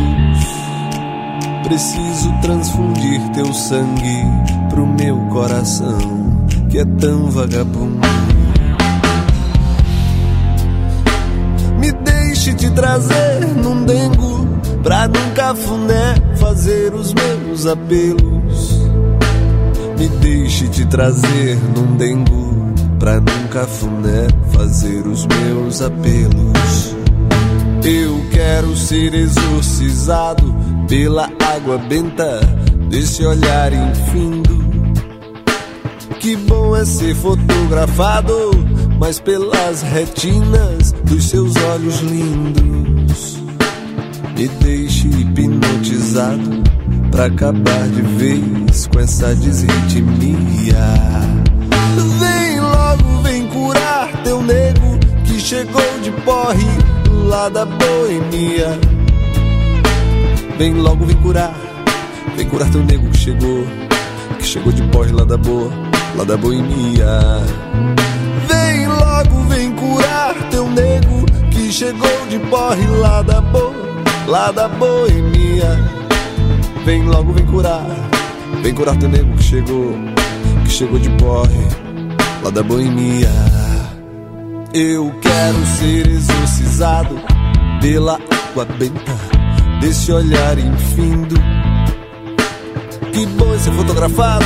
preciso 1.63 2.29
transfundir 2.41 3.31
teu 3.31 3.53
sangue 3.53 4.25
pro 4.69 4.85
meu 4.85 5.15
coração, 5.29 6.45
que 6.69 6.77
é 6.77 6.83
tão 6.83 7.31
vagabundo. 7.31 8.05
Me 11.79 11.89
deixe 11.93 12.53
te 12.53 12.69
trazer 12.71 13.47
num 13.55 13.85
dengo 13.85 14.56
pra 14.83 15.07
num 15.07 15.31
cafuné 15.33 16.15
fazer 16.35 16.93
os 16.93 17.13
meus 17.13 17.65
apelos. 17.65 18.81
Me 19.97 20.07
deixe 20.07 20.67
te 20.67 20.85
trazer 20.85 21.57
num 21.75 21.95
dengo 21.97 22.73
pra 22.99 23.15
num 23.19 23.47
cafuné 23.49 24.27
fazer 24.51 25.05
os 25.07 25.25
meus 25.25 25.81
apelos. 25.81 26.95
Eu 27.83 28.21
quero 28.31 28.75
ser 28.75 29.13
exorcizado 29.13 30.53
pela 30.87 31.29
água 31.55 31.77
benta 31.77 32.39
desse 32.89 33.25
olhar 33.25 33.71
infindo. 33.73 34.57
Que 36.19 36.35
bom 36.35 36.75
é 36.75 36.83
ser 36.83 37.15
fotografado, 37.15 38.51
mas 38.99 39.19
pelas 39.19 39.81
retinas 39.81 40.91
dos 41.03 41.29
seus 41.29 41.55
olhos 41.55 41.99
lindos. 42.01 42.86
Me 44.37 44.47
deixe 44.47 45.07
hipnotizado 45.07 46.61
pra 47.09 47.25
acabar 47.25 47.87
de 47.87 48.03
vez 48.03 48.85
com 48.85 48.99
essa 48.99 49.33
desritmia. 49.33 50.77
Vem 52.19 52.59
logo, 52.59 53.21
vem 53.23 53.47
curar 53.47 54.11
teu 54.23 54.43
nego 54.43 54.99
que 55.25 55.39
chegou 55.39 55.81
de 56.03 56.11
porre 56.21 56.67
lá 57.27 57.49
da 57.49 57.65
boemia. 57.65 58.79
Vem 60.59 60.75
logo, 60.75 61.03
vem 61.07 61.17
curar, 61.17 61.55
vem 62.35 62.47
curar 62.47 62.69
teu 62.69 62.83
nego 62.83 63.09
que 63.09 63.17
chegou, 63.17 63.65
que 64.37 64.45
chegou 64.45 64.71
de 64.71 64.83
porre 64.83 65.13
lá 65.13 65.23
da 65.23 65.37
boa, 65.37 65.71
lá 66.15 66.23
da 66.23 66.37
boemia. 66.37 67.41
Vem 68.47 68.87
logo, 68.87 69.49
vem 69.49 69.71
curar 69.71 70.35
teu 70.51 70.69
nego 70.69 71.25
que 71.49 71.73
chegou 71.73 72.27
de 72.29 72.37
porre 72.51 72.85
lá 72.99 73.23
da 73.23 73.41
boa, 73.41 73.86
lá 74.27 74.51
da 74.51 74.67
boemia. 74.67 75.79
Vem 76.85 77.03
logo, 77.03 77.33
vem 77.33 77.45
curar, 77.45 77.85
vem 78.61 78.73
curar 78.73 78.95
teu 78.97 79.09
nego 79.09 79.35
que 79.37 79.43
chegou, 79.43 79.93
que 80.63 80.69
chegou 80.69 80.99
de 80.99 81.09
porre 81.11 81.67
lá 82.43 82.49
da 82.49 82.61
boemia. 82.61 83.29
Eu 84.73 85.11
quero 85.21 85.65
ser 85.77 86.07
exorcizado 86.07 87.15
pela 87.81 88.19
água 88.49 88.65
benta 88.77 89.15
desse 89.81 90.11
olhar 90.11 90.57
infindo. 90.59 91.35
Que 93.11 93.25
bom 93.25 93.57
ser 93.57 93.71
fotografado, 93.71 94.45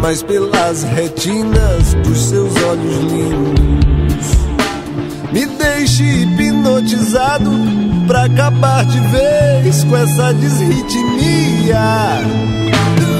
mas 0.00 0.22
pelas 0.22 0.84
retinas 0.84 1.94
dos 2.04 2.18
seus 2.18 2.54
olhos 2.62 2.96
lindos. 3.10 3.76
Me 5.32 5.44
deixe 5.46 6.04
hipnotizado 6.04 7.50
pra 8.06 8.24
acabar 8.24 8.84
de 8.84 9.00
vez 9.00 9.84
com 9.84 9.96
essa 9.96 10.32
desritmia. 10.34 11.80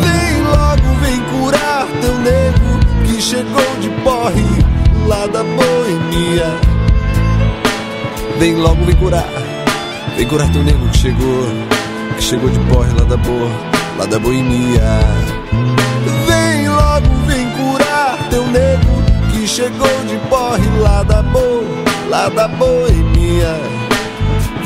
Vem 0.03 0.43
logo, 0.43 0.95
vem 1.01 1.21
curar 1.23 1.87
teu 2.01 2.15
nego 2.19 3.05
que 3.05 3.21
chegou 3.21 3.77
de 3.81 3.89
porre 4.03 4.45
lá 5.07 5.27
da 5.27 5.43
boemia. 5.43 6.55
Vem 8.39 8.55
logo, 8.55 8.85
vem 8.85 8.95
curar, 8.97 9.27
vem 10.17 10.29
curar 10.29 10.51
teu 10.53 10.63
nego 10.63 10.89
que 10.89 10.99
chegou, 10.99 11.47
que 12.17 12.23
chegou 12.23 12.51
de 12.51 12.59
porre 12.61 12.93
lá 12.93 13.05
da 13.05 13.17
boa, 13.17 13.51
lá 13.99 14.07
da 14.07 14.19
boemia. 14.19 15.01
Vem 16.27 16.69
logo, 16.69 17.09
vem 17.27 17.51
curar 17.51 18.19
teu 18.31 18.47
nego 18.47 19.03
que 19.33 19.49
chegou 19.49 20.05
de 20.07 20.17
porre 20.29 20.69
lá 20.81 21.03
da 21.03 21.23
boa, 21.23 21.65
lá 22.09 22.29
da 22.29 22.47
boemia. 22.47 23.86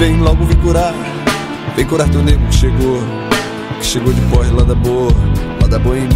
Vem 0.00 0.16
logo, 0.16 0.46
vem 0.46 0.56
curar, 0.56 0.94
vem 1.76 1.84
curar 1.84 2.08
teu 2.08 2.22
nego 2.22 2.42
que 2.46 2.54
chegou, 2.54 3.02
que 3.78 3.84
chegou 3.84 4.10
de 4.14 4.20
porre 4.22 4.50
lá 4.50 4.64
da 4.64 4.74
boa, 4.74 5.12
lá 5.60 5.68
da 5.68 5.78
boemia. 5.78 6.08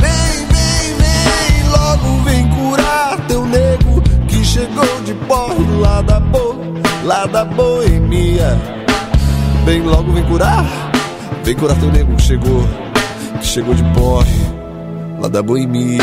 Vem, 0.00 0.46
vem, 0.48 0.96
vem, 0.98 1.70
logo 1.70 2.24
vem 2.24 2.48
curar 2.48 3.16
teu 3.28 3.46
nego 3.46 4.02
que 4.26 4.44
chegou 4.44 5.02
de 5.04 5.14
porre 5.28 5.64
lá 5.80 6.02
da 6.02 6.18
boa, 6.18 6.56
lá 7.04 7.26
da 7.26 7.44
boemia. 7.44 8.58
Vem 9.64 9.82
logo, 9.82 10.10
vem 10.10 10.24
curar, 10.24 10.66
vem 11.44 11.54
curar 11.54 11.78
teu 11.78 11.92
nego 11.92 12.16
que 12.16 12.22
chegou, 12.22 12.68
que 13.38 13.46
chegou 13.46 13.72
de 13.72 13.84
porre 13.94 14.40
lá 15.20 15.28
da 15.28 15.44
boemia. 15.44 16.02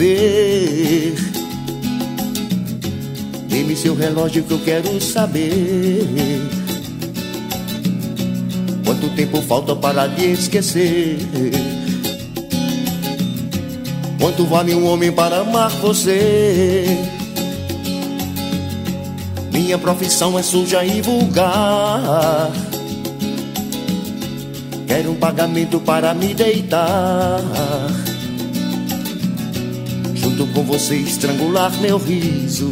Viver. 0.00 1.14
Dê-me 3.48 3.76
seu 3.76 3.94
relógio 3.94 4.42
que 4.44 4.52
eu 4.52 4.58
quero 4.60 5.00
saber. 5.00 6.06
Quanto 8.84 9.08
tempo 9.10 9.42
falta 9.42 9.76
para 9.76 10.06
lhe 10.06 10.32
esquecer? 10.32 11.18
Quanto 14.18 14.44
vale 14.46 14.74
um 14.74 14.86
homem 14.86 15.12
para 15.12 15.40
amar 15.40 15.70
você? 15.70 16.86
Minha 19.52 19.78
profissão 19.78 20.38
é 20.38 20.42
suja 20.42 20.84
e 20.84 21.02
vulgar. 21.02 22.50
Quero 24.86 25.12
um 25.12 25.16
pagamento 25.16 25.78
para 25.80 26.14
me 26.14 26.34
deitar. 26.34 27.40
Com 30.54 30.64
você 30.64 30.96
estrangular 30.96 31.72
meu 31.80 31.98
riso. 31.98 32.70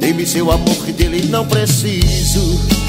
Dê-me 0.00 0.26
seu 0.26 0.50
amor 0.50 0.76
que 0.84 0.92
dele 0.92 1.28
não 1.28 1.46
preciso. 1.46 2.83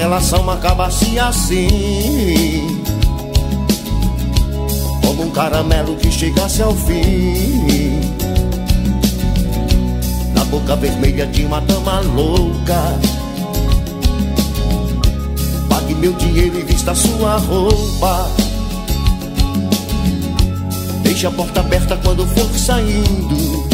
Relação 0.00 0.48
acaba-se 0.48 1.18
assim. 1.18 2.82
como 5.04 5.24
um 5.24 5.30
caramelo 5.30 5.94
que 5.96 6.10
chegasse 6.10 6.62
ao 6.62 6.74
fim. 6.74 8.00
Na 10.34 10.42
boca 10.46 10.74
vermelha 10.76 11.26
de 11.26 11.44
uma 11.44 11.60
dama 11.60 12.00
louca. 12.00 12.98
Pague 15.68 15.94
meu 15.94 16.14
dinheiro 16.14 16.58
e 16.58 16.62
vista 16.62 16.94
sua 16.94 17.36
roupa. 17.36 18.30
Deixe 21.02 21.26
a 21.26 21.30
porta 21.30 21.60
aberta 21.60 21.98
quando 22.02 22.26
for 22.26 22.58
saindo. 22.58 23.68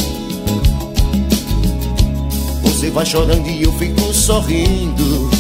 Você 2.64 2.90
vai 2.90 3.06
chorando 3.06 3.46
e 3.46 3.62
eu 3.62 3.72
fico 3.74 4.12
sorrindo. 4.12 5.35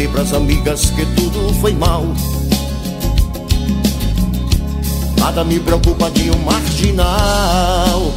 Contei 0.00 0.14
pras 0.14 0.32
amigas 0.32 0.90
que 0.92 1.04
tudo 1.14 1.52
foi 1.60 1.74
mal. 1.74 2.02
Nada 5.18 5.44
me 5.44 5.60
preocupa 5.60 6.10
de 6.10 6.30
um 6.30 6.38
marginal. 6.38 8.10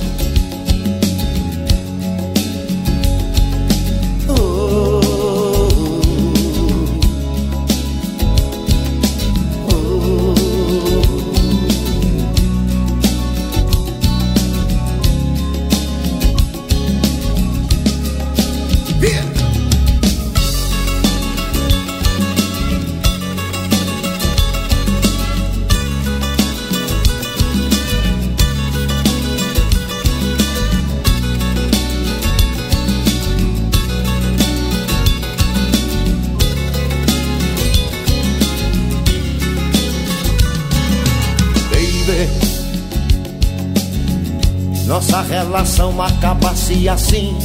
Relação 45.33 45.99
acaba-se 45.99 46.87
assim. 46.87 47.35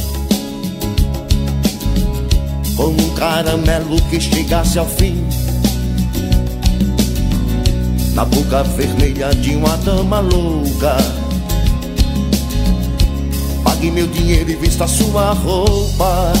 Como 2.75 2.91
um 2.91 3.15
caramelo 3.15 3.99
que 4.11 4.19
chegasse 4.21 4.77
ao 4.77 4.85
fim. 4.85 5.25
Na 8.13 8.25
boca 8.25 8.61
vermelha 8.63 9.33
de 9.33 9.55
uma 9.55 9.75
dama 9.77 10.19
louca. 10.19 10.97
Pague 13.63 13.89
meu 13.89 14.05
dinheiro 14.05 14.51
e 14.51 14.55
vista 14.55 14.87
sua 14.87 15.33
roupa. 15.33 16.31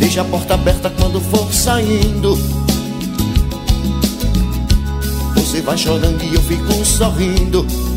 Deixe 0.00 0.18
a 0.18 0.24
porta 0.24 0.54
aberta 0.54 0.90
quando 0.90 1.20
for 1.20 1.52
saindo. 1.52 2.36
Você 5.36 5.60
vai 5.60 5.78
chorando 5.78 6.22
e 6.24 6.34
eu 6.34 6.42
fico 6.42 6.84
sorrindo. 6.84 7.89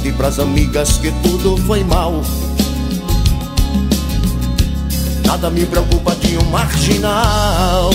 Conte 0.00 0.12
pras 0.12 0.38
amigas 0.38 0.96
que 0.96 1.12
tudo 1.22 1.58
foi 1.66 1.84
mal. 1.84 2.22
Nada 5.26 5.50
me 5.50 5.66
preocupa 5.66 6.16
de 6.16 6.38
um 6.38 6.44
marginal. 6.44 7.90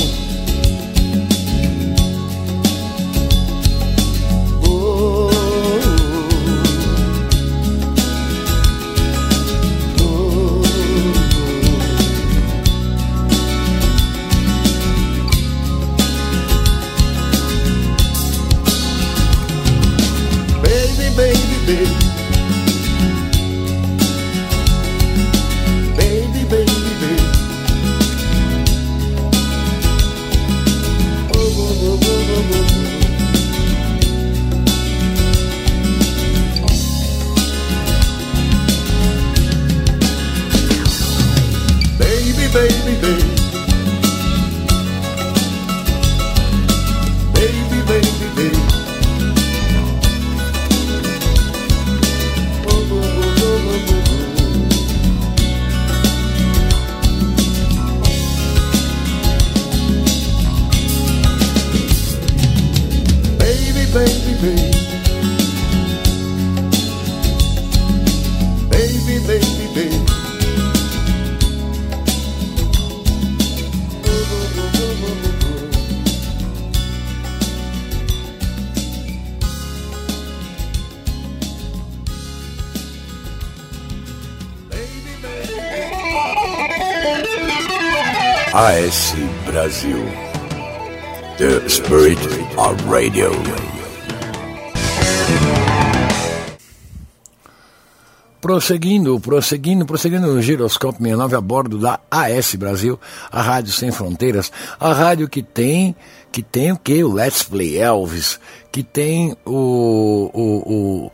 Prosseguindo, 98.65 99.19
prosseguindo, 99.19 99.85
prosseguindo 99.85 100.33
no 100.33 100.41
Giroscópio 100.41 100.97
69 100.99 101.35
a 101.35 101.41
bordo 101.41 101.77
da 101.77 101.99
AS 102.09 102.55
Brasil, 102.55 102.99
a 103.31 103.39
Rádio 103.39 103.71
Sem 103.71 103.91
Fronteiras, 103.91 104.51
a 104.79 104.91
rádio 104.91 105.29
que 105.29 105.43
tem, 105.43 105.95
que 106.31 106.41
tem 106.41 106.71
o 106.71 106.75
que? 106.75 107.03
O 107.03 107.13
Let's 107.13 107.43
Play 107.43 107.77
Elvis, 107.77 108.39
que 108.71 108.81
tem 108.81 109.37
o, 109.45 110.31
o, 110.33 111.11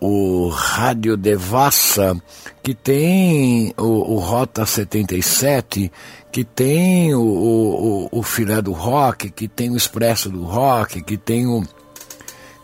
o, 0.00 0.46
o 0.46 0.48
Rádio 0.48 1.14
Devassa, 1.14 2.16
que 2.62 2.72
tem 2.72 3.74
o, 3.76 4.14
o 4.14 4.18
Rota 4.18 4.64
77, 4.64 5.92
que 6.32 6.42
tem 6.42 7.14
o, 7.14 7.20
o, 7.20 8.08
o, 8.10 8.22
Filé 8.22 8.62
do 8.62 8.72
Rock, 8.72 9.30
que 9.30 9.46
tem 9.46 9.68
o 9.68 9.76
Expresso 9.76 10.30
do 10.30 10.42
Rock, 10.42 11.02
que 11.02 11.18
tem 11.18 11.46
o. 11.46 11.62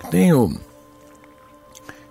Que 0.01 0.11
tem 0.11 0.33
o. 0.33 0.59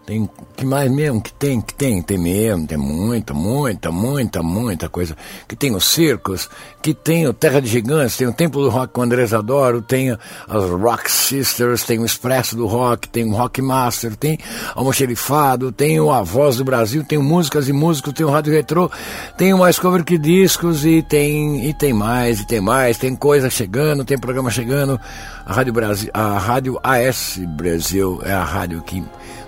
Tem 0.08 0.30
que 0.56 0.66
mais 0.66 0.90
mesmo 0.90 1.22
que 1.22 1.34
tem, 1.34 1.60
que 1.60 1.74
tem, 1.74 2.02
tem 2.02 2.18
mesmo, 2.18 2.66
tem 2.66 2.78
muita, 2.78 3.34
muita, 3.34 3.92
muita, 3.92 4.42
muita 4.42 4.88
coisa. 4.88 5.18
Que 5.46 5.54
tem 5.54 5.76
os 5.76 5.84
circos, 5.84 6.50
que 6.82 6.94
tem 6.94 7.28
o 7.28 7.34
Terra 7.34 7.62
de 7.62 7.68
Gigantes, 7.68 8.16
tem 8.16 8.26
o 8.26 8.32
Templo 8.32 8.64
do 8.64 8.70
Rock 8.70 8.94
com 8.94 9.02
o 9.02 9.04
André 9.04 9.26
Adoro, 9.36 9.82
tem 9.82 10.12
as 10.12 10.70
Rock 10.70 11.12
Sisters, 11.12 11.84
tem 11.84 12.00
o 12.00 12.06
Expresso 12.06 12.56
do 12.56 12.68
Rock, 12.68 13.10
tem 13.10 13.26
o 13.26 13.36
Rock 13.36 13.62
Master, 13.62 14.16
tem 14.16 14.40
o 14.74 14.80
Almoxerifado, 14.80 15.74
tem 15.74 16.00
o 16.00 16.10
A 16.10 16.24
Voz 16.24 16.56
do 16.56 16.64
Brasil, 16.64 17.04
tem 17.04 17.18
Músicas 17.18 17.68
e 17.68 17.74
Músicos, 17.74 18.14
tem 18.14 18.26
o 18.26 18.30
Rádio 18.30 18.54
Retrô, 18.54 18.90
tem 19.38 19.54
o 19.54 19.58
Mais 19.58 19.78
Cover 19.78 20.06
que 20.06 20.18
Discos 20.18 20.86
e 20.86 21.02
tem, 21.02 21.68
e 21.68 21.74
tem 21.74 21.92
mais, 21.92 22.40
e 22.40 22.48
tem 22.48 22.62
mais, 22.62 22.98
tem 22.98 23.14
coisa 23.14 23.50
chegando, 23.50 24.06
tem 24.06 24.18
programa 24.18 24.50
chegando. 24.50 24.98
A 25.46 25.52
Rádio 25.52 25.74
Brasil, 25.74 26.10
a 26.14 26.40
Rádio 26.40 26.80
AS 26.82 27.42
Brasil 27.58 28.22
é 28.24 28.32
a 28.32 28.44
rádio 28.44 28.82
que 28.82 29.04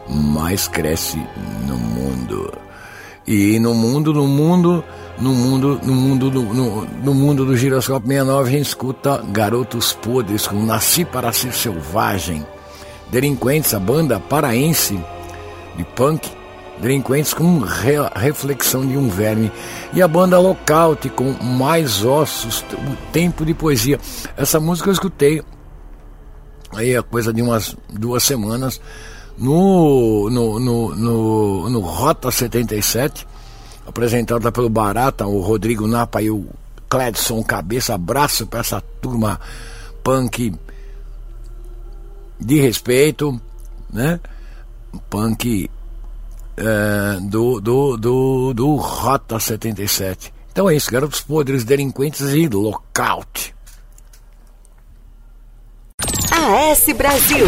mais 0.10 0.68
cresce 0.68 1.18
no 1.68 1.78
mundo. 1.78 2.52
E 3.28 3.60
no 3.60 3.76
mundo, 3.76 4.14
no 4.14 4.28
mundo, 4.28 4.84
no 5.20 5.34
mundo, 5.34 5.80
no 5.84 5.94
mundo, 5.94 6.32
no, 6.32 6.54
no, 6.54 6.86
no 6.86 7.14
mundo 7.14 7.46
do 7.46 7.56
Giroscópio 7.56 8.08
69, 8.08 8.50
a 8.50 8.52
gente 8.52 8.66
escuta 8.66 9.24
Garotos 9.32 9.94
Podres 9.94 10.48
com 10.48 10.66
Nasci 10.66 11.06
para 11.06 11.32
Ser 11.32 11.54
Selvagem. 11.54 12.46
Delinquentes, 13.12 13.74
a 13.74 13.80
banda 13.80 14.20
paraense 14.20 15.00
de 15.76 15.84
punk, 15.84 16.30
Delinquentes 16.80 17.34
com 17.34 17.60
re 17.60 17.98
reflexão 18.16 18.88
de 18.88 18.98
um 18.98 19.10
verme. 19.10 19.52
E 19.94 20.02
a 20.02 20.08
banda 20.08 20.40
Lockout 20.40 21.10
com 21.10 21.34
Mais 21.44 22.04
Ossos, 22.06 22.64
o 22.74 23.12
Tempo 23.12 23.46
de 23.46 23.54
Poesia. 23.54 24.00
Essa 24.38 24.60
música 24.60 24.90
eu 24.90 24.94
escutei 24.94 25.44
aí 26.74 26.96
a 26.96 27.04
coisa 27.04 27.34
de 27.34 27.42
umas 27.42 27.76
duas 27.90 28.24
semanas 28.24 28.80
no, 29.40 30.30
no, 30.30 30.60
no, 30.60 30.96
no, 30.96 31.70
no 31.70 31.80
Rota 31.80 32.30
77, 32.30 33.26
apresentada 33.88 34.52
pelo 34.52 34.70
Barata, 34.70 35.26
o 35.26 35.40
Rodrigo 35.40 35.88
Napa 35.88 36.22
e 36.22 36.30
o 36.30 36.46
Cledson 36.90 37.42
Cabeça. 37.44 37.96
Abraço 37.96 38.46
para 38.46 38.60
essa 38.60 38.82
turma 39.02 39.40
punk 40.04 40.54
de 42.40 42.60
respeito, 42.60 43.40
né? 43.92 44.20
Punk 45.10 45.70
é, 46.58 47.20
do, 47.22 47.62
do, 47.62 47.98
do, 47.98 48.54
do 48.54 48.76
Rota 48.76 49.40
77. 49.40 50.34
Então 50.52 50.70
é 50.70 50.76
isso, 50.76 50.92
garotos 50.92 51.22
podres, 51.22 51.64
delinquentes 51.64 52.22
e 52.22 52.48
lockout. 52.48 53.56
AS 56.32 56.86
Brasil. 56.98 57.46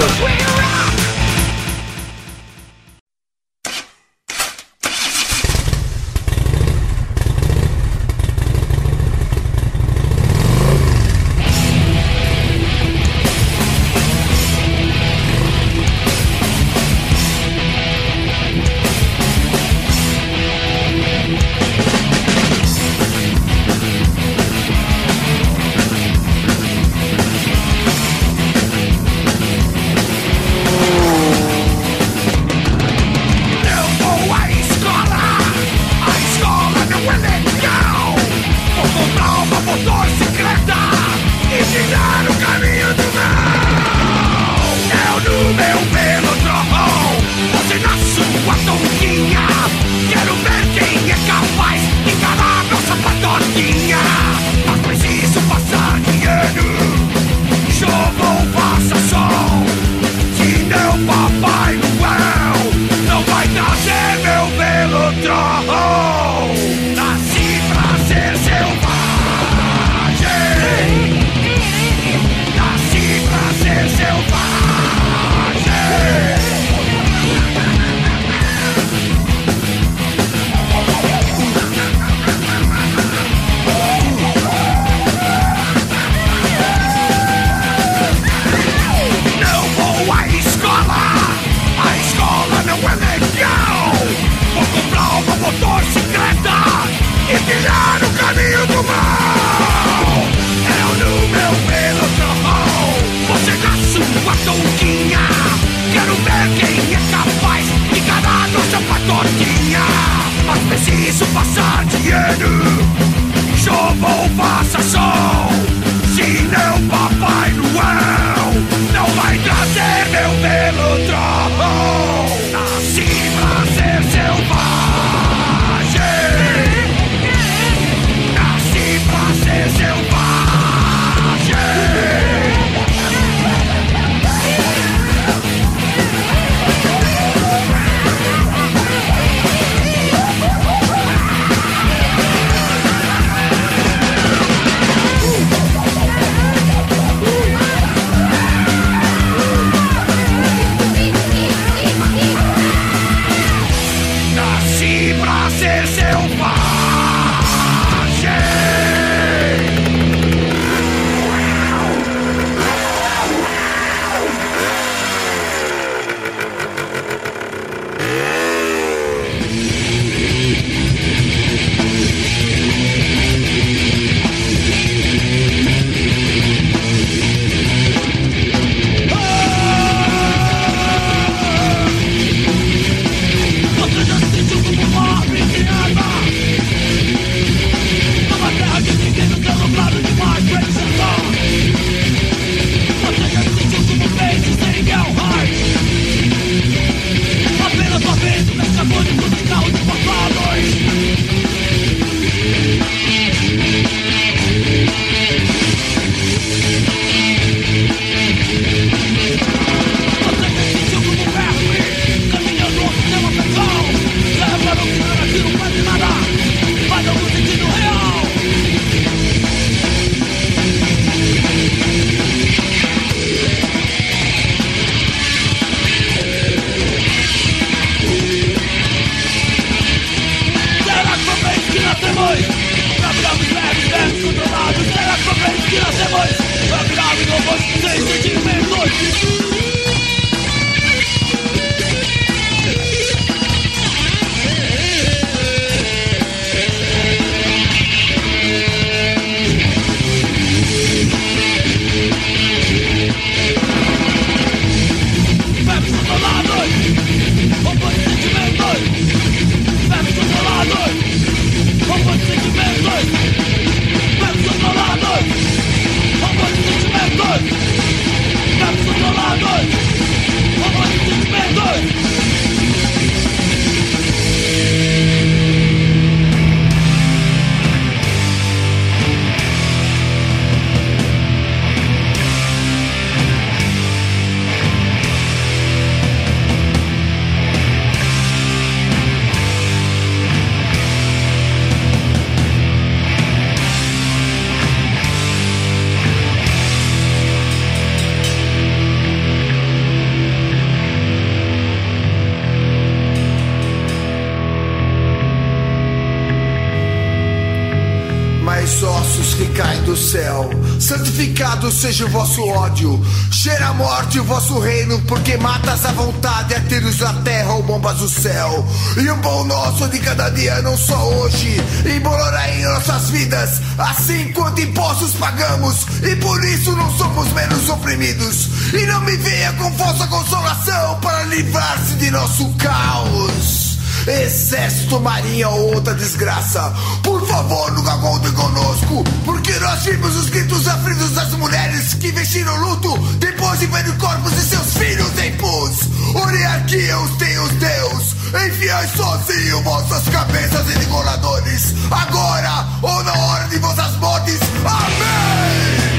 Santificado 311.21 311.71
seja 311.71 312.05
o 312.05 312.09
vosso 312.09 312.43
ódio. 312.47 312.99
Cheira 313.31 313.67
a 313.67 313.73
morte 313.75 314.19
o 314.19 314.23
vosso 314.23 314.57
reino, 314.59 314.99
porque 315.01 315.37
matas 315.37 315.85
a 315.85 315.91
vontade, 315.91 316.55
é 316.55 316.59
tiros 316.61 316.97
da 316.97 317.13
terra 317.13 317.53
ou 317.53 317.61
bombas 317.61 317.97
do 317.97 318.09
céu. 318.09 318.65
E 318.97 319.07
o 319.07 319.17
pão 319.19 319.43
nosso 319.43 319.87
de 319.89 319.99
cada 319.99 320.29
dia, 320.29 320.63
não 320.63 320.75
só 320.75 320.97
hoje, 321.09 321.61
embolorá 321.95 322.49
em 322.49 322.63
nossas 322.63 323.11
vidas, 323.11 323.61
assim 323.77 324.33
quanto 324.33 324.61
impostos 324.61 325.13
pagamos, 325.13 325.85
e 326.01 326.15
por 326.15 326.43
isso 326.43 326.75
não 326.75 326.97
somos 326.97 327.31
menos 327.33 327.69
oprimidos. 327.69 328.49
E 328.73 328.83
não 328.87 329.01
me 329.01 329.15
venha 329.17 329.53
com 329.53 329.71
falsa 329.73 330.07
consolação 330.07 330.99
para 331.01 331.23
livrar-se 331.25 331.97
de 331.97 332.09
nosso 332.09 332.49
caos. 332.55 333.60
Exército, 334.07 334.99
marinha 334.99 335.49
ou 335.49 335.75
outra 335.75 335.93
desgraça. 335.93 336.73
Por 337.03 337.25
favor, 337.27 337.71
nunca 337.71 337.97
contem 337.97 338.31
conosco 338.31 339.03
Porque 339.25 339.51
nós 339.59 339.83
vimos 339.83 340.15
os 340.15 340.29
gritos 340.29 340.67
aflitos 340.67 341.11
das 341.11 341.31
mulheres 341.33 341.93
Que 341.93 342.11
vestiram 342.11 342.55
luto 342.57 342.97
Depois 343.17 343.59
de 343.59 343.67
ver 343.67 343.85
os 343.85 343.95
corpos 343.95 344.31
de 344.31 344.41
seus 344.41 344.73
filhos 344.73 345.19
em 345.19 345.31
pus. 345.37 346.15
Oriarquia 346.15 346.99
os 346.99 347.11
tem 347.17 347.39
os 347.39 347.51
Deus 347.51 348.21
Enfiai 348.33 348.87
sozinho 348.95 349.61
vossas 349.61 350.07
cabeças 350.07 350.69
em 350.73 350.79
degoladores. 350.79 351.73
Agora 351.91 352.65
ou 352.81 353.03
na 353.03 353.13
hora 353.13 353.47
de 353.49 353.59
vossas 353.59 353.97
mortes. 353.97 354.39
Amém 354.65 355.90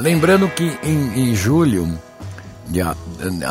Lembrando 0.00 0.48
que 0.48 0.64
em, 0.82 1.30
em 1.30 1.34
julho, 1.34 1.98
dia- 2.68 2.96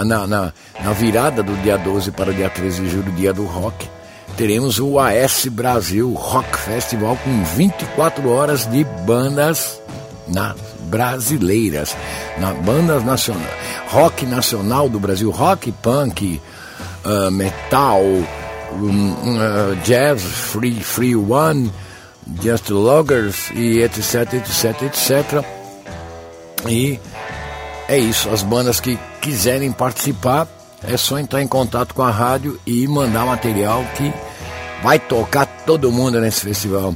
na, 0.04 0.26
na- 0.26 0.54
na 0.84 0.94
virada 0.94 1.44
do 1.44 1.56
dia 1.62 1.78
12 1.78 2.12
para 2.12 2.32
o 2.32 2.34
dia 2.34 2.50
13 2.50 2.82
de 2.82 2.90
julho, 2.90 3.12
dia 3.12 3.32
do 3.32 3.46
rock, 3.46 3.88
teremos 4.36 4.80
o 4.80 4.98
AS 5.00 5.46
Brasil 5.52 6.12
Rock 6.14 6.58
Festival 6.58 7.18
com 7.24 7.44
24 7.56 8.30
horas 8.30 8.66
de 8.66 8.84
bandas 9.06 9.80
na, 10.28 10.56
brasileiras, 10.84 11.96
na 12.40 12.54
bandas 12.54 13.04
nacionais, 13.04 13.48
rock 13.90 14.26
nacional 14.26 14.90
do 14.90 15.00
Brasil, 15.00 15.30
rock, 15.30 15.72
punk, 15.84 16.42
ah, 17.06 17.30
metal, 17.30 18.02
um, 18.02 19.16
ah, 19.40 19.76
jazz, 19.84 20.24
free, 20.24 20.80
free 20.82 21.16
one, 21.16 21.72
just 22.42 22.70
loggers 22.70 23.52
e 23.54 23.82
etc, 23.84 24.34
etc, 24.36 24.82
etc. 24.84 25.46
E 26.68 26.99
é 27.88 27.98
isso, 27.98 28.30
as 28.30 28.44
bandas 28.44 28.80
que 28.80 28.99
quiserem 29.22 29.72
participar, 29.72 30.48
é 30.84 30.95
só 30.95 31.19
entrar 31.19 31.41
em 31.41 31.48
contato 31.48 31.94
com 31.94 32.02
a 32.02 32.11
rádio 32.11 32.60
e 32.65 32.88
mandar 32.88 33.26
material 33.26 33.84
que 33.95 34.14
vai 34.81 34.99
tocar 34.99 35.45
todo 35.65 35.91
mundo 35.91 36.19
nesse 36.22 36.41
festival. 36.41 36.95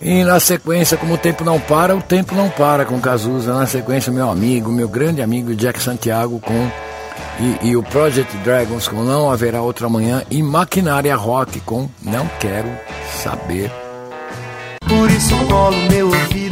E 0.00 0.22
na 0.22 0.38
sequência, 0.38 0.96
como 0.96 1.14
o 1.14 1.18
tempo 1.18 1.44
não 1.44 1.58
para, 1.58 1.96
o 1.96 2.02
tempo 2.02 2.34
não 2.34 2.48
para 2.48 2.84
com 2.84 3.00
Cazuza. 3.00 3.52
Na 3.52 3.66
sequência, 3.66 4.12
meu 4.12 4.30
amigo, 4.30 4.70
meu 4.70 4.88
grande 4.88 5.20
amigo 5.20 5.54
Jack 5.56 5.82
Santiago 5.82 6.38
com 6.40 6.70
e, 7.40 7.68
e 7.68 7.76
o 7.76 7.82
Project 7.82 8.36
Dragons 8.38 8.88
com 8.88 9.02
Não 9.02 9.30
Haverá 9.30 9.60
Outra 9.60 9.88
Manhã 9.88 10.22
e 10.30 10.42
Maquinária 10.42 11.14
Rock 11.16 11.60
com 11.60 11.88
Não 12.02 12.28
Quero 12.38 12.70
Saber. 13.22 13.70
Por 14.86 15.10
isso 15.10 15.36
colo 15.46 15.76
meu 15.90 16.06
ouvido 16.06 16.47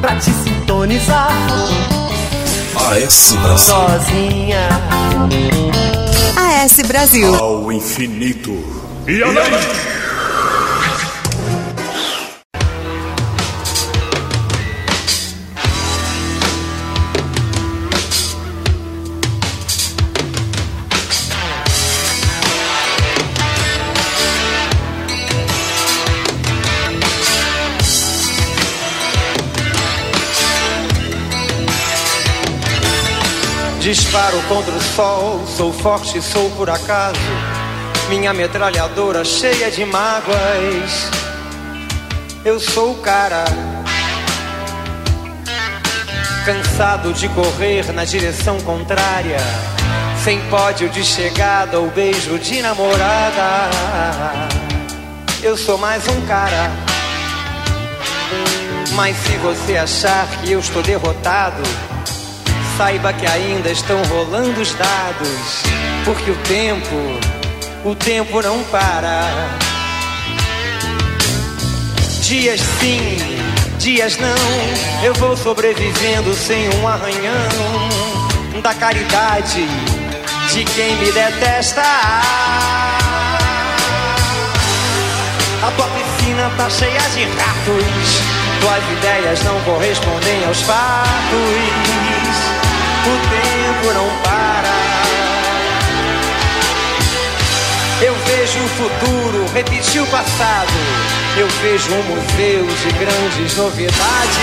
pra 0.00 0.16
te 0.16 0.30
sintonizar. 0.30 1.28
AS 2.76 3.32
Brasil. 3.42 3.74
Sozinha. 3.74 4.68
AS 6.36 6.76
Brasil. 6.86 7.34
Ao 7.34 7.72
infinito 7.72 8.56
E 9.06 9.22
além. 9.22 9.97
Disparo 34.28 34.42
contra 34.46 34.74
o 34.74 34.82
sol, 34.82 35.46
sou 35.46 35.72
forte, 35.72 36.20
sou 36.20 36.50
por 36.50 36.68
acaso. 36.68 37.18
Minha 38.10 38.34
metralhadora 38.34 39.24
cheia 39.24 39.70
de 39.70 39.86
mágoas. 39.86 41.08
Eu 42.44 42.60
sou 42.60 42.92
o 42.92 42.98
cara. 42.98 43.46
Cansado 46.44 47.14
de 47.14 47.26
correr 47.30 47.90
na 47.94 48.04
direção 48.04 48.60
contrária. 48.60 49.38
Sem 50.22 50.38
pódio 50.50 50.90
de 50.90 51.02
chegada 51.02 51.80
ou 51.80 51.88
beijo 51.88 52.38
de 52.38 52.60
namorada. 52.60 53.70
Eu 55.42 55.56
sou 55.56 55.78
mais 55.78 56.06
um 56.06 56.20
cara. 56.26 56.70
Mas 58.92 59.16
se 59.16 59.38
você 59.38 59.78
achar 59.78 60.26
que 60.42 60.52
eu 60.52 60.60
estou 60.60 60.82
derrotado, 60.82 61.62
saiba 62.78 63.12
que 63.12 63.26
ainda 63.26 63.70
estão 63.70 64.00
rolando 64.04 64.60
os 64.60 64.72
dados. 64.74 65.62
Porque 66.04 66.30
o 66.30 66.36
tempo, 66.44 66.94
o 67.84 67.94
tempo 67.96 68.40
não 68.40 68.62
para. 68.64 69.48
Dias 72.22 72.60
sim, 72.78 73.16
dias 73.78 74.16
não, 74.18 75.02
eu 75.04 75.12
vou 75.14 75.36
sobrevivendo 75.36 76.32
sem 76.34 76.68
um 76.76 76.86
arranhão 76.86 78.60
da 78.62 78.72
caridade 78.74 79.66
de 80.52 80.64
quem 80.64 80.94
me 80.98 81.10
detesta. 81.10 81.82
A 85.62 85.70
tua 85.74 85.88
piscina 85.88 86.50
tá 86.56 86.70
cheia 86.70 87.00
de 87.10 87.24
ratos, 87.24 88.20
tuas 88.60 88.84
ideias 88.98 89.42
não 89.42 89.60
correspondem 89.62 90.44
aos 90.46 90.60
fatos. 90.62 92.47
O 93.06 93.14
tempo 93.30 93.92
não 93.94 94.08
para. 94.22 94.74
Eu 98.00 98.14
vejo 98.14 98.58
o 98.60 98.68
futuro 98.68 99.46
repetir 99.52 100.02
o 100.02 100.06
passado. 100.06 100.72
Eu 101.36 101.48
vejo 101.62 101.92
um 101.92 102.02
museu 102.02 102.66
de 102.66 102.90
grandes 102.98 103.56
novidades. 103.56 104.38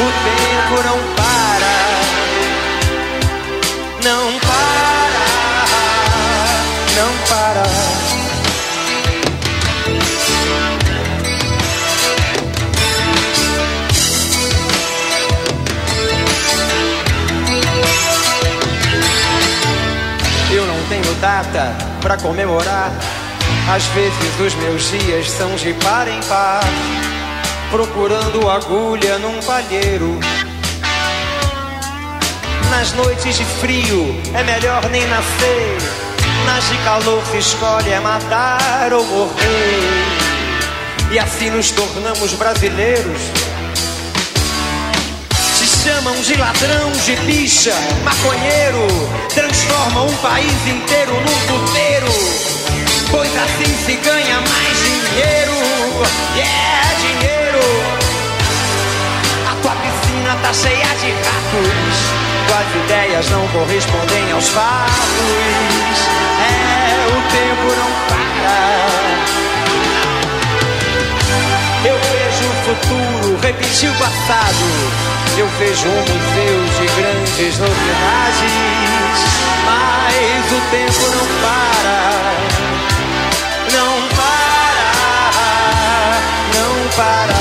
O 0.00 0.08
tempo 0.24 0.82
não 0.82 0.98
para. 1.14 1.42
Não 4.04 4.41
data 21.22 21.72
pra 22.00 22.16
comemorar. 22.16 22.90
Às 23.72 23.84
vezes 23.94 24.40
os 24.40 24.54
meus 24.56 24.90
dias 24.90 25.30
são 25.30 25.54
de 25.54 25.72
par 25.74 26.08
em 26.08 26.20
par, 26.22 26.64
procurando 27.70 28.50
agulha 28.50 29.18
num 29.18 29.40
palheiro. 29.42 30.18
Nas 32.70 32.92
noites 32.94 33.36
de 33.36 33.44
frio 33.44 34.20
é 34.34 34.42
melhor 34.42 34.82
nem 34.90 35.06
nascer. 35.06 35.78
Nas 36.44 36.68
de 36.68 36.76
calor 36.78 37.22
se 37.30 37.38
escolhe 37.38 37.90
é 37.90 38.00
matar 38.00 38.92
ou 38.92 39.04
morrer. 39.06 40.02
E 41.12 41.18
assim 41.20 41.50
nos 41.50 41.70
tornamos 41.70 42.32
brasileiros. 42.32 43.41
Chamam 45.82 46.14
de 46.22 46.36
ladrão, 46.36 46.92
de 46.92 47.16
bicha, 47.26 47.74
maconheiro. 48.04 48.86
Transformam 49.34 50.06
um 50.06 50.16
país 50.18 50.66
inteiro 50.68 51.12
num 51.12 51.40
puteiro. 51.48 52.06
Pois 53.10 53.28
assim 53.36 53.76
se 53.84 53.96
ganha 53.96 54.40
mais 54.40 54.78
dinheiro. 54.78 55.52
Yeah, 56.36 56.94
dinheiro. 57.00 57.58
A 59.50 59.54
tua 59.56 59.72
piscina 59.72 60.36
tá 60.40 60.52
cheia 60.54 60.94
de 61.00 61.10
ratos. 61.10 61.96
Tuas 62.46 62.84
ideias 62.84 63.28
não 63.30 63.48
correspondem 63.48 64.30
aos 64.30 64.48
fatos. 64.50 65.98
É, 66.38 67.06
o 67.08 67.18
tempo 67.32 67.66
não 67.76 67.90
para. 68.06 68.22
Eu 71.84 71.98
vejo 71.98 72.44
o 72.48 72.54
futuro 72.64 73.36
repetir 73.42 73.90
o 73.90 73.94
passado. 73.94 75.21
Eu 75.34 75.48
vejo 75.58 75.88
um 75.88 75.92
museu 75.92 76.64
de 76.78 76.86
grandes 77.00 77.58
novidades. 77.58 78.52
Mas 79.64 80.52
o 80.52 80.60
tempo 80.70 81.04
não 81.16 81.26
para. 81.40 81.96
Não 83.72 83.92
para. 84.16 84.92
Não 86.54 86.72
para. 86.96 87.40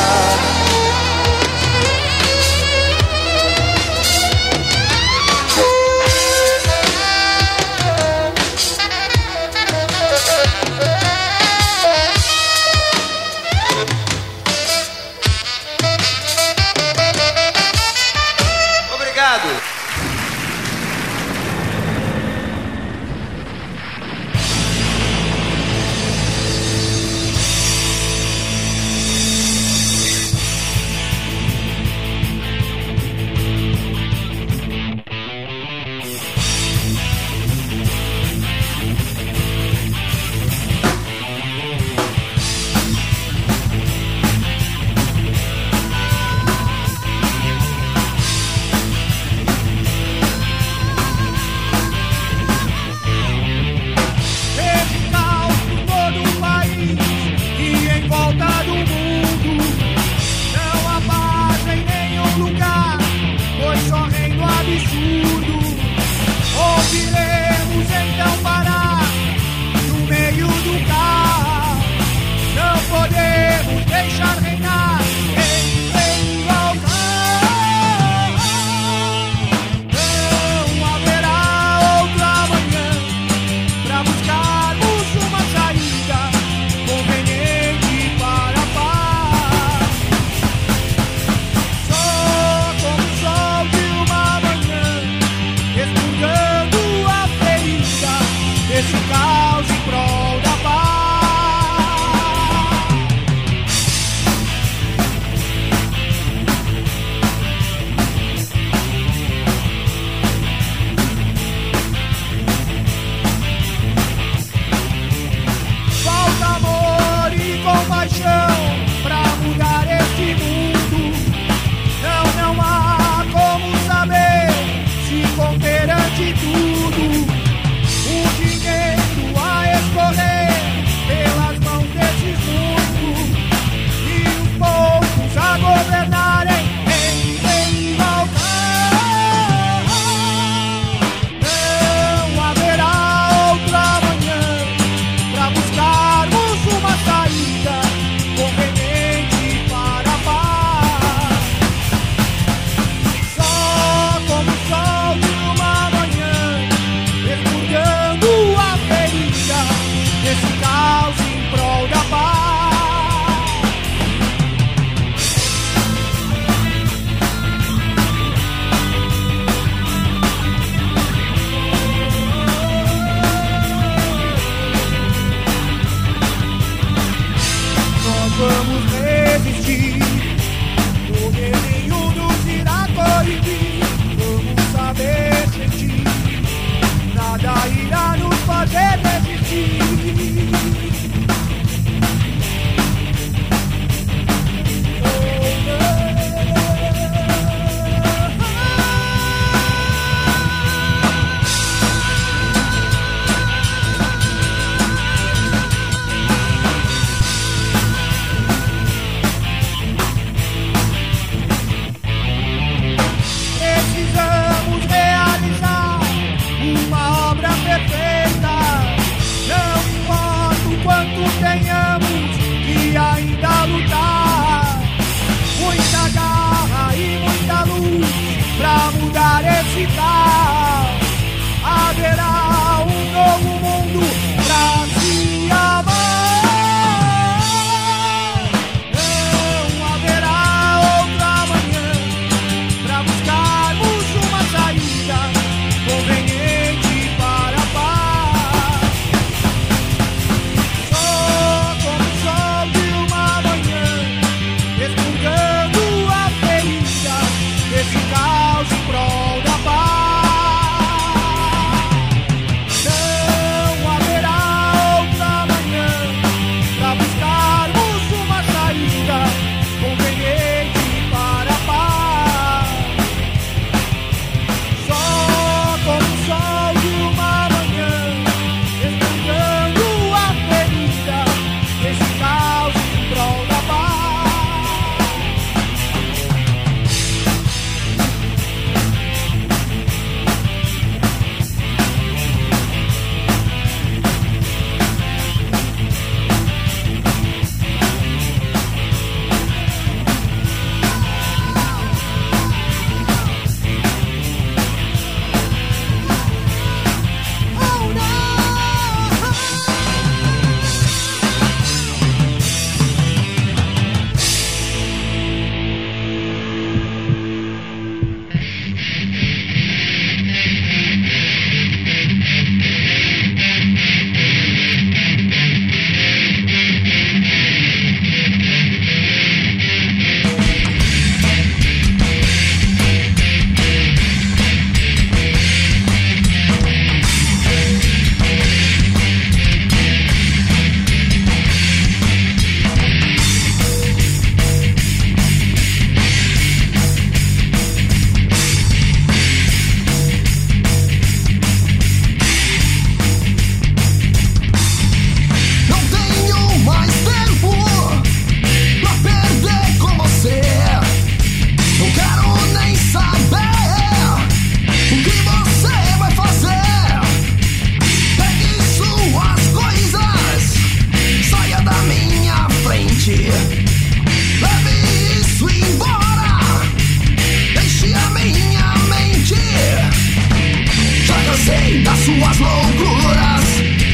Suas 382.01 382.39
loucuras, 382.39 383.45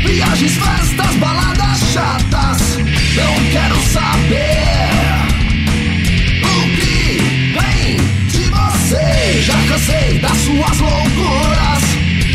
viagens, 0.05 0.53
festas, 0.53 1.15
baladas 1.17 1.79
chatas. 1.91 2.77
Não 3.15 3.33
quero 3.51 3.75
saber 3.81 4.89
o 6.41 6.75
que 6.77 7.19
vem 7.59 7.97
de 8.29 8.49
você. 8.49 9.41
Já 9.41 9.55
cansei 9.67 10.19
das 10.19 10.37
suas 10.37 10.79
loucuras, 10.79 11.83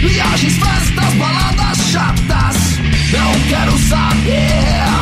viagens, 0.02 0.54
festas, 0.58 1.14
baladas 1.14 1.78
chatas. 1.90 2.56
Não 3.10 3.32
quero 3.48 3.78
saber 3.78 5.01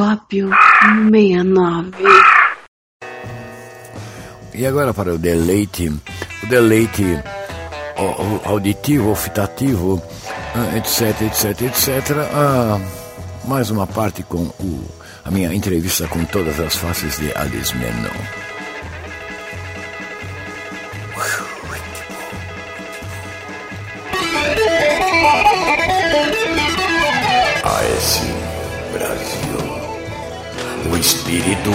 Giroscópio 0.00 0.48
69. 1.12 1.90
E 4.54 4.66
agora 4.66 4.94
para 4.94 5.12
o 5.14 5.18
deleite, 5.18 5.88
o 6.42 6.46
deleite 6.46 7.04
au- 7.96 8.06
au- 8.22 8.42
auditivo, 8.52 9.10
olfitativo, 9.10 10.02
ah, 10.54 10.76
etc, 10.78 11.20
etc, 11.22 11.62
etc. 11.62 12.16
Ah, 12.32 12.80
mais 13.46 13.70
uma 13.70 13.86
parte 13.86 14.22
com 14.22 14.44
o, 14.58 14.84
a 15.24 15.30
minha 15.30 15.52
entrevista 15.54 16.08
com 16.08 16.24
todas 16.24 16.58
as 16.60 16.76
faces 16.76 17.18
de 17.18 17.30
Alice 17.36 17.76
Menor. 17.76 18.16
AS 27.64 28.20
espírito 31.00 31.70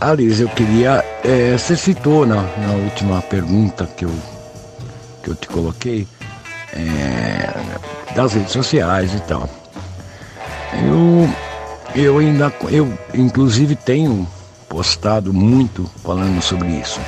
Alice, 0.00 0.40
eu 0.40 0.48
queria. 0.48 1.04
eh, 1.22 1.58
você 1.58 1.76
citou 1.76 2.24
na, 2.24 2.36
na 2.36 2.72
última 2.84 3.20
pergunta 3.20 3.86
que 3.86 4.06
eu, 4.06 4.10
que 5.22 5.28
eu 5.30 5.34
te 5.34 5.46
coloquei, 5.46 6.08
eh, 6.72 7.52
das 8.14 8.32
redes 8.32 8.52
sociais 8.52 9.12
e 9.12 9.20
tal. 9.20 9.46
Eu, 10.72 11.28
eu 11.94 12.18
ainda. 12.18 12.50
Eu, 12.70 12.90
inclusive, 13.12 13.76
tenho 13.76 14.26
postado 14.70 15.34
muito 15.34 15.84
falando 16.02 16.40
sobre 16.40 16.68
isso. 16.68 16.98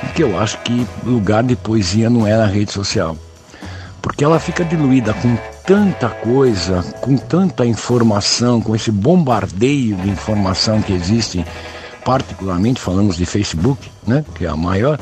Porque 0.00 0.22
eu 0.22 0.40
acho 0.40 0.56
que 0.60 0.86
lugar 1.04 1.42
de 1.42 1.54
poesia 1.56 2.08
não 2.08 2.26
é 2.26 2.38
na 2.38 2.46
rede 2.46 2.72
social. 2.72 3.18
Porque 4.00 4.24
ela 4.24 4.40
fica 4.40 4.64
diluída 4.64 5.12
com 5.12 5.36
tanta 5.70 6.08
coisa, 6.08 6.82
com 7.00 7.16
tanta 7.16 7.64
informação, 7.64 8.60
com 8.60 8.74
esse 8.74 8.90
bombardeio 8.90 9.94
de 9.98 10.08
informação 10.10 10.82
que 10.82 10.92
existe, 10.92 11.46
particularmente 12.04 12.80
falamos 12.80 13.16
de 13.16 13.24
Facebook, 13.24 13.88
né, 14.04 14.24
que 14.34 14.44
é 14.44 14.48
a 14.48 14.56
maior, 14.56 14.98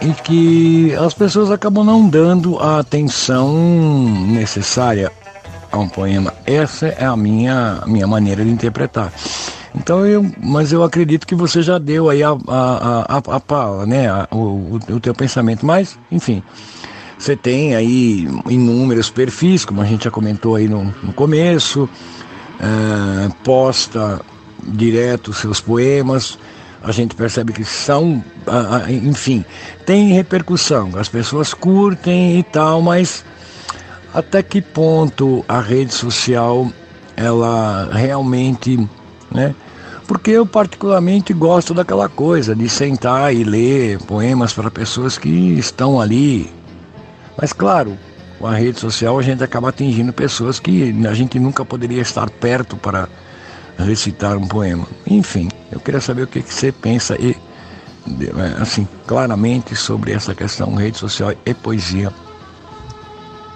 e 0.00 0.12
que 0.24 0.92
as 0.96 1.14
pessoas 1.14 1.48
acabam 1.52 1.84
não 1.86 2.08
dando 2.08 2.58
a 2.58 2.80
atenção 2.80 3.54
necessária 4.26 5.12
a 5.70 5.78
um 5.78 5.88
poema. 5.88 6.34
Essa 6.44 6.88
é 6.88 7.04
a 7.04 7.16
minha, 7.16 7.82
a 7.82 7.86
minha 7.86 8.08
maneira 8.08 8.44
de 8.44 8.50
interpretar. 8.50 9.12
Então 9.76 10.04
eu, 10.04 10.28
mas 10.42 10.72
eu 10.72 10.82
acredito 10.82 11.24
que 11.24 11.36
você 11.36 11.62
já 11.62 11.78
deu 11.78 12.10
aí 12.10 12.20
a, 12.24 12.30
a, 12.48 13.16
a, 13.16 13.36
a, 13.36 13.38
pala, 13.40 13.86
né, 13.86 14.08
a- 14.08 14.26
o, 14.32 14.80
o 14.90 14.98
teu 14.98 15.14
pensamento. 15.14 15.64
Mas, 15.64 15.96
enfim, 16.10 16.42
você 17.24 17.34
tem 17.34 17.74
aí 17.74 18.28
inúmeros 18.50 19.08
perfis, 19.08 19.64
como 19.64 19.80
a 19.80 19.84
gente 19.86 20.04
já 20.04 20.10
comentou 20.10 20.56
aí 20.56 20.68
no, 20.68 20.84
no 21.02 21.12
começo, 21.14 21.88
eh, 22.60 23.28
posta 23.42 24.20
direto 24.62 25.32
seus 25.32 25.58
poemas, 25.58 26.38
a 26.82 26.92
gente 26.92 27.14
percebe 27.14 27.54
que 27.54 27.64
são, 27.64 28.22
ah, 28.46 28.84
enfim, 28.90 29.42
tem 29.86 30.12
repercussão, 30.12 30.90
as 30.96 31.08
pessoas 31.08 31.54
curtem 31.54 32.38
e 32.38 32.42
tal, 32.42 32.82
mas 32.82 33.24
até 34.12 34.42
que 34.42 34.60
ponto 34.60 35.42
a 35.48 35.60
rede 35.60 35.94
social 35.94 36.70
ela 37.16 37.88
realmente, 37.90 38.86
né? 39.30 39.54
Porque 40.06 40.32
eu 40.32 40.44
particularmente 40.44 41.32
gosto 41.32 41.72
daquela 41.72 42.10
coisa 42.10 42.54
de 42.54 42.68
sentar 42.68 43.34
e 43.34 43.44
ler 43.44 43.98
poemas 44.02 44.52
para 44.52 44.70
pessoas 44.70 45.16
que 45.16 45.30
estão 45.58 45.98
ali. 45.98 46.52
Mas 47.36 47.52
claro, 47.52 47.98
com 48.38 48.46
a 48.46 48.54
rede 48.54 48.78
social 48.80 49.18
a 49.18 49.22
gente 49.22 49.42
acaba 49.42 49.68
atingindo 49.68 50.12
pessoas 50.12 50.60
que 50.60 50.94
a 51.08 51.14
gente 51.14 51.38
nunca 51.38 51.64
poderia 51.64 52.02
estar 52.02 52.28
perto 52.30 52.76
para 52.76 53.08
recitar 53.78 54.36
um 54.36 54.46
poema. 54.46 54.86
Enfim, 55.06 55.48
eu 55.70 55.80
queria 55.80 56.00
saber 56.00 56.22
o 56.22 56.26
que, 56.26 56.42
que 56.42 56.52
você 56.52 56.70
pensa 56.70 57.16
e 57.20 57.36
é, 58.06 58.62
assim 58.62 58.86
claramente 59.06 59.74
sobre 59.74 60.12
essa 60.12 60.34
questão 60.34 60.74
rede 60.74 60.98
social 60.98 61.32
e 61.44 61.54
poesia. 61.54 62.12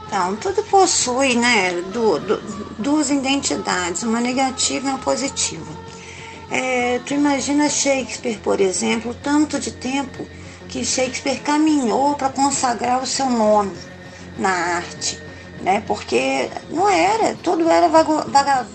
Então, 0.07 0.35
tudo 0.37 0.63
possui 0.63 1.35
né, 1.35 1.83
du, 1.93 2.19
du, 2.19 2.41
duas 2.79 3.11
identidades, 3.11 4.03
uma 4.03 4.21
negativa 4.21 4.87
e 4.87 4.91
uma 4.91 4.99
positiva. 4.99 5.67
É, 6.51 6.99
tu 7.05 7.13
imagina 7.13 7.69
Shakespeare, 7.69 8.39
por 8.39 8.59
exemplo, 8.59 9.15
tanto 9.23 9.61
de 9.61 9.71
tempo 9.71 10.27
que 10.69 10.85
Shakespeare 10.85 11.41
caminhou 11.41 12.15
para 12.15 12.29
consagrar 12.29 13.03
o 13.03 13.07
seu 13.07 13.27
nome 13.31 13.77
na 14.39 14.51
arte, 14.51 15.19
né? 15.63 15.83
Porque 15.87 16.49
não 16.71 16.89
era, 16.89 17.35
tudo 17.43 17.69
era 17.69 17.89
vaga, 17.89 18.67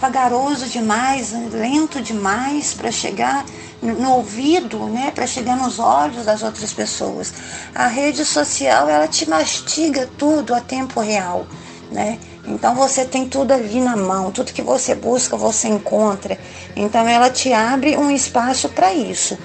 vagaroso 0.00 0.66
demais, 0.66 1.32
lento 1.52 2.00
demais 2.00 2.74
para 2.74 2.90
chegar 2.90 3.44
no 3.80 4.10
ouvido, 4.10 4.86
né, 4.86 5.12
para 5.14 5.26
chegar 5.26 5.56
nos 5.56 5.78
olhos 5.78 6.24
das 6.24 6.42
outras 6.42 6.72
pessoas. 6.72 7.32
A 7.74 7.86
rede 7.86 8.24
social 8.24 8.88
ela 8.88 9.06
te 9.06 9.28
mastiga 9.28 10.08
tudo 10.18 10.54
a 10.54 10.60
tempo 10.60 11.00
real, 11.00 11.46
né? 11.90 12.18
Então 12.44 12.74
você 12.74 13.04
tem 13.04 13.28
tudo 13.28 13.52
ali 13.52 13.80
na 13.80 13.96
mão, 13.96 14.30
tudo 14.30 14.52
que 14.52 14.62
você 14.62 14.94
busca 14.94 15.36
você 15.36 15.68
encontra. 15.68 16.38
Então 16.74 17.06
ela 17.06 17.30
te 17.30 17.52
abre 17.52 17.96
um 17.96 18.10
espaço 18.10 18.68
para 18.70 18.92
isso, 18.92 19.38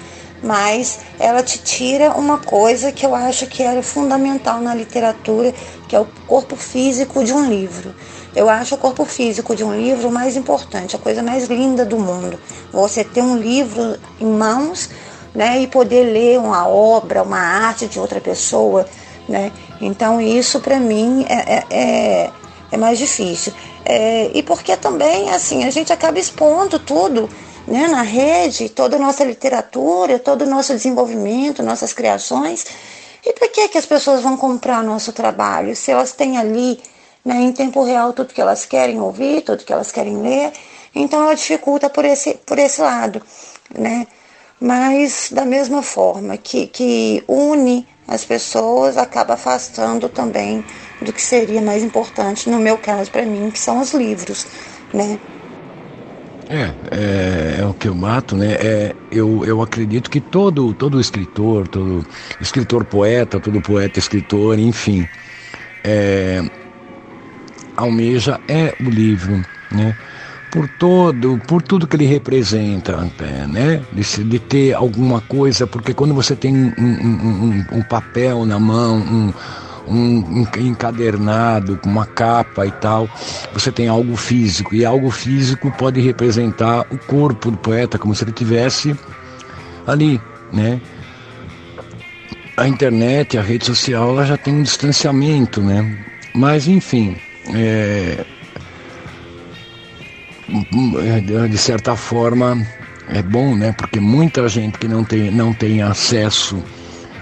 mas 0.44 1.00
ela 1.18 1.42
te 1.42 1.58
tira 1.58 2.10
uma 2.10 2.38
coisa 2.38 2.92
que 2.92 3.04
eu 3.04 3.14
acho 3.14 3.46
que 3.46 3.62
era 3.62 3.82
fundamental 3.82 4.60
na 4.60 4.74
literatura, 4.74 5.54
que 5.88 5.96
é 5.96 6.00
o 6.00 6.06
corpo 6.26 6.54
físico 6.54 7.24
de 7.24 7.32
um 7.32 7.48
livro. 7.48 7.94
Eu 8.36 8.50
acho 8.50 8.74
o 8.74 8.78
corpo 8.78 9.04
físico 9.06 9.56
de 9.56 9.64
um 9.64 9.74
livro 9.74 10.10
mais 10.10 10.36
importante, 10.36 10.94
a 10.94 10.98
coisa 10.98 11.22
mais 11.22 11.48
linda 11.48 11.84
do 11.84 11.98
mundo. 11.98 12.38
Você 12.70 13.02
ter 13.02 13.22
um 13.22 13.38
livro 13.38 13.96
em 14.20 14.26
mãos, 14.26 14.90
né, 15.34 15.60
e 15.62 15.66
poder 15.66 16.04
ler 16.12 16.38
uma 16.38 16.68
obra, 16.68 17.22
uma 17.22 17.38
arte 17.38 17.86
de 17.86 17.98
outra 17.98 18.20
pessoa, 18.20 18.86
né? 19.28 19.50
Então 19.80 20.20
isso 20.20 20.60
para 20.60 20.78
mim 20.78 21.24
é, 21.28 21.34
é, 21.34 21.64
é, 21.70 22.30
é, 22.70 22.76
mais 22.76 22.98
difícil. 22.98 23.52
É, 23.84 24.30
e 24.32 24.42
porque 24.42 24.76
também 24.76 25.30
assim 25.30 25.64
a 25.64 25.70
gente 25.70 25.92
acaba 25.92 26.18
expondo 26.18 26.78
tudo, 26.78 27.28
né, 27.66 27.88
na 27.88 28.02
rede, 28.02 28.68
toda 28.68 28.96
a 28.96 28.98
nossa 28.98 29.24
literatura, 29.24 30.18
todo 30.18 30.42
o 30.42 30.48
nosso 30.48 30.72
desenvolvimento, 30.72 31.62
nossas 31.62 31.92
criações. 31.92 32.66
E 33.24 33.32
para 33.32 33.48
que 33.48 33.68
que 33.68 33.78
as 33.78 33.86
pessoas 33.86 34.20
vão 34.22 34.36
comprar 34.36 34.82
nosso 34.82 35.12
trabalho 35.12 35.74
se 35.74 35.90
elas 35.90 36.12
têm 36.12 36.36
ali 36.36 36.80
né, 37.24 37.40
em 37.40 37.52
tempo 37.52 37.82
real 37.82 38.12
tudo 38.12 38.34
que 38.34 38.40
elas 38.40 38.66
querem 38.66 39.00
ouvir, 39.00 39.42
tudo 39.42 39.64
que 39.64 39.72
elas 39.72 39.90
querem 39.90 40.20
ler. 40.20 40.52
Então 40.94 41.22
ela 41.22 41.34
dificulta 41.34 41.88
por 41.88 42.04
esse, 42.04 42.34
por 42.46 42.58
esse 42.58 42.80
lado. 42.80 43.22
Né? 43.76 44.06
Mas 44.60 45.28
da 45.32 45.44
mesma 45.44 45.82
forma 45.82 46.36
que, 46.36 46.66
que 46.66 47.24
une 47.26 47.86
as 48.06 48.24
pessoas, 48.24 48.96
acaba 48.98 49.34
afastando 49.34 50.08
também 50.08 50.64
do 51.00 51.12
que 51.12 51.22
seria 51.22 51.60
mais 51.60 51.82
importante, 51.82 52.50
no 52.50 52.58
meu 52.58 52.76
caso, 52.76 53.10
para 53.10 53.24
mim, 53.24 53.50
que 53.50 53.58
são 53.58 53.80
os 53.80 53.92
livros. 53.92 54.46
Né? 54.92 55.18
É, 56.48 56.74
é, 56.90 57.56
é, 57.60 57.66
o 57.66 57.72
que 57.72 57.88
eu 57.88 57.94
mato, 57.94 58.36
né? 58.36 58.52
É, 58.52 58.94
eu, 59.10 59.44
eu 59.46 59.62
acredito 59.62 60.10
que 60.10 60.20
todo, 60.20 60.74
todo 60.74 61.00
escritor, 61.00 61.66
todo 61.68 62.06
escritor 62.38 62.84
poeta, 62.84 63.40
todo 63.40 63.62
poeta 63.62 63.98
escritor, 63.98 64.58
enfim, 64.58 65.08
é, 65.82 66.42
almeja 67.76 68.40
é 68.46 68.74
o 68.78 68.90
livro, 68.90 69.42
né? 69.70 69.96
Por 70.50 70.68
todo, 70.68 71.38
por 71.48 71.62
tudo 71.62 71.86
que 71.86 71.96
ele 71.96 72.06
representa, 72.06 73.00
até, 73.00 73.46
né? 73.46 73.82
De, 73.90 74.02
de 74.24 74.38
ter 74.38 74.74
alguma 74.74 75.22
coisa, 75.22 75.66
porque 75.66 75.94
quando 75.94 76.14
você 76.14 76.36
tem 76.36 76.54
um, 76.54 76.72
um, 76.78 77.54
um, 77.72 77.78
um 77.78 77.82
papel 77.82 78.44
na 78.44 78.60
mão, 78.60 78.98
um, 78.98 79.32
um, 79.86 80.46
encadernado, 80.58 81.76
com 81.78 81.88
uma 81.88 82.06
capa 82.06 82.66
e 82.66 82.70
tal, 82.72 83.08
você 83.52 83.70
tem 83.70 83.88
algo 83.88 84.16
físico. 84.16 84.74
E 84.74 84.84
algo 84.84 85.10
físico 85.10 85.70
pode 85.72 86.00
representar 86.00 86.86
o 86.90 86.98
corpo 86.98 87.50
do 87.50 87.58
poeta, 87.58 87.98
como 87.98 88.14
se 88.14 88.24
ele 88.24 88.32
tivesse 88.32 88.96
ali, 89.86 90.20
né? 90.52 90.80
A 92.56 92.68
internet, 92.68 93.36
a 93.36 93.42
rede 93.42 93.66
social, 93.66 94.10
ela 94.10 94.24
já 94.24 94.36
tem 94.36 94.54
um 94.54 94.62
distanciamento, 94.62 95.60
né? 95.60 95.98
Mas 96.34 96.68
enfim, 96.68 97.16
é, 97.52 98.24
de 101.48 101.58
certa 101.58 101.96
forma 101.96 102.64
é 103.08 103.22
bom, 103.22 103.54
né? 103.54 103.72
Porque 103.72 104.00
muita 104.00 104.48
gente 104.48 104.78
que 104.78 104.88
não 104.88 105.04
tem, 105.04 105.30
não 105.30 105.52
tem 105.52 105.82
acesso 105.82 106.62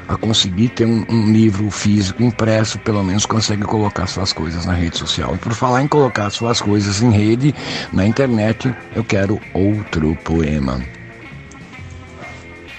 a 0.08 0.16
conseguir 0.16 0.68
ter 0.70 0.84
um, 0.84 1.04
um, 1.08 1.32
livro 1.32 1.70
físico 1.70 2.22
impresso, 2.22 2.78
pelo 2.78 3.02
menos 3.02 3.26
consegue 3.26 3.62
colocar 3.62 4.06
suas 4.06 4.32
coisas 4.32 4.66
na 4.66 4.74
rede 4.74 4.98
social. 4.98 5.34
E 5.34 5.38
por 5.38 5.54
falar 5.54 5.82
em 5.82 5.88
colocar 5.88 6.30
suas 6.30 6.60
coisas 6.60 7.02
em 7.02 7.10
rede, 7.10 7.54
na 7.92 8.06
internet, 8.06 8.74
eu 8.94 9.04
quero 9.04 9.40
outro 9.54 10.16
poema. 10.24 10.80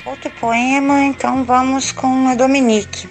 Outro 0.06 0.30
poema, 0.40 1.02
então 1.02 1.44
vamos 1.44 1.92
com 1.92 2.28
a 2.28 2.36
Dominique. 2.36 3.08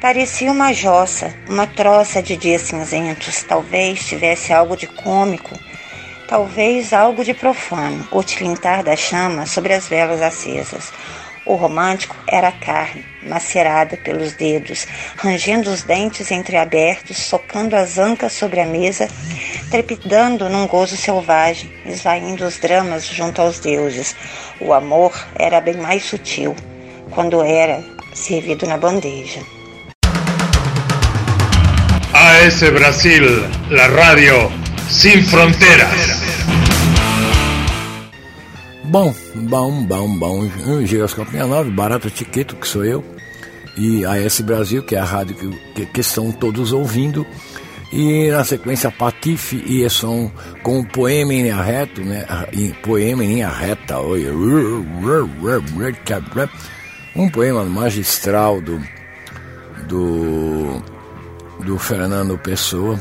Parecia 0.00 0.50
uma 0.50 0.72
jossa, 0.72 1.32
uma 1.48 1.64
troça 1.64 2.20
de 2.20 2.36
dias 2.36 2.62
cinzentos. 2.62 3.44
Talvez 3.44 4.04
tivesse 4.04 4.52
algo 4.52 4.76
de 4.76 4.88
cômico, 4.88 5.56
talvez 6.26 6.92
algo 6.92 7.24
de 7.24 7.32
profano, 7.32 8.04
o 8.10 8.22
tilintar 8.24 8.82
da 8.82 8.96
chama 8.96 9.46
sobre 9.46 9.72
as 9.72 9.86
velas 9.86 10.20
acesas. 10.20 10.92
O 11.44 11.56
romântico 11.56 12.14
era 12.28 12.48
a 12.48 12.52
carne, 12.52 13.04
macerada 13.22 13.96
pelos 13.96 14.32
dedos, 14.34 14.86
rangendo 15.16 15.70
os 15.70 15.82
dentes 15.82 16.30
entreabertos, 16.30 17.16
socando 17.16 17.74
as 17.74 17.98
ancas 17.98 18.32
sobre 18.32 18.60
a 18.60 18.66
mesa, 18.66 19.08
trepidando 19.68 20.48
num 20.48 20.68
gozo 20.68 20.96
selvagem, 20.96 21.68
esvaindo 21.84 22.46
os 22.46 22.58
dramas 22.58 23.04
junto 23.06 23.42
aos 23.42 23.58
deuses. 23.58 24.14
O 24.60 24.72
amor 24.72 25.12
era 25.34 25.60
bem 25.60 25.74
mais 25.74 26.04
sutil, 26.04 26.54
quando 27.10 27.42
era 27.42 27.82
servido 28.14 28.64
na 28.66 28.76
bandeja. 28.76 29.40
AS 32.14 32.60
Brasil, 32.70 33.24
la 33.70 33.88
radio 33.88 34.48
sin 34.88 35.24
fronteras. 35.24 36.41
Bom, 38.92 39.14
bom, 39.34 39.86
bom, 39.86 40.18
bom. 40.18 40.50
Giroscópio 40.84 41.32
69, 41.32 41.70
Barata 41.70 42.10
Tiqueto, 42.10 42.54
que 42.56 42.68
sou 42.68 42.84
eu, 42.84 43.02
e 43.74 44.04
AS 44.04 44.42
Brasil, 44.42 44.82
que 44.82 44.94
é 44.94 44.98
a 44.98 45.04
rádio 45.04 45.34
que, 45.34 45.48
que, 45.74 45.86
que 45.86 46.00
estão 46.02 46.30
todos 46.30 46.74
ouvindo. 46.74 47.26
E 47.90 48.30
na 48.30 48.44
sequência, 48.44 48.90
Patife 48.90 49.64
e 49.66 49.80
Esson 49.80 50.30
com 50.62 50.80
o 50.80 50.86
poema 50.86 51.32
em 51.32 51.50
arreto, 51.50 52.02
né? 52.04 52.26
Poema 52.82 53.24
em 53.24 53.42
arreta, 53.42 53.96
um 57.16 57.30
poema 57.30 57.64
magistral 57.64 58.60
do, 58.60 58.78
do 59.88 60.82
do 61.64 61.78
Fernando 61.78 62.36
Pessoa, 62.36 62.98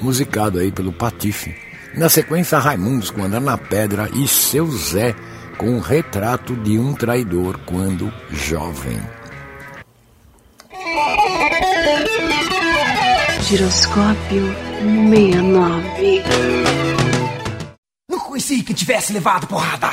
musicado 0.00 0.58
aí 0.58 0.72
pelo 0.72 0.92
Patife. 0.92 1.63
Na 1.96 2.08
sequência, 2.08 2.58
Raimundos 2.58 3.10
com 3.10 3.22
Andar 3.22 3.40
na 3.40 3.56
Pedra 3.56 4.08
e 4.12 4.26
Seu 4.26 4.66
Zé 4.72 5.14
com 5.56 5.76
o 5.76 5.80
retrato 5.80 6.56
de 6.56 6.76
um 6.76 6.92
traidor 6.92 7.60
quando 7.64 8.12
jovem. 8.30 9.00
Giroscópio 13.42 14.56
69 15.08 16.22
Não 18.10 18.18
conheci 18.18 18.64
que 18.64 18.74
tivesse 18.74 19.12
levado 19.12 19.46
porrada. 19.46 19.90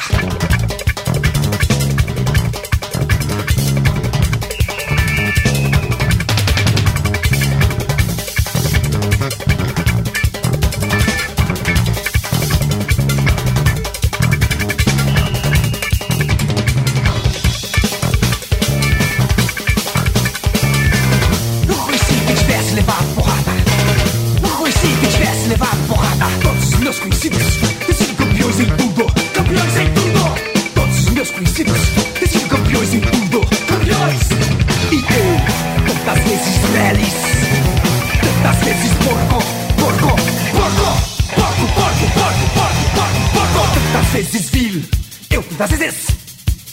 das 45.61 45.77
vezes. 45.77 46.07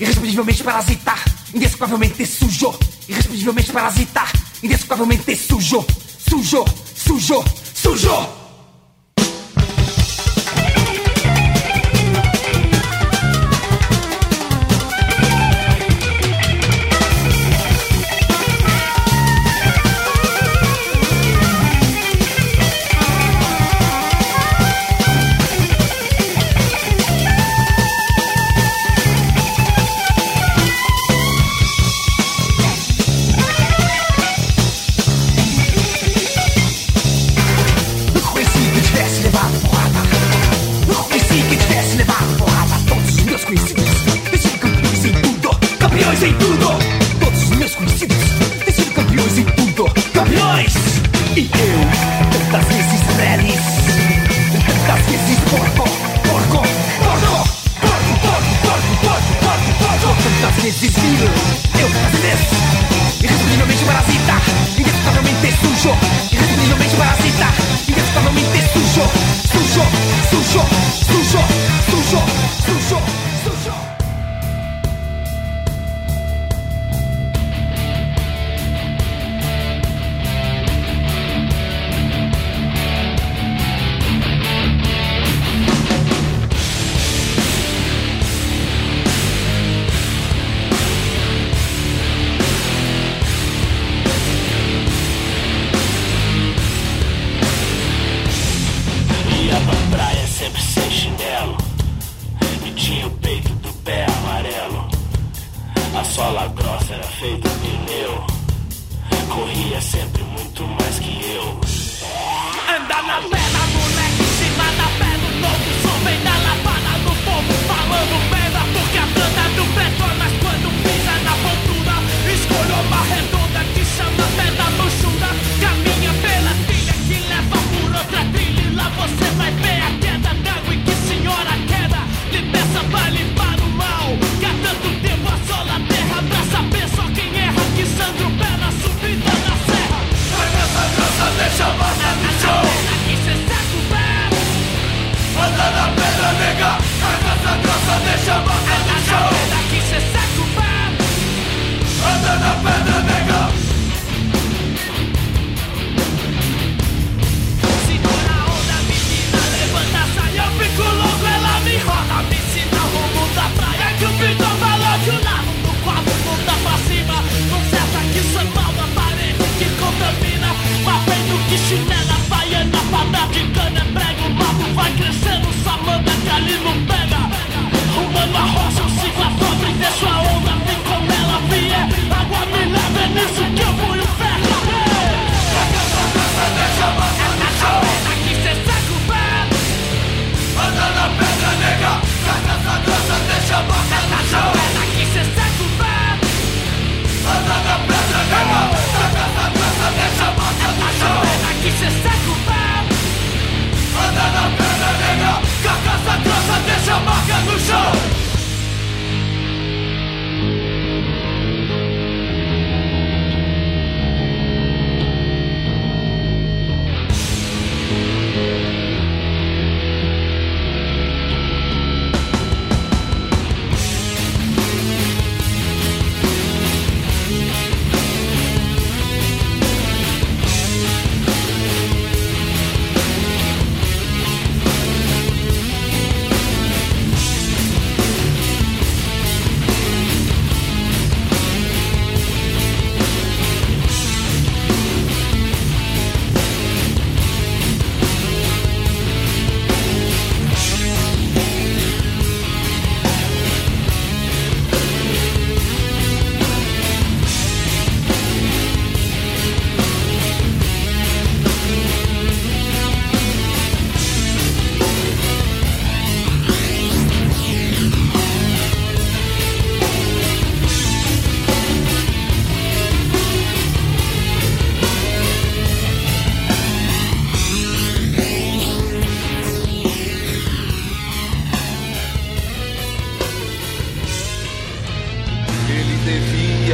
Irresponsivelmente 0.01 0.63
parasita, 0.65 1.15
indescovavelmente 1.53 2.25
sujo, 2.25 2.79
irresponsivelmente 3.07 3.71
parasita, 3.73 4.25
indesculpavelmente 4.63 5.37
sujo, 5.37 5.85
sujo, 6.27 6.65
sujo, 6.95 7.45
sujo. 7.75 8.48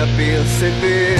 perceber 0.06 1.18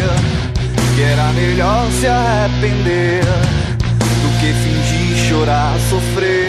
que 0.94 1.02
era 1.02 1.32
melhor 1.32 1.90
se 1.90 2.06
arrepender 2.06 3.24
do 3.24 4.40
que 4.40 4.52
fingir 4.52 5.16
chorar, 5.28 5.74
sofrer. 5.90 6.48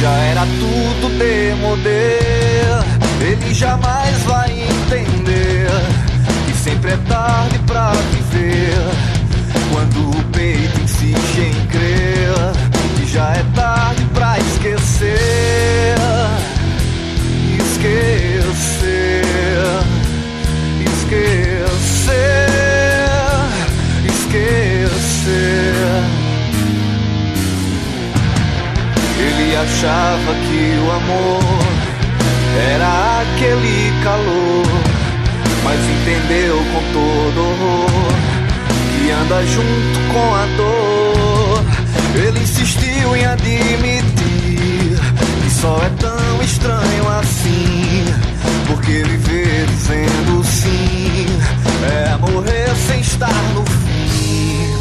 Já 0.00 0.10
era 0.10 0.40
tudo 0.42 1.18
demoder. 1.18 2.84
Ele 3.20 3.54
jamais 3.54 4.18
vai 4.24 4.50
entender 4.50 5.66
que 6.46 6.52
sempre 6.56 6.92
é 6.92 6.96
tarde 7.08 7.58
pra 7.66 7.92
viver. 7.92 8.78
Quando 9.72 10.10
o 10.10 10.24
peito 10.32 10.80
insiste 10.80 11.40
em 11.40 11.66
crer 11.66 12.34
que 12.96 13.06
já 13.12 13.30
é 13.32 13.44
tarde 13.54 14.04
pra 14.12 14.38
esquecer. 14.38 15.96
Esquecer. 17.58 18.43
Achava 29.64 30.34
que 30.34 30.78
o 30.78 30.92
amor 30.92 31.42
era 32.72 33.22
aquele 33.22 33.92
calor, 34.02 34.66
mas 35.64 35.80
entendeu 35.80 36.56
com 36.56 36.82
todo 36.92 37.40
horror 37.40 38.12
que 38.92 39.10
anda 39.10 39.42
junto 39.46 39.98
com 40.12 40.34
a 40.34 40.46
dor. 40.56 41.64
Ele 42.14 42.40
insistiu 42.40 43.16
em 43.16 43.24
admitir 43.24 44.98
que 45.42 45.50
só 45.50 45.80
é 45.82 45.90
tão 45.98 46.42
estranho 46.42 47.08
assim, 47.18 48.04
porque 48.68 49.02
viver 49.02 49.66
dizendo 49.66 50.44
sim 50.44 51.26
é 51.82 52.16
morrer 52.18 52.70
sem 52.86 53.00
estar 53.00 53.42
no 53.54 53.64
fim. 53.64 53.83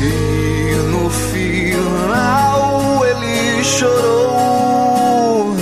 E 0.05 0.75
no 0.91 1.09
final 1.09 3.05
ele 3.05 3.63
chorou, 3.63 5.55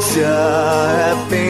se 0.00 0.24
arrependeu, 0.24 1.43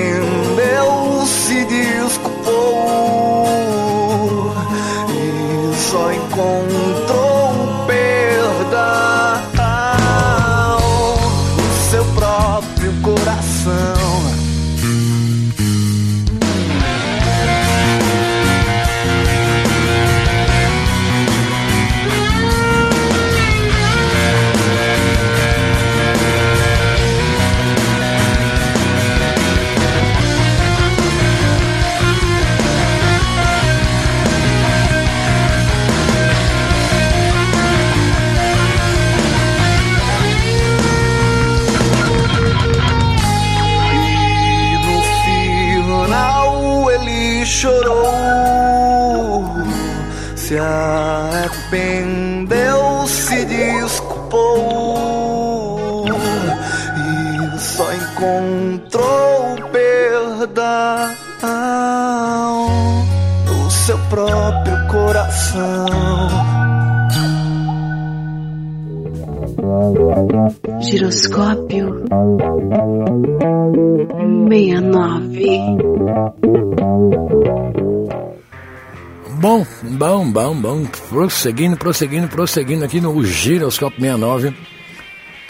Bom, 79.90 80.31
bom, 80.31 80.55
bom. 80.61 80.86
Prosseguindo, 81.09 81.77
prosseguindo, 81.77 82.28
prosseguindo 82.28 82.85
aqui 82.85 83.01
no 83.01 83.23
Giroscópio 83.24 84.01
69. 84.01 84.55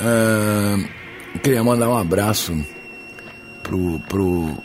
Ah, 0.00 0.76
queria 1.42 1.62
mandar 1.62 1.88
um 1.88 1.96
abraço 1.96 2.52
pro, 3.62 4.00
pro, 4.08 4.56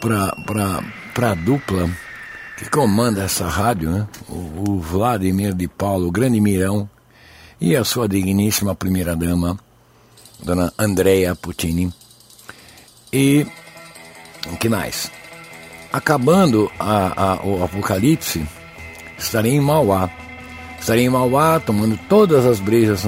pra, 0.00 0.34
pra, 0.46 0.82
pra 1.14 1.34
dupla 1.34 1.90
que 2.56 2.70
comanda 2.70 3.22
essa 3.22 3.46
rádio, 3.46 3.90
né? 3.90 4.06
O, 4.28 4.70
o 4.72 4.80
Vladimir 4.80 5.52
de 5.54 5.68
Paulo, 5.68 6.08
o 6.08 6.12
grande 6.12 6.40
Mirão, 6.40 6.88
e 7.60 7.76
a 7.76 7.84
sua 7.84 8.08
digníssima 8.08 8.74
primeira-dama, 8.74 9.58
dona 10.42 10.72
Andrea 10.78 11.34
Puccini. 11.34 11.92
E 13.12 13.46
o 14.50 14.56
que 14.56 14.68
mais? 14.68 15.10
Acabando 15.92 16.70
a, 16.78 17.32
a- 17.34 17.46
o 17.46 17.62
apocalipse, 17.62 18.46
estarei 19.22 19.52
em 19.52 19.60
Mauá. 19.60 20.10
Estarei 20.80 21.04
em 21.04 21.08
Mauá 21.10 21.60
tomando 21.60 21.98
todas 22.08 22.44
as 22.44 22.58
brejas 22.60 23.04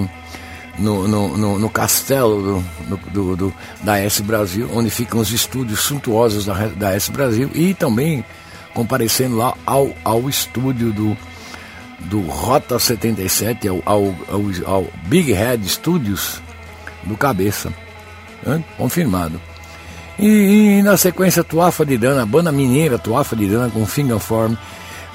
no, 0.79 1.09
no, 1.09 1.37
no, 1.37 1.59
no 1.59 1.71
castelo 1.71 2.63
do, 2.89 2.97
do, 3.11 3.37
do- 3.37 3.55
da 3.83 3.99
S 3.99 4.23
Brasil, 4.23 4.69
onde 4.73 4.91
ficam 4.91 5.21
os 5.21 5.33
estúdios 5.33 5.81
suntuosos 5.81 6.45
da, 6.47 6.55
da 6.69 6.93
S 6.95 7.11
Brasil, 7.11 7.51
e 7.55 7.75
também 7.75 8.25
comparecendo 8.73 9.37
lá 9.37 9.55
ao, 9.67 9.91
ao 10.05 10.29
estúdio 10.29 10.93
do, 10.93 11.17
do 12.01 12.21
Rota 12.23 12.79
77, 12.79 13.69
ao, 13.69 13.81
ao, 13.87 14.03
ao, 14.29 14.43
ao 14.67 14.87
Big 15.07 15.33
Head 15.33 15.69
Studios 15.69 16.41
do 17.05 17.17
Cabeça. 17.17 17.73
Confirmado. 18.77 19.41
E, 20.19 20.79
e 20.79 20.83
na 20.83 20.97
sequência, 20.97 21.43
Tuafa 21.43 21.85
de 21.85 21.97
Dana, 21.97 22.23
a 22.23 22.27
banda 22.27 22.53
mineira 22.53 22.99
Tuafa 22.99 23.35
de 23.35 23.47
Dana 23.47 23.71
com 23.71 23.85
Fingerform, 23.87 24.55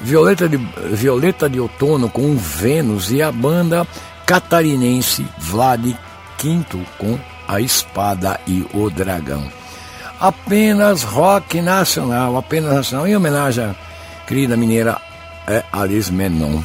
Violeta 0.01 0.47
de, 0.47 0.57
Violeta 0.57 1.49
de 1.49 1.59
Outono 1.59 2.09
com 2.09 2.35
Vênus 2.35 3.11
e 3.11 3.21
a 3.21 3.31
banda 3.31 3.85
catarinense 4.25 5.25
Vlad 5.37 5.95
Quinto 6.37 6.79
com 6.97 7.19
A 7.47 7.59
Espada 7.59 8.39
e 8.47 8.65
o 8.73 8.89
Dragão. 8.89 9.43
Apenas 10.19 11.03
rock 11.03 11.61
nacional, 11.61 12.37
apenas 12.37 12.73
nacional, 12.73 13.07
em 13.07 13.15
homenagem 13.15 13.65
à 13.65 13.75
querida 14.27 14.55
mineira 14.55 14.97
é 15.47 15.63
Alice 15.71 16.11
Menon. 16.11 16.61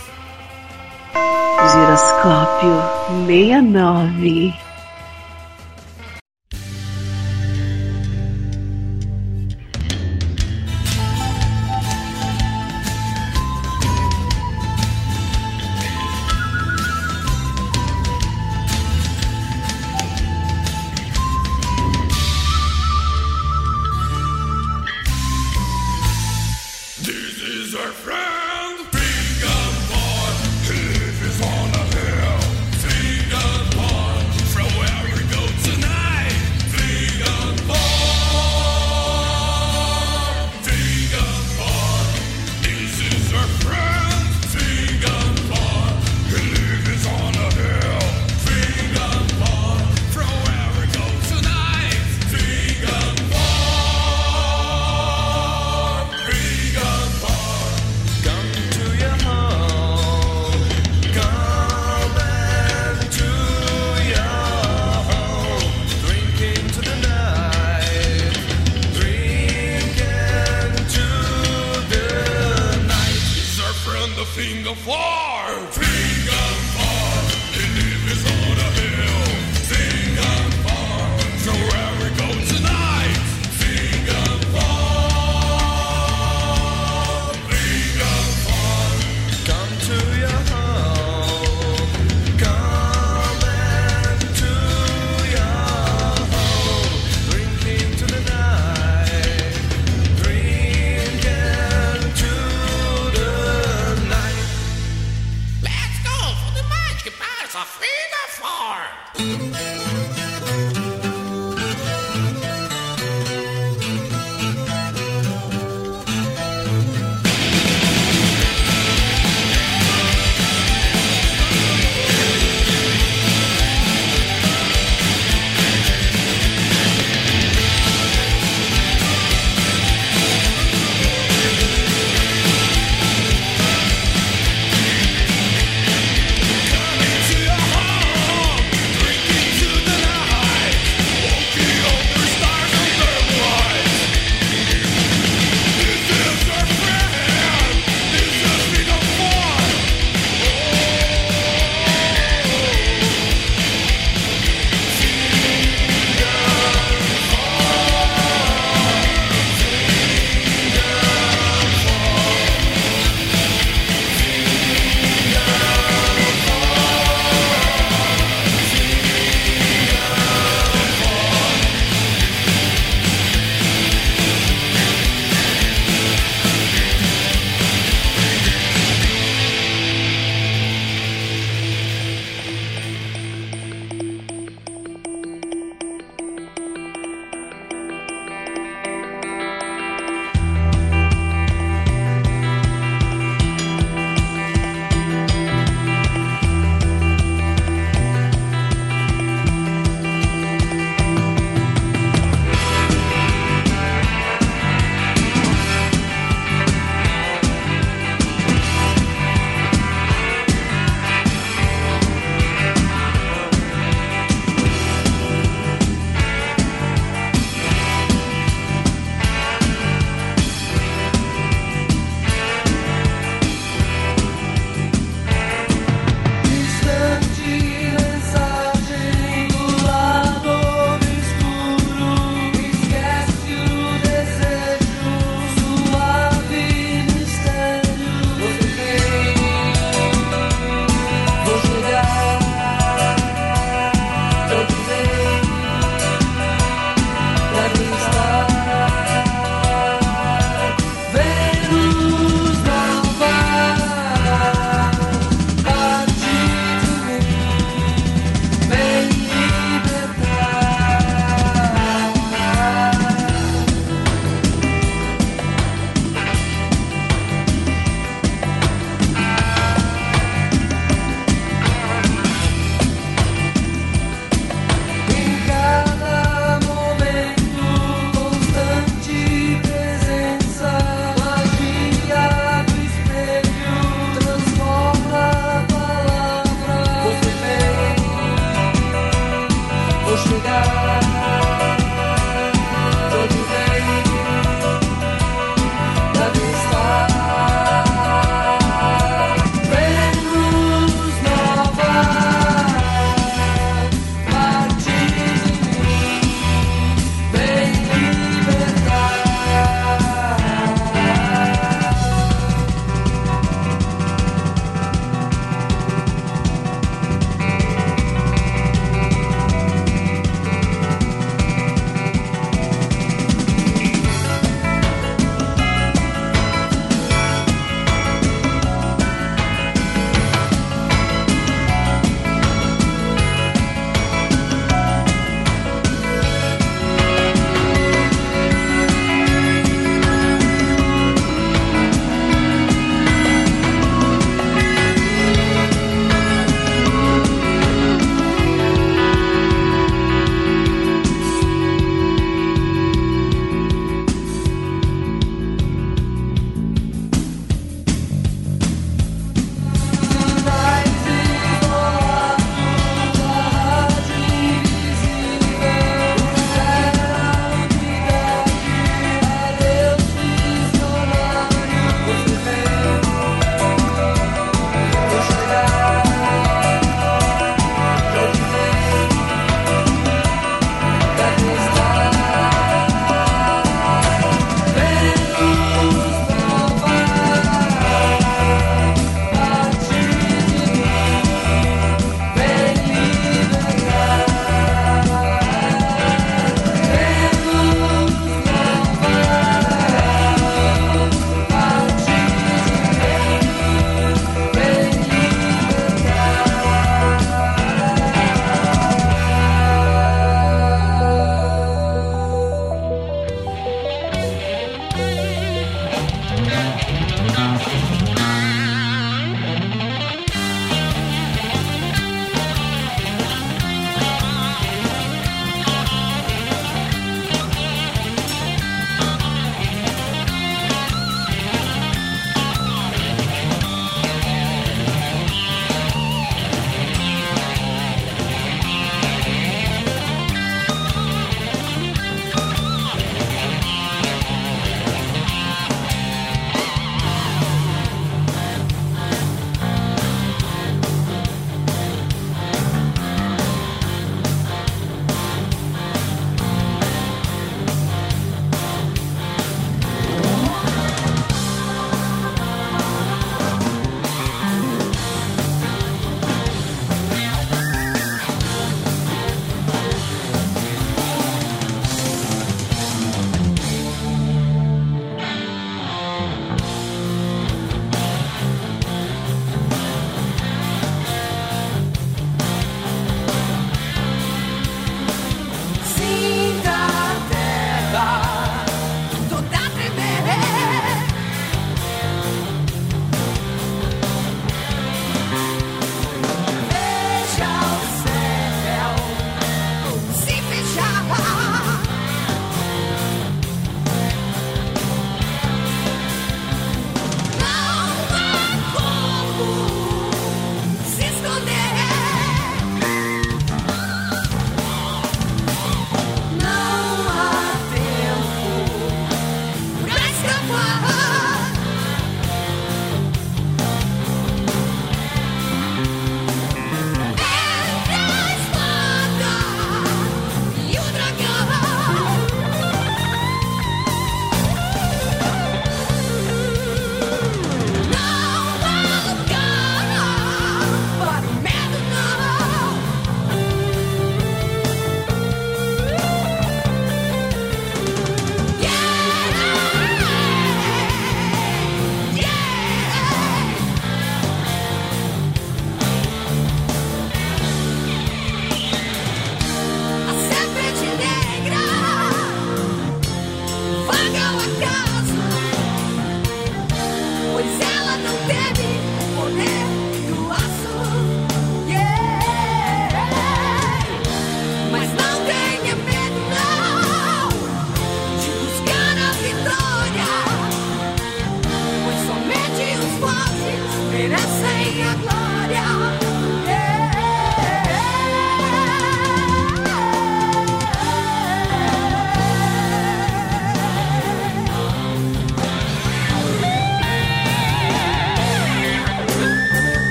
Giroscópio 1.73 2.83
69. 3.27 4.64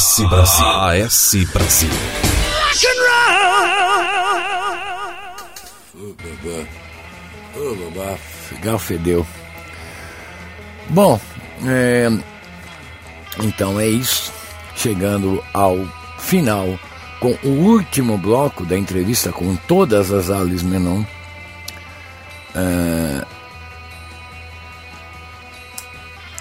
AS 0.00 0.16
Brasil. 0.30 0.66
AS 0.66 1.34
Brasil. 1.52 1.90
Ô, 5.94 6.14
babá. 6.14 6.66
Ô, 7.54 7.74
babá. 7.74 8.16
Figal 8.48 8.78
fedeu. 8.78 9.26
Bom, 10.88 11.20
é, 11.66 12.08
então 13.40 13.78
é 13.78 13.88
isso. 13.88 14.32
Chegando 14.74 15.44
ao 15.52 15.76
final 16.18 16.80
com 17.20 17.36
o 17.42 17.48
último 17.48 18.16
bloco 18.16 18.64
da 18.64 18.78
entrevista 18.78 19.30
com 19.30 19.54
todas 19.54 20.10
as 20.10 20.30
Alice 20.30 20.64
Menon. 20.64 21.04
É, 22.54 23.26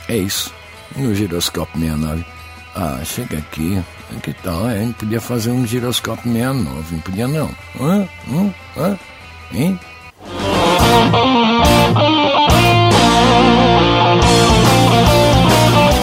é 0.07 0.17
isso. 0.17 0.53
No 0.95 1.13
giroscópio 1.13 1.77
69. 1.77 2.38
Ah, 2.81 3.01
chega 3.03 3.39
aqui. 3.39 3.83
Que 4.23 4.31
tal? 4.35 4.69
Gente 4.69 4.93
podia 4.93 5.19
fazer 5.19 5.51
um 5.51 5.67
giroscópio 5.67 6.31
69. 6.31 6.95
Não 6.95 7.01
podia 7.01 7.27
não. 7.27 7.51
Hã? 7.77 8.07
Hã? 8.31 8.55
Hã? 8.77 8.97
Hein? 9.51 9.77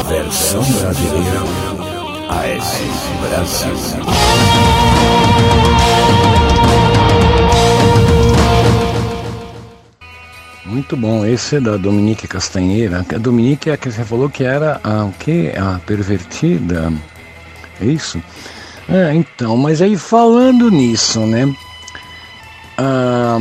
Versão 0.06 0.62
brasileira. 0.62 1.40
AS 2.28 2.82
Brasil. 3.22 3.72
Muito 10.76 10.94
bom, 10.94 11.24
esse 11.24 11.56
é 11.56 11.60
da 11.60 11.78
Dominique 11.78 12.28
Castanheira. 12.28 13.02
A 13.10 13.16
Dominique 13.16 13.70
é 13.70 13.72
a 13.72 13.76
que 13.78 13.90
você 13.90 14.04
falou 14.04 14.28
que 14.28 14.44
era 14.44 14.78
a 14.84 15.06
o 15.06 15.12
quê? 15.18 15.54
A 15.56 15.78
pervertida. 15.78 16.92
É 17.80 17.86
isso? 17.86 18.22
É, 18.86 19.14
então, 19.14 19.56
mas 19.56 19.80
aí 19.80 19.96
falando 19.96 20.70
nisso, 20.70 21.20
né? 21.20 21.50
A 22.76 23.40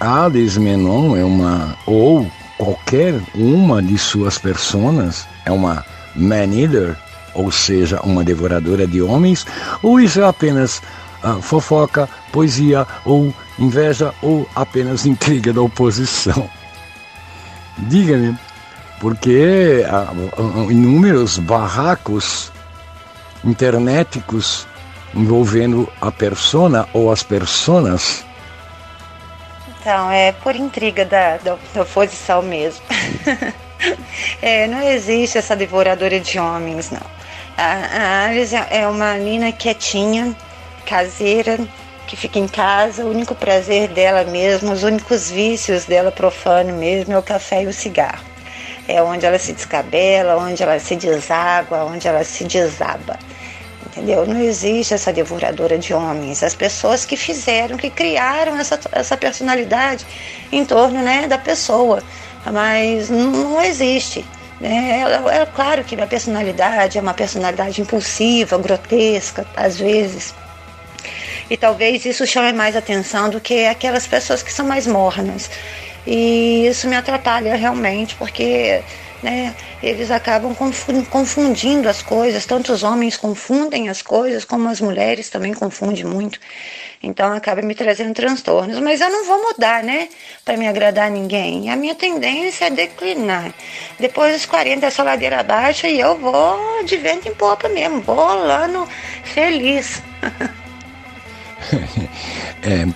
Alice 0.00 0.58
Menon 0.58 1.14
é 1.14 1.22
uma, 1.22 1.76
ou 1.84 2.26
qualquer 2.56 3.20
uma 3.34 3.82
de 3.82 3.98
suas 3.98 4.38
personas, 4.38 5.28
é 5.44 5.52
uma 5.52 5.84
man-eater, 6.16 6.96
ou 7.34 7.52
seja, 7.52 8.00
uma 8.00 8.24
devoradora 8.24 8.86
de 8.86 9.02
homens, 9.02 9.46
ou 9.82 10.00
isso 10.00 10.18
é 10.18 10.26
apenas 10.26 10.80
ah, 11.22 11.40
fofoca, 11.42 12.08
poesia, 12.32 12.86
ou 13.04 13.34
inveja, 13.58 14.14
ou 14.22 14.48
apenas 14.54 15.06
intriga 15.06 15.52
da 15.52 15.60
oposição? 15.60 16.48
Diga-me, 17.78 18.36
porque 19.00 19.84
há, 19.88 20.10
há 20.10 20.72
inúmeros 20.72 21.38
barracos 21.38 22.52
internéticos 23.44 24.66
envolvendo 25.14 25.88
a 26.00 26.10
persona 26.10 26.86
ou 26.92 27.10
as 27.10 27.22
personas 27.22 28.24
Então, 29.80 30.10
é 30.10 30.32
por 30.32 30.54
intriga 30.54 31.04
da, 31.04 31.38
da, 31.38 31.56
da 31.74 31.82
oposição 31.82 32.42
mesmo. 32.42 32.82
É, 34.42 34.66
não 34.66 34.82
existe 34.82 35.38
essa 35.38 35.54
devoradora 35.54 36.18
de 36.18 36.38
homens, 36.38 36.90
não. 36.90 37.06
A, 37.56 37.64
a 37.64 38.26
Alice 38.26 38.54
é 38.70 38.86
uma 38.88 39.14
menina 39.14 39.52
quietinha, 39.52 40.34
caseira, 40.84 41.58
que 42.08 42.16
fica 42.16 42.38
em 42.38 42.48
casa. 42.48 43.04
O 43.04 43.10
único 43.10 43.34
prazer 43.34 43.88
dela 43.88 44.24
mesmo, 44.24 44.72
os 44.72 44.82
únicos 44.82 45.30
vícios 45.30 45.84
dela 45.84 46.10
profano 46.10 46.72
mesmo 46.72 47.12
é 47.12 47.18
o 47.18 47.22
café 47.22 47.62
e 47.62 47.66
o 47.66 47.72
cigarro. 47.72 48.24
É 48.88 49.02
onde 49.02 49.26
ela 49.26 49.38
se 49.38 49.52
descabela, 49.52 50.36
onde 50.36 50.62
ela 50.62 50.80
se 50.80 50.96
deságua, 50.96 51.84
onde 51.84 52.08
ela 52.08 52.24
se 52.24 52.44
desaba. 52.44 53.18
Entendeu? 53.86 54.26
Não 54.26 54.40
existe 54.40 54.94
essa 54.94 55.12
devoradora 55.12 55.76
de 55.76 55.92
homens. 55.92 56.42
As 56.42 56.54
pessoas 56.54 57.04
que 57.04 57.16
fizeram, 57.16 57.76
que 57.76 57.90
criaram 57.90 58.58
essa, 58.58 58.80
essa 58.92 59.16
personalidade 59.16 60.06
em 60.50 60.64
torno 60.64 61.02
né, 61.02 61.26
da 61.26 61.36
pessoa. 61.36 62.02
Mas 62.50 63.10
não, 63.10 63.62
existe. 63.62 64.24
Né? 64.58 65.04
É, 65.04 65.42
é 65.42 65.46
claro 65.46 65.84
que 65.84 66.00
a 66.00 66.06
personalidade 66.06 66.96
é 66.96 67.00
uma 67.00 67.14
personalidade 67.14 67.82
impulsiva, 67.82 68.56
grotesca, 68.56 69.46
às 69.54 69.76
vezes. 69.78 70.34
E 71.50 71.56
talvez 71.56 72.04
isso 72.04 72.26
chame 72.26 72.52
mais 72.52 72.76
atenção 72.76 73.30
do 73.30 73.40
que 73.40 73.64
aquelas 73.66 74.06
pessoas 74.06 74.42
que 74.42 74.52
são 74.52 74.66
mais 74.66 74.86
mornas. 74.86 75.50
E 76.06 76.66
isso 76.66 76.88
me 76.88 76.96
atrapalha 76.96 77.54
realmente, 77.54 78.14
porque 78.16 78.82
né, 79.22 79.54
eles 79.82 80.10
acabam 80.10 80.54
confu- 80.54 81.04
confundindo 81.10 81.88
as 81.88 82.02
coisas. 82.02 82.46
Tanto 82.46 82.72
os 82.72 82.82
homens 82.82 83.16
confundem 83.16 83.88
as 83.88 84.02
coisas, 84.02 84.44
como 84.44 84.68
as 84.68 84.80
mulheres 84.80 85.28
também 85.28 85.52
confundem 85.54 86.04
muito. 86.04 86.38
Então 87.02 87.32
acaba 87.32 87.62
me 87.62 87.74
trazendo 87.74 88.12
transtornos. 88.12 88.78
Mas 88.80 89.00
eu 89.00 89.10
não 89.10 89.24
vou 89.24 89.42
mudar, 89.42 89.82
né? 89.82 90.08
Para 90.44 90.56
me 90.56 90.66
agradar 90.66 91.10
ninguém. 91.10 91.70
A 91.70 91.76
minha 91.76 91.94
tendência 91.94 92.66
é 92.66 92.70
declinar. 92.70 93.52
Depois 93.98 94.32
dos 94.34 94.46
40 94.46 94.86
é 94.86 94.90
só 94.90 95.02
ladeira 95.02 95.40
abaixo 95.40 95.86
e 95.86 96.00
eu 96.00 96.18
vou 96.18 96.84
de 96.84 96.96
vento 96.96 97.28
em 97.28 97.34
popa 97.34 97.68
mesmo. 97.68 98.00
Vou 98.00 98.88
feliz. 99.24 100.02
é, 102.62 102.86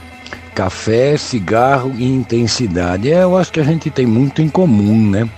café, 0.54 1.16
cigarro 1.16 1.94
e 1.96 2.04
intensidade. 2.04 3.10
É, 3.10 3.22
eu 3.22 3.36
acho 3.36 3.52
que 3.52 3.60
a 3.60 3.64
gente 3.64 3.90
tem 3.90 4.06
muito 4.06 4.42
em 4.42 4.48
comum, 4.48 5.10
né? 5.10 5.28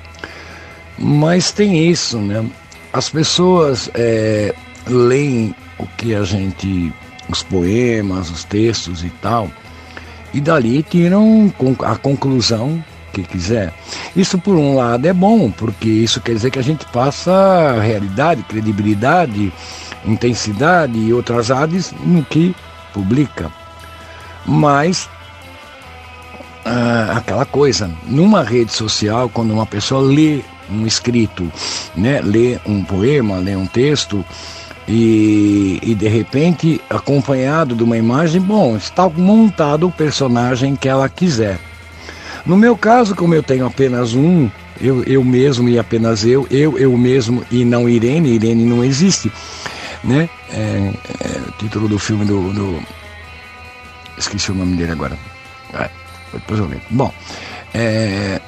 Mas 0.98 1.52
tem 1.52 1.88
isso, 1.88 2.18
né? 2.18 2.44
As 2.92 3.08
pessoas 3.08 3.90
é, 3.94 4.54
leem 4.86 5.54
o 5.78 5.86
que 5.96 6.14
a 6.14 6.22
gente, 6.22 6.92
os 7.28 7.42
poemas, 7.42 8.30
os 8.30 8.44
textos 8.44 9.02
e 9.04 9.10
tal, 9.20 9.50
e 10.32 10.40
dali 10.40 10.82
tiram 10.82 11.52
a 11.84 11.96
conclusão 11.96 12.82
que 13.12 13.22
quiser. 13.22 13.72
Isso 14.16 14.38
por 14.38 14.56
um 14.56 14.74
lado 14.74 15.06
é 15.06 15.12
bom, 15.12 15.50
porque 15.50 15.88
isso 15.88 16.20
quer 16.20 16.34
dizer 16.34 16.50
que 16.50 16.58
a 16.58 16.62
gente 16.62 16.84
passa 16.86 17.80
realidade, 17.80 18.42
credibilidade, 18.42 19.52
intensidade 20.04 20.98
e 20.98 21.12
outras 21.12 21.50
áreas 21.50 21.94
no 22.04 22.24
que 22.24 22.54
publica. 22.94 23.50
Mas 24.46 25.08
ah, 26.64 27.14
aquela 27.18 27.44
coisa, 27.44 27.90
numa 28.06 28.42
rede 28.42 28.72
social, 28.72 29.28
quando 29.28 29.52
uma 29.52 29.66
pessoa 29.66 30.00
lê 30.00 30.40
um 30.70 30.86
escrito, 30.86 31.52
né, 31.94 32.22
lê 32.22 32.58
um 32.64 32.82
poema, 32.82 33.36
lê 33.36 33.54
um 33.54 33.66
texto 33.66 34.24
e, 34.88 35.78
e 35.82 35.94
de 35.94 36.08
repente 36.08 36.80
acompanhado 36.88 37.74
de 37.74 37.82
uma 37.82 37.98
imagem, 37.98 38.40
bom, 38.40 38.76
está 38.76 39.06
montado 39.10 39.88
o 39.88 39.92
personagem 39.92 40.74
que 40.74 40.88
ela 40.88 41.08
quiser. 41.08 41.58
No 42.46 42.56
meu 42.56 42.76
caso, 42.76 43.14
como 43.14 43.34
eu 43.34 43.42
tenho 43.42 43.66
apenas 43.66 44.14
um, 44.14 44.48
eu, 44.80 45.02
eu 45.04 45.22
mesmo 45.22 45.68
e 45.68 45.78
apenas 45.78 46.24
eu, 46.24 46.46
eu, 46.50 46.78
eu 46.78 46.96
mesmo 46.96 47.44
e 47.50 47.64
não 47.64 47.88
Irene, 47.88 48.30
Irene 48.30 48.64
não 48.64 48.82
existe, 48.82 49.30
né? 50.02 50.28
É, 50.50 50.92
é 51.20 51.40
título 51.64 51.88
do 51.88 51.98
filme 51.98 52.24
do, 52.24 52.52
do- 52.52 52.82
Esqueci 54.16 54.52
o 54.52 54.54
nome 54.54 54.76
dele 54.76 54.92
agora. 54.92 55.16
Ah, 55.72 55.88
depois 56.32 56.60
eu 56.60 56.66
lembro. 56.66 56.84
Bom, 56.90 57.12
é, 57.74 58.40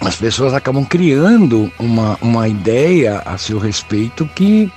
as 0.00 0.16
pessoas 0.16 0.52
acabam 0.54 0.84
criando 0.84 1.70
uma, 1.78 2.18
uma 2.20 2.48
ideia 2.48 3.22
a 3.24 3.38
seu 3.38 3.58
respeito 3.58 4.28
que 4.34 4.70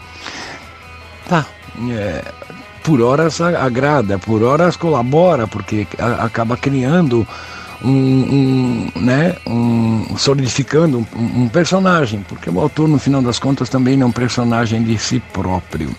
tá, 1.27 1.45
é, 1.89 2.23
por 2.83 3.01
horas 3.01 3.41
agrada, 3.41 4.19
por 4.19 4.43
horas 4.43 4.75
colabora, 4.77 5.47
porque 5.47 5.87
acaba 5.99 6.55
criando 6.55 7.27
um, 7.83 7.89
um, 7.89 8.91
né, 8.95 9.35
um 9.47 10.15
solidificando 10.17 10.99
um, 11.15 11.43
um 11.43 11.49
personagem, 11.49 12.23
porque 12.27 12.49
o 12.49 12.59
autor 12.59 12.87
no 12.87 12.99
final 12.99 13.21
das 13.23 13.39
contas 13.39 13.69
também 13.69 14.01
é 14.01 14.05
um 14.05 14.11
personagem 14.11 14.83
de 14.83 14.97
si 14.99 15.19
próprio. 15.33 15.89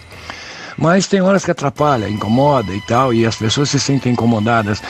Mas 0.78 1.08
tem 1.08 1.20
horas 1.20 1.44
que 1.44 1.50
atrapalha, 1.50 2.08
incomoda 2.08 2.72
e 2.72 2.80
tal, 2.80 3.12
e 3.12 3.26
as 3.26 3.34
pessoas 3.34 3.68
se 3.68 3.80
sentem 3.80 4.12
incomodadas. 4.12 4.80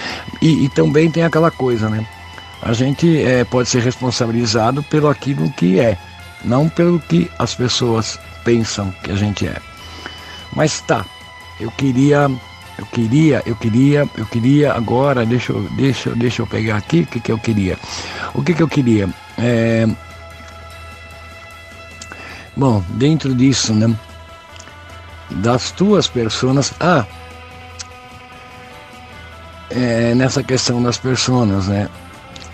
E, 0.42 0.66
e 0.66 0.68
também 0.68 1.10
tem 1.10 1.24
aquela 1.24 1.50
coisa, 1.50 1.88
né? 1.88 2.06
A 2.60 2.74
gente 2.74 3.22
é, 3.22 3.42
pode 3.44 3.70
ser 3.70 3.82
responsabilizado 3.82 4.82
pelo 4.82 5.08
aquilo 5.08 5.50
que 5.52 5.80
é, 5.80 5.96
não 6.44 6.68
pelo 6.68 7.00
que 7.00 7.30
as 7.38 7.54
pessoas 7.54 8.18
pensam 8.44 8.92
que 9.02 9.10
a 9.10 9.16
gente 9.16 9.46
é. 9.46 9.56
Mas 10.52 10.80
tá, 10.82 11.06
eu 11.58 11.70
queria, 11.70 12.30
eu 12.78 12.86
queria, 12.86 13.42
eu 13.46 13.56
queria, 13.56 14.08
eu 14.16 14.26
queria 14.26 14.72
agora, 14.72 15.24
deixa 15.24 15.52
eu, 15.52 15.62
deixa, 15.70 16.10
deixa 16.10 16.42
eu 16.42 16.46
pegar 16.46 16.76
aqui 16.76 17.00
o 17.00 17.06
que, 17.06 17.20
que 17.20 17.32
eu 17.32 17.38
queria. 17.38 17.78
O 18.34 18.42
que, 18.42 18.52
que 18.52 18.62
eu 18.62 18.68
queria? 18.68 19.08
É, 19.38 19.86
bom, 22.56 22.82
dentro 22.90 23.34
disso, 23.34 23.72
né? 23.72 23.94
Das 25.30 25.70
tuas 25.72 26.06
personas. 26.08 26.72
Ah! 26.80 27.04
É, 29.70 30.14
nessa 30.14 30.42
questão 30.42 30.82
das 30.82 30.96
personas, 30.96 31.66
né? 31.68 31.88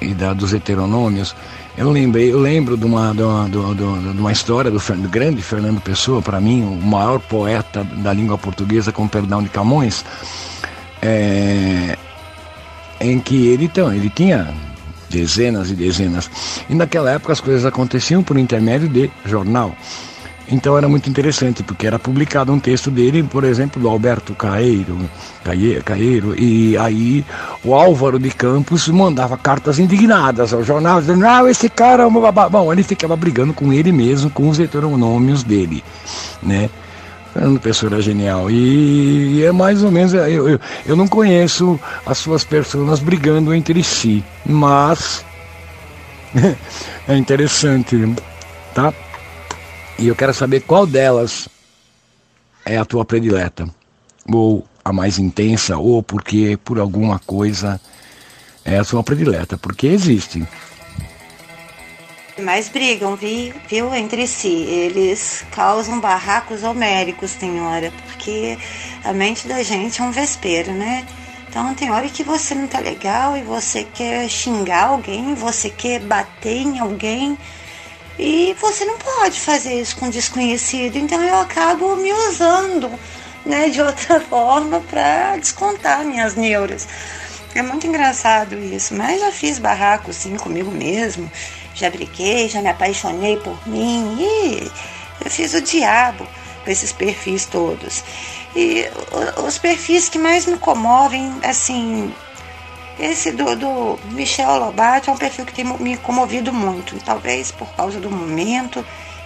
E 0.01 0.13
da, 0.15 0.33
dos 0.33 0.53
heteronômios, 0.53 1.35
Eu 1.77 1.91
lembrei, 1.91 2.33
eu 2.33 2.39
lembro 2.39 2.77
de 2.77 2.85
uma, 2.85 3.13
de 3.13 3.23
uma, 3.23 3.49
de 3.49 3.57
uma, 3.57 3.75
de 3.75 3.83
uma- 4.21 4.33
história 4.33 4.71
do, 4.71 4.79
do 4.79 5.09
grande 5.09 5.43
Fernando 5.43 5.81
Pessoa, 5.81 6.23
para 6.23 6.41
mim, 6.41 6.63
o 6.63 6.77
maior 6.81 7.19
poeta 7.21 7.83
da 7.85 8.13
língua 8.13 8.39
portuguesa, 8.39 8.93
com 8.93 9.09
perdão 9.09 9.43
de 9.43 9.49
Camões, 9.49 10.05
é, 11.03 11.97
em 13.01 13.19
que 13.19 13.47
ele, 13.49 13.65
então, 13.65 13.93
ele 13.93 14.09
tinha 14.09 14.55
dezenas 15.11 15.71
e 15.71 15.75
dezenas. 15.75 16.31
E 16.69 16.75
naquela 16.75 17.11
época 17.11 17.33
as 17.33 17.41
coisas 17.41 17.65
aconteciam 17.65 18.23
por 18.23 18.39
intermédio 18.39 18.89
de 18.89 19.11
jornal. 19.25 19.75
Então 20.49 20.77
era 20.77 20.87
muito 20.89 21.09
interessante, 21.09 21.62
porque 21.62 21.87
era 21.87 21.99
publicado 21.99 22.53
um 22.53 22.61
texto 22.61 22.91
dele, 22.91 23.23
por 23.23 23.45
exemplo, 23.45 23.81
do 23.81 23.89
Alberto 23.89 24.35
Caeiro, 24.35 24.99
Caeiro, 25.85 26.39
e 26.39 26.77
aí 26.77 27.25
o 27.65 27.75
Álvaro 27.75 28.19
de 28.19 28.31
Campos 28.31 28.89
mandava 28.89 29.39
cartas 29.39 29.79
indignadas 29.79 30.53
ao 30.53 30.62
jornal, 30.62 31.01
dizendo, 31.01 31.21
não, 31.21 31.49
esse 31.49 31.69
cara 31.71 32.03
é 32.03 32.07
uma 32.07 32.21
babá. 32.21 32.49
Bom, 32.49 32.71
ele 32.73 32.83
ficava 32.83 33.16
brigando 33.16 33.55
com 33.55 33.73
ele 33.73 33.91
mesmo, 33.91 34.29
com 34.29 34.49
os 34.49 34.59
heteronômios 34.61 35.43
dele, 35.43 35.83
né? 36.43 36.69
Fernando 37.33 37.59
Pessoa 37.59 37.93
era 37.95 38.03
genial. 38.03 38.49
E, 38.49 39.39
e 39.39 39.45
é 39.45 39.51
mais 39.51 39.83
ou 39.83 39.91
menos. 39.91 40.15
Eu, 40.15 40.49
eu, 40.49 40.61
eu 40.87 40.95
não 40.95 41.09
conheço 41.09 41.81
as 42.07 42.19
suas 42.19 42.45
pessoas 42.45 43.01
brigando 43.01 43.53
entre 43.53 43.83
si, 43.83 44.23
mas 44.47 45.25
é 47.09 47.16
interessante, 47.16 48.15
tá? 48.73 48.95
E 49.99 50.09
eu 50.09 50.16
quero 50.16 50.35
saber 50.35 50.61
qual 50.61 50.87
delas 50.87 51.49
é 52.65 52.77
a 52.77 52.85
tua 52.85 53.05
predileta, 53.05 53.69
ou 54.33 54.66
a 54.85 54.93
mais 54.93 55.19
intensa, 55.19 55.77
ou 55.79 56.03
porque 56.03 56.57
por 56.65 56.79
alguma 56.79 57.19
coisa 57.21 57.81
é 58.65 58.77
a 58.79 58.85
sua 58.85 59.03
predileta, 59.03 59.57
porque 59.57 59.87
existe. 59.87 60.47
Mas 62.43 62.69
brigam, 62.69 63.15
vi- 63.15 63.55
viu, 63.69 63.95
entre 63.95 64.27
si. 64.27 64.49
Eles 64.49 65.45
causam 65.53 66.01
barracos 66.01 66.65
homéricos, 66.65 67.35
tem 67.35 67.61
hora, 67.61 67.93
porque 68.07 68.59
a 69.05 69.12
mente 69.12 69.47
da 69.47 69.62
gente 69.62 70.01
é 70.01 70.05
um 70.05 70.11
vespeiro, 70.11 70.73
né? 70.73 71.07
Então 71.49 71.73
tem 71.75 71.93
hora 71.93 72.09
que 72.09 72.25
você 72.25 72.53
não 72.53 72.66
tá 72.66 72.81
legal 72.81 73.37
e 73.37 73.43
você 73.43 73.85
quer 73.85 74.29
xingar 74.29 74.87
alguém, 74.87 75.35
você 75.35 75.71
quer 75.71 76.01
bater 76.01 76.62
em 76.62 76.81
alguém 76.81 77.39
e 78.19 78.55
você 78.61 78.85
não 78.85 78.99
pode 78.99 79.41
fazer 79.41 79.81
isso 79.81 79.97
com 79.97 80.09
desconhecido. 80.09 80.97
Então 80.97 81.23
eu 81.23 81.41
acabo 81.41 81.97
me 81.97 82.12
usando, 82.12 82.91
né, 83.45 83.69
de 83.69 83.81
outra 83.81 84.20
forma 84.28 84.81
para 84.81 85.36
descontar 85.36 86.05
minhas 86.05 86.35
neuras. 86.35 86.86
É 87.55 87.62
muito 87.62 87.86
engraçado 87.86 88.57
isso, 88.57 88.95
mas 88.95 89.20
já 89.20 89.31
fiz 89.31 89.59
barraco 89.59 90.12
sim 90.12 90.36
comigo 90.36 90.70
mesmo. 90.70 91.31
Já 91.74 91.91
briguei, 91.91 92.49
já 92.49 92.61
me 92.61 92.69
apaixonei 92.69 93.36
por 93.36 93.57
mim 93.66 94.16
e 94.19 94.70
eu 95.24 95.31
fiz 95.31 95.55
o 95.55 95.61
diabo 95.61 96.27
com 96.65 96.70
esses 96.70 96.93
perfis 96.93 97.47
todos. 97.47 98.03
E 98.57 98.86
os 99.45 99.59
perfis 99.59 100.09
que 100.09 100.19
mais 100.19 100.47
me 100.47 100.57
comovem, 100.59 101.32
assim, 101.43 102.12
esse 102.99 103.33
do, 103.33 103.57
do 103.57 103.99
Michel 104.12 104.59
Lobato 104.59 105.11
é 105.11 105.12
um 105.12 105.16
perfil 105.16 105.45
que 105.45 105.53
tem 105.53 105.65
me 105.65 105.97
comovido 105.97 106.53
muito, 106.53 106.97
talvez 107.05 107.51
por 107.51 107.69
causa 107.75 107.99
do 107.99 108.11
momento 108.11 108.85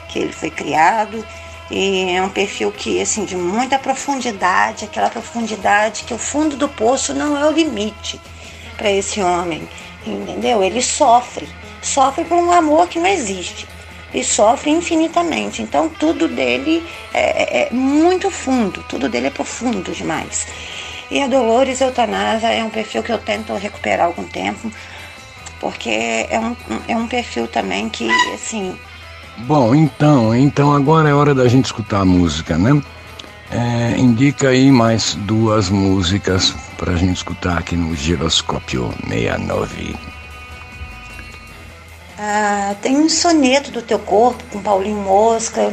que 0.09 0.19
ele 0.19 0.33
foi 0.33 0.51
criado. 0.51 1.25
E 1.71 2.13
é 2.17 2.23
um 2.23 2.31
perfil 2.31 2.73
que, 2.73 2.99
assim, 3.01 3.27
de 3.27 3.37
muita 3.37 3.79
profundidade, 3.79 4.87
aquela 4.87 5.11
profundidade 5.11 6.05
que 6.05 6.15
o 6.15 6.19
fundo 6.19 6.57
do 6.57 6.67
poço 6.67 7.13
não 7.13 7.37
é 7.37 7.47
o 7.47 7.53
limite 7.53 8.19
para 8.75 8.91
esse 8.91 9.21
homem, 9.21 9.69
entendeu? 10.07 10.65
Ele 10.65 10.81
sofre, 10.81 11.47
sofre 11.83 12.25
por 12.25 12.39
um 12.39 12.51
amor 12.51 12.89
que 12.89 12.99
não 12.99 13.07
existe 13.07 13.69
e 14.15 14.25
sofre 14.25 14.71
infinitamente. 14.71 15.61
Então 15.61 15.89
tudo 15.89 16.27
dele 16.27 16.83
é, 17.13 17.69
é 17.69 17.71
muito 17.71 18.31
fundo, 18.31 18.83
tudo 18.89 19.09
dele 19.09 19.27
é 19.27 19.31
profundo 19.31 19.93
demais. 19.93 20.47
E 21.11 21.23
a 21.23 21.27
Dolores 21.27 21.81
Eutanasa 21.81 22.49
é 22.49 22.63
um 22.63 22.71
perfil 22.71 23.03
que 23.03 23.13
eu 23.13 23.19
tento 23.19 23.55
recuperar 23.55 24.07
algum 24.07 24.25
tempo, 24.25 24.71
porque 25.61 26.27
é 26.29 26.39
um, 26.39 26.57
é 26.87 26.97
um 26.97 27.07
perfil 27.07 27.49
também 27.49 27.89
que, 27.89 28.11
assim, 28.35 28.79
Bom, 29.47 29.73
então, 29.73 30.35
então 30.35 30.75
agora 30.75 31.09
é 31.09 31.15
hora 31.15 31.33
da 31.33 31.47
gente 31.47 31.67
escutar 31.67 32.01
a 32.01 32.05
música, 32.05 32.59
né? 32.59 32.83
É, 33.51 33.97
indica 33.97 34.49
aí 34.49 34.71
mais 34.71 35.15
duas 35.15 35.71
músicas 35.71 36.55
pra 36.77 36.97
gente 36.97 37.17
escutar 37.17 37.57
aqui 37.57 37.77
no 37.77 37.95
Giroscópio 37.95 38.93
69. 39.09 39.97
Ah, 42.19 42.75
tem 42.83 42.97
um 42.97 43.09
soneto 43.09 43.71
do 43.71 43.81
teu 43.81 44.01
corpo 44.01 44.43
com 44.51 44.61
Paulinho 44.61 44.97
Mosca, 44.97 45.73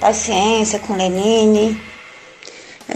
Paciência 0.00 0.80
com 0.80 0.96
Lenine. 0.96 1.80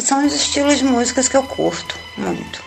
São 0.00 0.26
os 0.26 0.32
estilos 0.34 0.78
de 0.78 0.84
músicas 0.84 1.28
que 1.28 1.36
eu 1.36 1.42
curto 1.42 1.98
muito. 2.16 2.62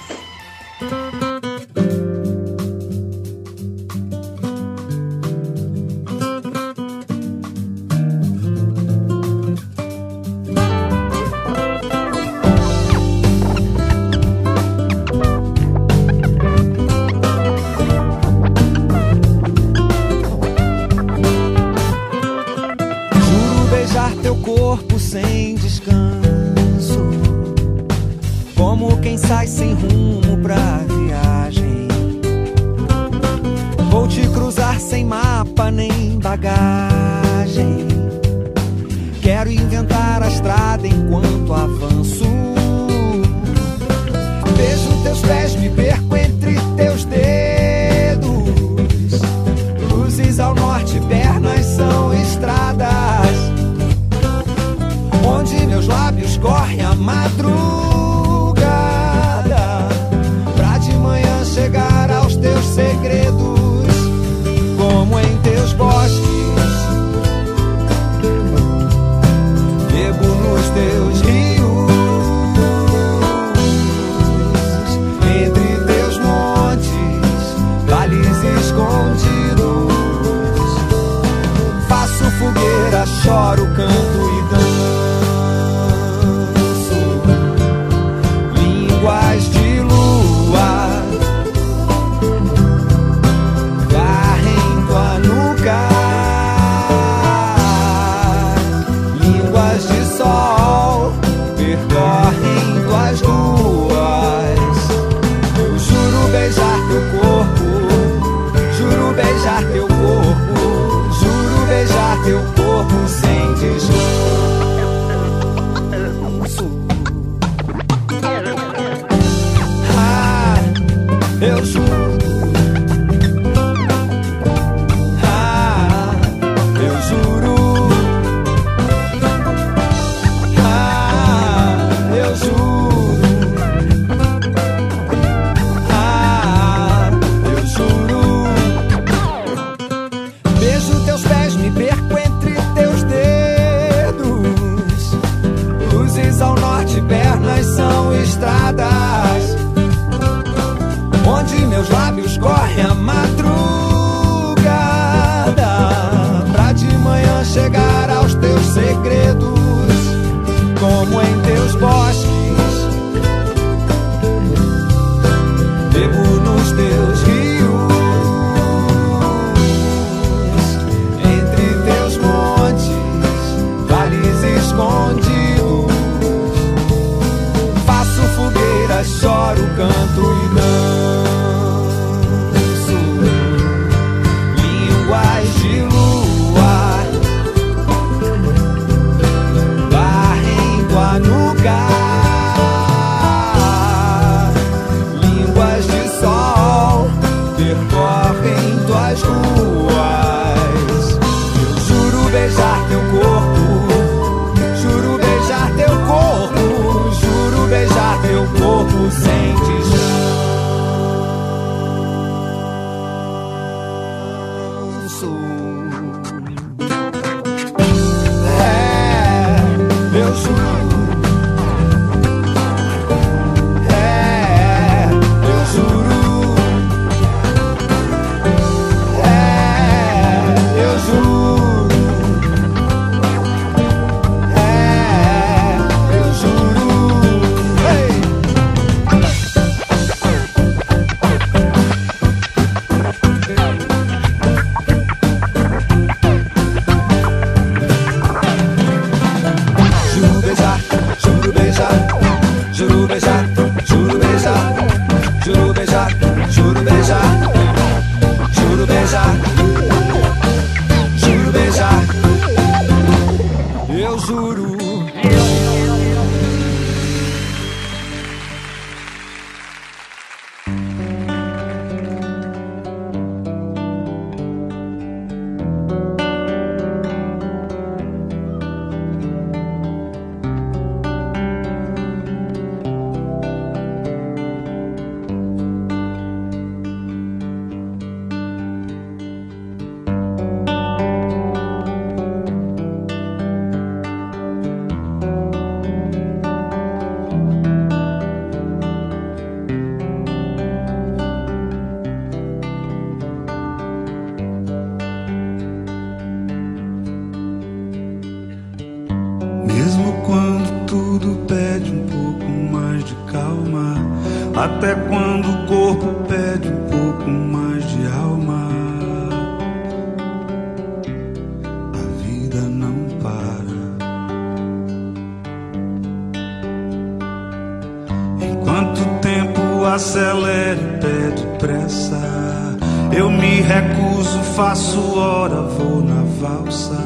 Faço 334.96 335.20
hora, 335.20 335.62
vou 335.62 336.02
na 336.02 336.24
valsa. 336.40 336.98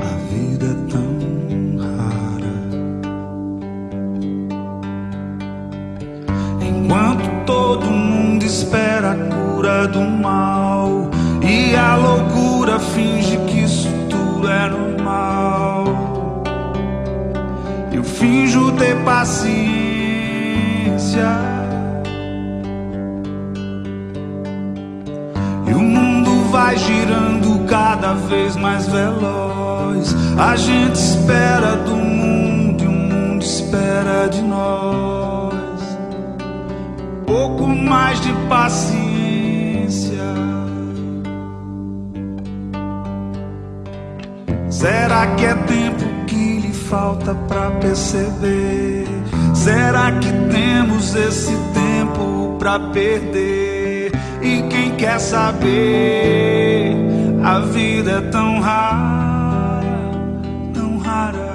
A 0.00 0.16
vida 0.30 0.66
é 0.66 0.74
tão 0.90 1.18
rara. 1.82 2.54
Enquanto 6.60 7.28
todo 7.44 7.86
mundo 7.86 8.44
espera 8.44 9.12
a 9.12 9.16
cura 9.16 9.88
do 9.88 10.00
mal 10.00 11.10
e 11.42 11.74
a 11.74 11.96
loucura 11.96 12.78
finge 12.78 13.36
que 13.48 13.64
isso 13.64 13.88
tudo 14.08 14.48
é 14.48 14.68
normal. 14.68 15.84
Eu 17.92 18.04
finjo 18.04 18.70
ter 18.72 18.96
paciência. 19.04 19.54
Vai 26.64 26.78
girando 26.78 27.66
cada 27.66 28.14
vez 28.14 28.56
mais 28.56 28.86
veloz. 28.88 30.16
A 30.38 30.56
gente 30.56 30.94
espera 30.94 31.76
do 31.76 31.94
mundo 31.94 32.84
e 32.84 32.86
o 32.86 32.90
mundo 32.90 33.44
espera 33.44 34.28
de 34.28 34.40
nós. 34.40 35.54
Pouco 37.26 37.66
mais 37.66 38.18
de 38.22 38.32
paciência. 38.48 40.24
Será 44.70 45.26
que 45.36 45.44
é 45.44 45.54
tempo 45.54 46.04
que 46.26 46.60
lhe 46.60 46.72
falta 46.72 47.34
pra 47.46 47.72
perceber? 47.72 49.06
Será 49.52 50.12
que 50.12 50.32
temos 50.50 51.14
esse 51.14 51.52
tempo 51.74 52.56
pra 52.58 52.78
perder? 52.78 53.63
Quer 54.98 55.18
saber? 55.18 56.94
A 57.44 57.58
vida 57.58 58.10
é 58.12 58.20
tão 58.30 58.60
rara, 58.60 59.82
tão 60.72 60.98
rara. 60.98 61.52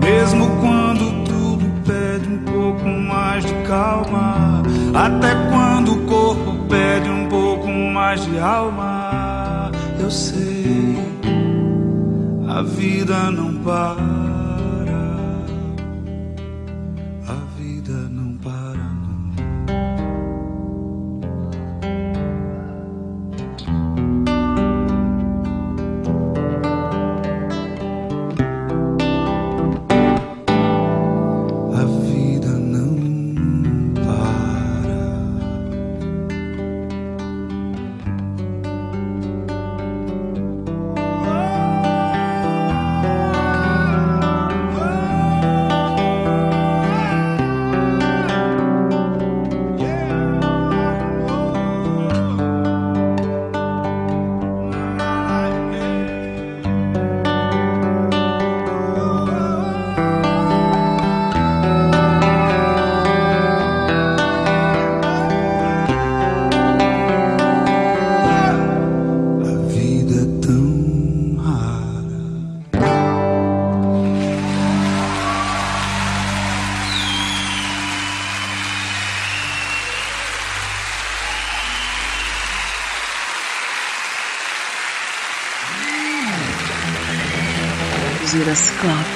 Mesmo 0.00 0.46
quando 0.60 1.24
tudo 1.24 1.64
pede 1.86 2.28
um 2.28 2.38
pouco 2.44 2.86
mais 2.86 3.44
de 3.44 3.54
calma, 3.66 4.62
até 4.94 5.34
quando 5.50 5.92
o 5.92 6.06
corpo 6.06 6.52
pede 6.68 7.08
um 7.08 7.28
pouco 7.28 7.68
mais 7.68 8.24
de 8.26 8.38
alma, 8.38 9.70
eu 9.98 10.10
sei, 10.10 10.98
a 12.48 12.62
vida 12.62 13.30
não 13.30 13.54
para. 13.62 14.27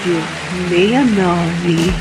Giroscópio 0.03 0.21
69. 0.69 1.93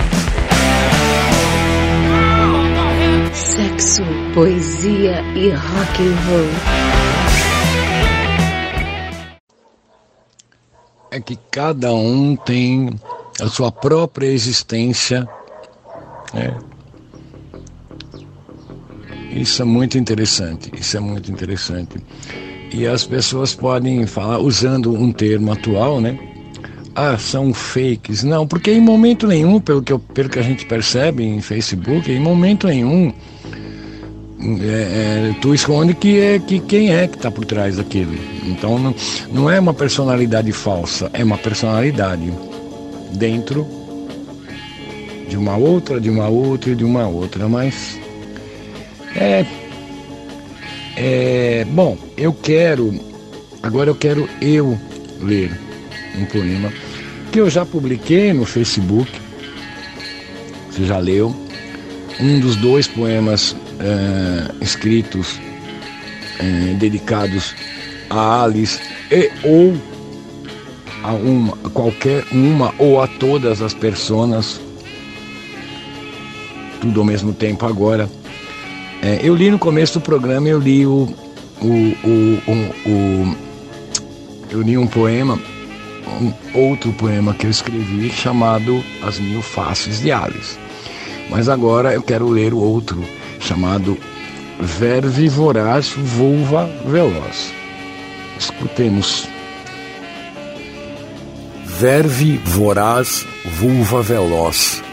Sexo, 3.34 4.04
poesia 4.34 5.22
e 5.36 5.50
rock 5.52 6.02
and 6.02 6.16
roll. 6.28 6.50
é 11.14 11.20
que 11.20 11.38
cada 11.52 11.94
um 11.94 12.38
tem 12.38 12.90
a 13.40 13.48
sua 13.48 13.70
própria 13.72 14.28
existência. 14.28 15.28
né? 16.34 16.58
Isso 19.32 19.62
é 19.62 19.66
muito 19.66 19.98
interessante, 19.98 20.72
isso 20.74 20.96
é 20.96 21.00
muito 21.02 21.30
interessante. 21.30 21.98
E 22.74 22.88
as 22.88 23.06
pessoas 23.06 23.54
podem 23.54 24.08
falar, 24.08 24.40
usando 24.40 24.94
um 24.94 25.12
termo 25.12 25.52
atual, 25.52 26.00
né? 26.00 26.31
Ah, 26.96 27.18
são 27.18 27.54
fakes. 27.54 28.24
Não, 28.24 28.46
porque 28.46 28.72
em 28.72 28.82
momento 28.82 29.26
nenhum, 29.28 29.60
pelo 29.60 29.82
que, 29.82 29.94
eu- 29.94 30.00
pelo 30.00 30.30
que 30.30 30.40
a 30.40 30.42
gente 30.42 30.66
percebe 30.66 31.24
em 31.24 31.42
Facebook, 31.42 32.12
em 32.12 32.20
momento 32.20 32.68
nenhum 32.68 33.14
é, 34.60 35.30
é, 35.32 35.36
tu 35.40 35.54
esconde 35.54 35.94
que 35.94 36.20
é 36.20 36.40
que 36.40 36.60
quem 36.60 36.94
é 36.94 37.08
que 37.08 37.16
está 37.16 37.30
por 37.32 37.46
trás 37.46 37.78
daquilo. 37.78 38.14
Então 38.46 38.78
não, 38.80 38.96
não 39.32 39.50
é 39.50 39.60
uma 39.60 39.74
personalidade 39.74 40.52
falsa, 40.52 41.10
é 41.14 41.24
uma 41.24 41.38
personalidade 41.38 42.34
dentro 43.14 43.66
de 45.30 45.38
uma 45.38 45.56
outra, 45.56 46.02
de 46.02 46.10
uma 46.10 46.28
outra 46.28 46.72
e 46.72 46.76
de 46.76 46.84
uma 46.84 47.08
outra. 47.08 47.48
Mas 47.48 47.98
é, 49.16 49.46
é 50.98 51.66
bom. 51.70 51.96
Eu 52.18 52.34
quero 52.34 52.94
agora 53.64 53.92
eu 53.92 53.96
quero 53.96 54.28
eu 54.42 54.78
ler 55.22 55.52
um 56.16 56.26
poema 56.26 56.72
que 57.32 57.40
eu 57.40 57.50
já 57.50 57.66
publiquei 57.66 58.34
no 58.34 58.46
Facebook. 58.46 59.12
Você 60.70 60.86
já 60.86 60.98
leu? 60.98 61.36
um 62.22 62.40
dos 62.40 62.56
dois 62.56 62.88
poemas 62.88 63.56
eh, 63.80 64.52
escritos 64.62 65.40
eh, 66.40 66.76
dedicados 66.78 67.56
a 68.10 68.44
Alice 68.44 68.80
e 69.10 69.32
ou 69.44 69.76
a 71.04 71.14
uma 71.14 71.58
qualquer 71.74 72.24
uma 72.32 72.74
ou 72.78 73.02
a 73.02 73.08
todas 73.08 73.62
as 73.62 73.74
personas 73.74 74.62
tudo 76.80 77.00
ao 77.00 77.06
mesmo 77.06 77.34
tempo 77.34 77.66
agora 77.66 78.10
Eh, 79.04 79.22
eu 79.24 79.34
li 79.34 79.50
no 79.50 79.58
começo 79.58 79.98
do 79.98 80.02
programa 80.04 80.48
eu 80.48 80.60
li 80.60 80.86
o, 80.86 81.10
o, 81.60 81.68
o, 82.06 82.52
o 82.86 83.36
eu 84.52 84.62
li 84.62 84.78
um 84.78 84.86
poema 84.86 85.40
um 86.08 86.34
outro 86.54 86.92
poema 86.94 87.34
que 87.34 87.46
eu 87.46 87.52
escrevi 87.52 88.10
chamado 88.10 88.84
As 89.04 89.20
Mil 89.20 89.42
Faces 89.42 90.02
de 90.02 90.12
Alice 90.12 90.58
mas 91.32 91.48
agora 91.48 91.94
eu 91.94 92.04
quero 92.04 92.28
ler 92.28 92.54
o 92.54 92.58
outro, 92.58 93.02
chamado 93.40 93.98
Verve 94.60 95.30
Voraz 95.30 95.88
Vulva 95.88 96.70
Veloz. 96.86 97.54
Escutemos. 98.38 99.30
Verve 101.66 102.38
Voraz 102.44 103.26
Vulva 103.58 104.02
Veloz. 104.02 104.84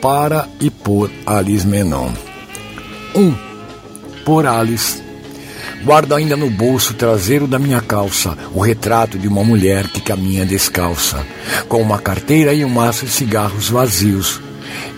Para 0.00 0.48
e 0.58 0.70
por 0.70 1.10
Alice 1.26 1.66
Menon. 1.66 2.12
1. 3.14 3.20
Um, 3.20 3.34
por 4.24 4.46
Alice. 4.46 5.02
Guardo 5.84 6.14
ainda 6.14 6.36
no 6.36 6.48
bolso 6.48 6.94
traseiro 6.94 7.46
da 7.46 7.58
minha 7.58 7.80
calça 7.80 8.36
o 8.54 8.60
retrato 8.60 9.18
de 9.18 9.26
uma 9.28 9.42
mulher 9.42 9.88
que 9.88 10.00
caminha 10.00 10.46
descalça, 10.46 11.24
com 11.68 11.80
uma 11.80 11.98
carteira 11.98 12.54
e 12.54 12.64
um 12.64 12.68
maço 12.68 13.04
de 13.04 13.12
cigarros 13.12 13.68
vazios. 13.68 14.40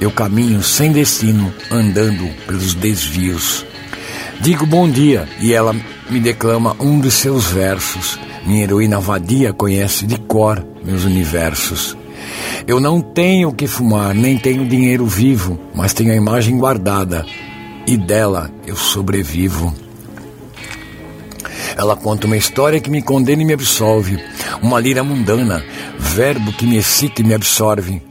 Eu 0.01 0.11
caminho 0.11 0.63
sem 0.63 0.93
destino, 0.93 1.53
andando 1.71 2.29
pelos 2.47 2.75
desvios. 2.75 3.65
Digo 4.41 4.67
bom 4.67 4.89
dia 4.89 5.29
e 5.41 5.53
ela 5.53 5.75
me 6.11 6.21
declama 6.21 6.77
um 6.79 6.99
dos 6.99 7.15
seus 7.15 7.47
versos. 7.47 8.19
Minha 8.45 8.65
heroína 8.65 9.01
vadia 9.01 9.53
conhece 9.53 10.07
de 10.07 10.19
cor 10.19 10.65
meus 10.85 11.05
universos. 11.05 11.97
Eu 12.67 12.81
não 12.81 13.01
tenho 13.01 13.49
o 13.49 13.55
que 13.55 13.67
fumar, 13.67 14.15
nem 14.15 14.37
tenho 14.37 14.67
dinheiro 14.67 15.07
vivo, 15.07 15.59
mas 15.75 15.93
tenho 15.93 16.13
a 16.13 16.17
imagem 16.17 16.59
guardada 16.59 17.25
e 17.87 17.97
dela 17.97 18.51
eu 18.67 18.77
sobrevivo. 18.77 19.75
Ela 21.77 21.97
conta 21.97 22.27
uma 22.27 22.37
história 22.37 22.81
que 22.81 22.91
me 22.91 23.03
condena 23.03 23.43
e 23.43 23.45
me 23.45 23.53
absolve, 23.53 24.23
uma 24.63 24.81
lira 24.81 25.03
mundana, 25.03 25.65
verbo 25.99 26.53
que 26.53 26.67
me 26.67 26.77
excita 26.77 27.21
e 27.21 27.25
me 27.25 27.35
absorve. 27.35 28.03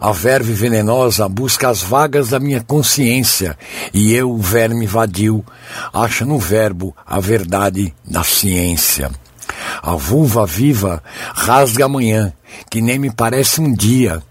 A 0.00 0.12
verve 0.12 0.52
venenosa 0.52 1.28
busca 1.28 1.68
as 1.68 1.82
vagas 1.82 2.30
da 2.30 2.40
minha 2.40 2.60
consciência, 2.60 3.56
e 3.92 4.12
eu, 4.12 4.36
verme 4.38 4.86
vadio, 4.86 5.44
acho 5.92 6.24
no 6.24 6.38
verbo 6.38 6.94
a 7.06 7.20
verdade 7.20 7.94
da 8.04 8.22
ciência. 8.22 9.10
A 9.82 9.94
vulva 9.94 10.46
viva 10.46 11.02
rasga 11.34 11.84
amanhã, 11.84 12.32
que 12.70 12.80
nem 12.80 12.98
me 12.98 13.10
parece 13.10 13.60
um 13.60 13.72
dia, 13.72 14.22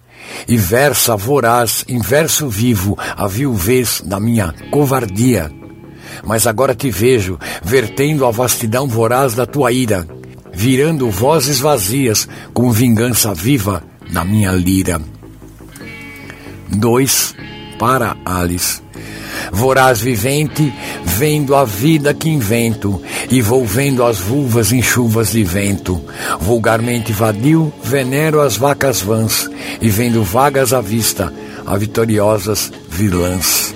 e 0.48 0.58
versa 0.58 1.16
voraz 1.16 1.84
em 1.88 2.00
verso 2.00 2.48
vivo 2.50 2.98
a 3.16 3.28
viuvez 3.28 4.02
da 4.04 4.20
minha 4.20 4.54
covardia. 4.72 5.61
Mas 6.26 6.46
agora 6.48 6.76
te 6.76 6.90
vejo, 6.90 7.40
vertendo 7.64 8.26
a 8.26 8.32
vastidão 8.32 8.88
voraz 8.88 9.34
da 9.34 9.46
tua 9.46 9.72
ira, 9.72 10.08
virando 10.54 11.10
vozes 11.10 11.60
vazias 11.60 12.28
com 12.54 12.72
vingança 12.72 13.34
viva 13.34 13.84
na 14.12 14.24
minha 14.24 14.52
lira. 14.52 15.02
2. 16.70 17.36
Para 17.80 18.16
Alice. 18.24 18.82
Voraz 19.52 20.00
vivente, 20.00 20.74
vendo 21.04 21.56
a 21.56 21.66
vida 21.66 22.14
que 22.14 22.30
invento, 22.30 23.02
e 23.30 23.42
vou 23.42 23.66
vendo 23.66 24.04
as 24.04 24.20
vulvas 24.20 24.72
em 24.72 24.82
chuvas 24.82 25.32
de 25.32 25.44
vento. 25.44 26.02
Vulgarmente 26.40 27.12
vadio, 27.12 27.74
venero 27.84 28.42
as 28.42 28.58
vacas 28.58 29.02
vãs, 29.02 29.50
e 29.82 29.90
vendo 29.90 30.24
vagas 30.24 30.74
à 30.74 30.82
vista, 30.82 31.34
a 31.66 31.76
vitoriosas 31.78 32.72
vilãs. 32.90 33.71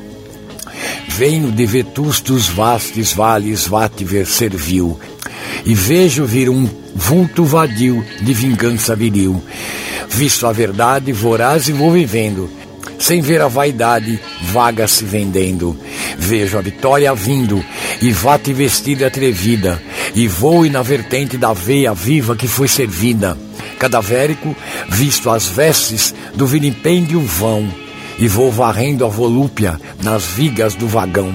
Venho 1.17 1.49
de 1.49 1.65
vetustos 1.65 2.49
vastes 2.49 3.13
vales 3.13 3.67
vativer 3.67 4.25
servil, 4.25 4.99
e 5.65 5.73
vejo 5.73 6.25
vir 6.25 6.49
um 6.49 6.67
vulto 6.93 7.45
vadio 7.45 8.03
de 8.21 8.33
vingança 8.33 8.93
viril. 8.97 9.41
Visto 10.09 10.45
a 10.45 10.51
verdade, 10.51 11.13
voraz 11.13 11.69
e 11.69 11.71
vou 11.71 11.89
vivendo, 11.89 12.49
sem 12.99 13.21
ver 13.21 13.41
a 13.41 13.47
vaidade 13.47 14.19
vaga 14.41 14.89
se 14.89 15.05
vendendo. 15.05 15.79
Vejo 16.17 16.57
a 16.57 16.61
vitória 16.61 17.15
vindo, 17.15 17.63
e 18.01 18.11
vate 18.11 18.51
vestida 18.51 19.07
atrevida, 19.07 19.81
e 20.13 20.27
voe 20.27 20.69
na 20.69 20.81
vertente 20.81 21.37
da 21.37 21.53
veia 21.53 21.93
viva 21.93 22.35
que 22.35 22.47
foi 22.47 22.67
servida. 22.67 23.37
Cadavérico, 23.79 24.53
visto 24.89 25.29
as 25.29 25.47
vestes 25.47 26.13
do 26.33 26.45
vilipêndio 26.45 27.21
vão, 27.21 27.84
e 28.17 28.27
vou 28.27 28.51
varrendo 28.51 29.05
a 29.05 29.07
volúpia 29.07 29.79
nas 30.01 30.25
vigas 30.25 30.75
do 30.75 30.87
vagão. 30.87 31.33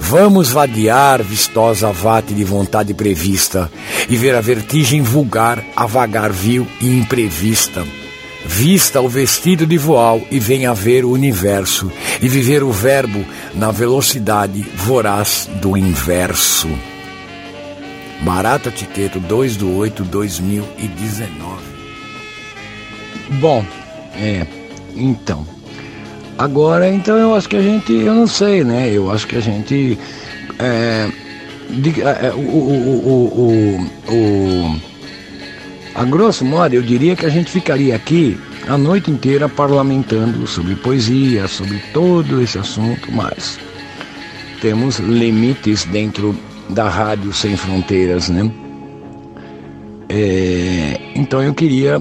Vamos 0.00 0.50
vadear, 0.50 1.22
vistosa 1.22 1.92
vate 1.92 2.32
de 2.32 2.44
vontade 2.44 2.94
prevista, 2.94 3.70
e 4.08 4.16
ver 4.16 4.34
a 4.34 4.40
vertigem 4.40 5.02
vulgar 5.02 5.62
a 5.76 5.86
vagar 5.86 6.32
vil 6.32 6.66
e 6.80 6.96
imprevista. 6.96 7.84
Vista 8.46 9.00
o 9.00 9.08
vestido 9.08 9.66
de 9.66 9.76
voal 9.76 10.22
e 10.30 10.38
venha 10.38 10.72
ver 10.72 11.04
o 11.04 11.10
universo, 11.10 11.92
e 12.22 12.28
viver 12.28 12.62
o 12.62 12.72
verbo 12.72 13.24
na 13.54 13.70
velocidade 13.70 14.62
voraz 14.76 15.48
do 15.60 15.76
inverso. 15.76 16.68
Barata 18.22 18.70
Tiqueto, 18.70 19.20
2 19.20 19.56
do 19.56 19.76
8 19.76 20.04
2019. 20.04 21.62
Bom, 23.40 23.64
é, 24.14 24.46
então. 24.98 25.46
Agora, 26.36 26.88
então 26.88 27.16
eu 27.16 27.34
acho 27.34 27.48
que 27.48 27.56
a 27.56 27.62
gente, 27.62 27.92
eu 27.92 28.14
não 28.14 28.26
sei, 28.26 28.62
né? 28.62 28.90
Eu 28.92 29.10
acho 29.10 29.26
que 29.26 29.36
a 29.36 29.40
gente. 29.40 29.98
É, 30.58 31.08
de- 31.70 32.00
é, 32.02 32.32
o, 32.34 32.38
o, 32.38 33.88
o, 34.08 34.12
o, 34.12 34.14
o- 34.14 34.80
a 35.94 36.04
grosso 36.04 36.44
modo, 36.44 36.74
eu 36.74 36.82
diria 36.82 37.16
que 37.16 37.26
a 37.26 37.28
gente 37.28 37.50
ficaria 37.50 37.96
aqui 37.96 38.38
a 38.68 38.78
noite 38.78 39.10
inteira 39.10 39.48
parlamentando 39.48 40.46
sobre 40.46 40.76
poesia, 40.76 41.48
sobre 41.48 41.78
todo 41.92 42.40
esse 42.40 42.56
assunto, 42.58 43.10
mas 43.10 43.58
temos 44.60 44.98
limites 44.98 45.84
dentro 45.86 46.36
da 46.68 46.88
Rádio 46.88 47.32
Sem 47.32 47.56
Fronteiras, 47.56 48.28
né? 48.28 48.48
É, 50.08 51.00
então 51.14 51.42
eu 51.42 51.52
queria 51.52 52.00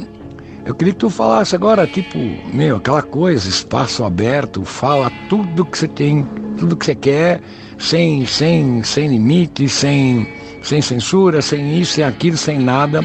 eu 0.67 0.75
queria 0.75 0.93
que 0.93 0.99
tu 0.99 1.09
falasse 1.09 1.55
agora, 1.55 1.87
tipo, 1.87 2.17
meu, 2.53 2.75
aquela 2.77 3.01
coisa, 3.01 3.47
espaço 3.47 4.03
aberto, 4.03 4.63
fala 4.65 5.09
tudo 5.29 5.65
que 5.65 5.77
você 5.77 5.87
tem, 5.87 6.23
tudo 6.59 6.75
que 6.75 6.85
você 6.85 6.93
quer, 6.95 7.41
sem, 7.79 8.25
sem, 8.25 8.83
sem 8.83 9.07
limite, 9.07 9.69
sem, 9.69 10.27
sem 10.61 10.81
censura, 10.81 11.41
sem 11.41 11.79
isso, 11.79 11.93
sem 11.93 12.03
aquilo, 12.03 12.35
sem 12.37 12.59
nada. 12.59 13.01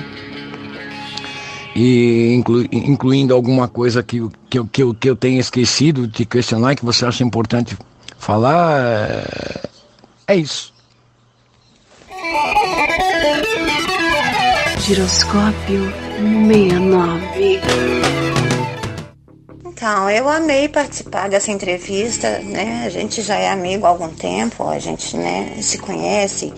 E 1.75 2.35
inclu- 2.35 2.67
incluindo 2.71 3.33
alguma 3.33 3.67
coisa 3.69 4.03
que, 4.03 4.21
que, 4.51 4.63
que, 4.65 4.83
eu, 4.83 4.93
que 4.95 5.09
eu 5.09 5.17
tenha 5.17 5.41
esquecido 5.41 6.07
de 6.07 6.27
questionar, 6.27 6.75
que 6.75 6.85
você 6.85 7.07
acha 7.07 7.23
importante 7.25 7.77
falar. 8.19 8.81
é- 8.81 9.69
É 10.27 10.37
isso. 10.37 10.73
Giroscópio 14.85 15.93
69. 16.49 17.61
Então, 19.65 20.11
eu 20.11 20.29
amei 20.29 20.69
participar 20.69 21.29
dessa 21.29 21.53
entrevista, 21.53 22.41
né? 22.41 22.83
A 22.85 22.91
gente 22.91 23.23
já 23.23 23.37
é 23.37 23.49
amigo 23.49 23.87
há 23.87 23.91
algum 23.91 24.09
tempo, 24.09 24.69
a 24.69 24.81
gente 24.81 25.17
né, 25.17 25.53
se 25.61 25.79
conhece 25.79 26.53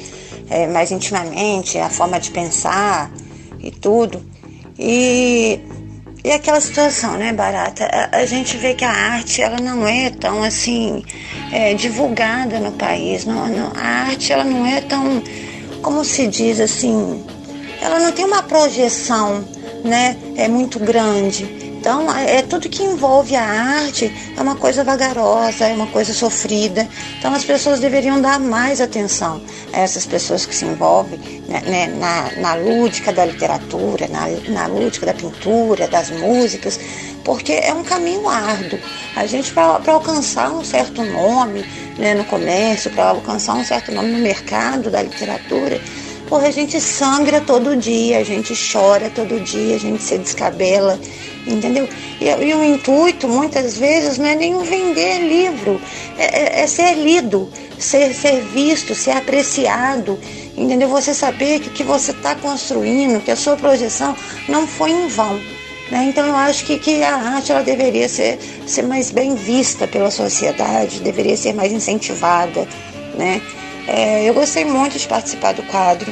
é, 0.49 0.67
mais 0.67 0.91
intimamente, 0.91 1.79
a 1.79 1.91
forma 1.91 2.19
de 2.19 2.31
pensar 2.31 3.11
e 3.61 3.71
tudo. 3.71 4.25
E, 4.79 5.61
e 6.25 6.33
aquela 6.33 6.61
situação, 6.63 7.19
né, 7.19 7.31
Barata? 7.33 7.85
A, 7.85 8.19
a 8.21 8.27
gente 8.27 8.57
vê 8.57 8.73
que 8.75 8.85
a 8.87 8.91
arte, 8.91 9.43
ela 9.43 9.59
não 9.61 9.87
é 9.87 10.09
tão, 10.09 10.43
assim, 10.43 11.05
é, 11.53 11.75
divulgada 11.75 12.59
no 12.59 12.73
país. 12.73 13.27
Não, 13.27 13.47
não- 13.49 13.73
a 13.77 13.87
arte, 14.09 14.33
ela 14.33 14.45
não 14.45 14.65
é 14.65 14.81
tão, 14.81 15.23
como 15.83 16.03
se 16.05 16.27
diz, 16.27 16.59
assim, 16.59 17.23
ela 17.81 17.99
não 17.99 18.13
tem 18.13 18.25
uma 18.25 18.43
projeção, 18.43 19.45
né, 19.85 20.17
é 20.37 20.49
muito 20.49 20.79
grande. 20.79 21.65
Então, 21.85 22.11
é 22.17 22.37
é 22.37 22.43
tudo 22.43 22.67
que 22.67 22.83
envolve 22.83 23.37
a 23.37 23.45
arte 23.45 24.11
é 24.35 24.41
uma 24.41 24.57
coisa 24.57 24.83
vagarosa, 24.83 25.67
é 25.67 25.75
uma 25.75 25.87
coisa 25.89 26.15
sofrida. 26.15 26.89
Então, 27.19 27.35
as 27.35 27.45
pessoas 27.45 27.79
deveriam 27.79 28.23
dar 28.23 28.41
mais 28.41 28.81
atenção 28.81 29.43
a 29.71 29.81
essas 29.81 30.07
pessoas 30.07 30.47
que 30.47 30.55
se 30.55 30.65
envolvem 30.65 31.21
né, 31.47 31.61
né, 31.67 31.87
na, 31.89 32.33
na 32.41 32.55
lúdica 32.55 33.13
da 33.13 33.27
literatura, 33.27 34.09
na, 34.09 34.29
na 34.51 34.67
lúdica 34.67 35.05
da 35.05 35.13
pintura, 35.13 35.87
das 35.87 36.09
músicas, 36.09 36.81
porque 37.23 37.53
é 37.53 37.75
um 37.75 37.85
caminho 37.85 38.27
árduo. 38.27 38.79
A 39.15 39.27
gente, 39.27 39.53
para 39.53 39.93
alcançar 39.93 40.51
um 40.53 40.65
certo 40.65 41.05
nome 41.05 41.67
né, 41.99 42.15
no 42.15 42.25
comércio, 42.25 42.91
para 42.93 43.11
alcançar 43.11 43.57
um 43.57 43.65
certo 43.65 43.93
nome 43.93 44.11
no 44.11 44.21
mercado 44.21 44.91
da 44.91 45.03
literatura, 45.03 45.79
Porra, 46.35 46.49
a 46.49 46.51
gente 46.51 46.81
sangra 46.81 47.41
todo 47.41 47.77
dia, 47.77 48.19
a 48.19 48.25
gente 48.25 48.55
chora 48.73 49.09
todo 49.09 49.39
dia, 49.39 49.77
a 49.77 49.79
gente 49.79 50.03
se 50.03 50.19
descabela, 50.19 50.99
entendeu? 51.47 51.89
E, 52.21 52.25
e 52.25 52.55
o 52.55 52.65
intuito, 52.65 53.29
muitas 53.29 53.79
vezes, 53.79 54.19
não 54.19 54.27
é 54.27 54.35
nem 54.35 54.57
o 54.57 54.65
vender 54.65 55.21
livro, 55.21 55.81
é, 56.19 56.25
é- 56.25 56.63
é 56.63 56.67
ser 56.67 56.95
lido, 56.95 57.49
ser, 57.79 58.13
ser 58.13 58.41
visto, 58.43 58.97
ser 58.97 59.13
apreciado, 59.13 60.19
entendeu? 60.57 60.89
Você 60.89 61.15
saber 61.15 61.61
que 61.61 61.69
o 61.69 61.73
que 61.73 61.85
você 61.85 62.11
está 62.11 62.35
construindo, 62.35 63.23
que 63.23 63.31
a 63.31 63.37
sua 63.37 63.57
projeção 63.57 64.17
não 64.49 64.67
foi 64.67 64.91
em 64.91 65.07
vão. 65.07 65.41
né? 65.89 66.07
Então 66.09 66.27
eu 66.27 66.35
acho 66.35 66.65
que, 66.65 66.81
que 66.81 67.05
a 67.05 67.15
arte 67.15 67.53
ela 67.53 67.63
deveria 67.63 68.09
ser, 68.09 68.41
ser 68.67 68.83
mais 68.83 69.13
bem 69.13 69.37
vista 69.37 69.87
pela 69.87 70.11
sociedade, 70.11 70.99
deveria 70.99 71.37
ser 71.37 71.53
mais 71.53 71.71
incentivada, 71.73 72.67
né? 73.17 73.41
É, 73.87 74.29
eu 74.29 74.35
gostei 74.35 74.65
muito 74.65 74.99
de 74.99 75.07
participar 75.07 75.53
do 75.55 75.63
quadro, 75.65 76.11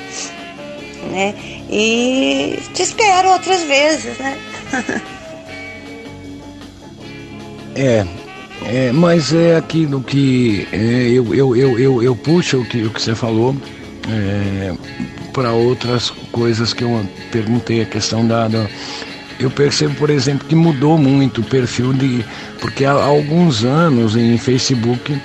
né? 1.10 1.34
E 1.70 2.58
te 2.74 2.82
espero 2.82 3.30
outras 3.30 3.62
vezes, 3.62 4.18
né? 4.18 4.38
É, 7.74 8.04
É, 8.66 8.92
mas 8.92 9.32
é 9.32 9.56
aquilo 9.56 10.02
que 10.02 10.68
é, 10.72 10.76
eu, 11.10 11.34
eu, 11.34 11.56
eu, 11.56 11.78
eu, 11.78 12.02
eu 12.02 12.14
puxo 12.14 12.60
o 12.60 12.64
que, 12.66 12.82
o 12.84 12.90
que 12.90 13.00
você 13.00 13.14
falou 13.14 13.56
para 15.32 15.52
outras 15.52 16.10
coisas 16.30 16.74
que 16.74 16.84
eu 16.84 17.04
perguntei, 17.30 17.80
a 17.82 17.86
questão 17.86 18.26
da, 18.26 18.46
da- 18.48 18.66
Eu 19.40 19.50
percebo, 19.50 19.94
por 19.94 20.10
exemplo, 20.10 20.46
que 20.46 20.54
mudou 20.54 20.98
muito 20.98 21.40
o 21.40 21.44
perfil 21.44 21.92
de. 21.94 22.22
Porque 22.60 22.84
há 22.84 22.92
alguns 22.92 23.64
anos 23.64 24.14
em 24.16 24.36
Facebook 24.36 25.18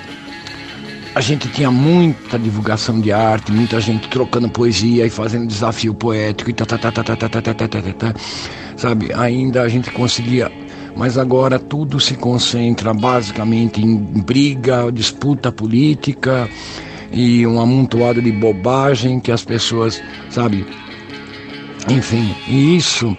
a 1.18 1.20
gente 1.20 1.48
tinha 1.48 1.68
muita 1.68 2.38
divulgação 2.38 3.00
de 3.00 3.10
arte, 3.10 3.50
muita 3.50 3.80
gente 3.80 4.06
trocando 4.06 4.48
poesia 4.48 5.04
e 5.04 5.10
fazendo 5.10 5.48
desafio 5.48 5.92
poético 5.92 6.48
e 6.48 6.52
tá, 6.52 6.64
tá, 6.64 6.78
tá, 6.78 6.92
tá, 6.92 7.02
tá, 7.02 7.16
tá, 7.16 7.28
tá, 7.28 7.42
tá, 7.42 7.54
tá, 7.54 7.68
tá, 7.68 7.82
tá, 7.82 7.92
tá. 7.92 8.14
sabe? 8.76 9.12
Ainda 9.12 9.62
a 9.62 9.68
gente 9.68 9.90
conseguia, 9.90 10.48
mas 10.94 11.18
agora 11.18 11.58
tudo 11.58 11.98
se 11.98 12.14
concentra 12.14 12.94
basicamente 12.94 13.84
em 13.84 13.96
briga, 13.96 14.92
disputa 14.92 15.50
política 15.50 16.48
e 17.10 17.44
um 17.44 17.60
amontoado 17.60 18.22
de 18.22 18.30
bobagem 18.30 19.18
que 19.18 19.32
as 19.32 19.44
pessoas, 19.44 20.00
sabe? 20.30 20.64
Enfim, 21.90 22.32
e 22.46 22.76
isso, 22.76 23.16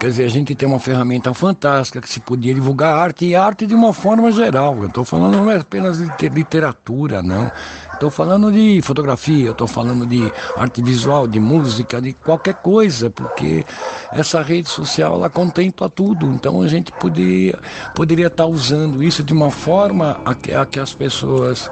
quer 0.00 0.06
dizer, 0.06 0.24
a 0.24 0.28
gente 0.28 0.54
tem 0.54 0.66
uma 0.66 0.80
ferramenta 0.80 1.34
fantástica 1.34 2.00
que 2.00 2.08
se 2.08 2.20
podia 2.20 2.54
divulgar 2.54 2.96
arte 2.96 3.26
e 3.26 3.36
arte 3.36 3.66
de 3.66 3.74
uma 3.74 3.92
forma 3.92 4.32
geral. 4.32 4.78
Eu 4.80 4.86
estou 4.86 5.04
falando 5.04 5.36
não 5.36 5.50
é 5.50 5.58
apenas 5.58 5.98
de 5.98 6.08
te- 6.16 6.30
literatura, 6.30 7.22
não. 7.22 7.52
Estou 7.92 8.10
falando 8.10 8.50
de 8.50 8.80
fotografia, 8.80 9.50
estou 9.50 9.66
falando 9.66 10.06
de 10.06 10.32
arte 10.56 10.80
visual, 10.82 11.28
de 11.28 11.38
música, 11.38 12.00
de 12.00 12.14
qualquer 12.14 12.54
coisa, 12.54 13.10
porque 13.10 13.66
essa 14.10 14.40
rede 14.40 14.70
social 14.70 15.16
ela 15.16 15.28
contempla 15.28 15.90
tudo. 15.90 16.32
Então 16.32 16.62
a 16.62 16.66
gente 16.66 16.90
poderia 16.92 17.58
poderia 17.94 18.28
estar 18.28 18.46
usando 18.46 19.02
isso 19.02 19.22
de 19.22 19.34
uma 19.34 19.50
forma 19.50 20.18
a 20.24 20.34
que, 20.34 20.54
a 20.54 20.64
que 20.64 20.80
as 20.80 20.94
pessoas 20.94 21.70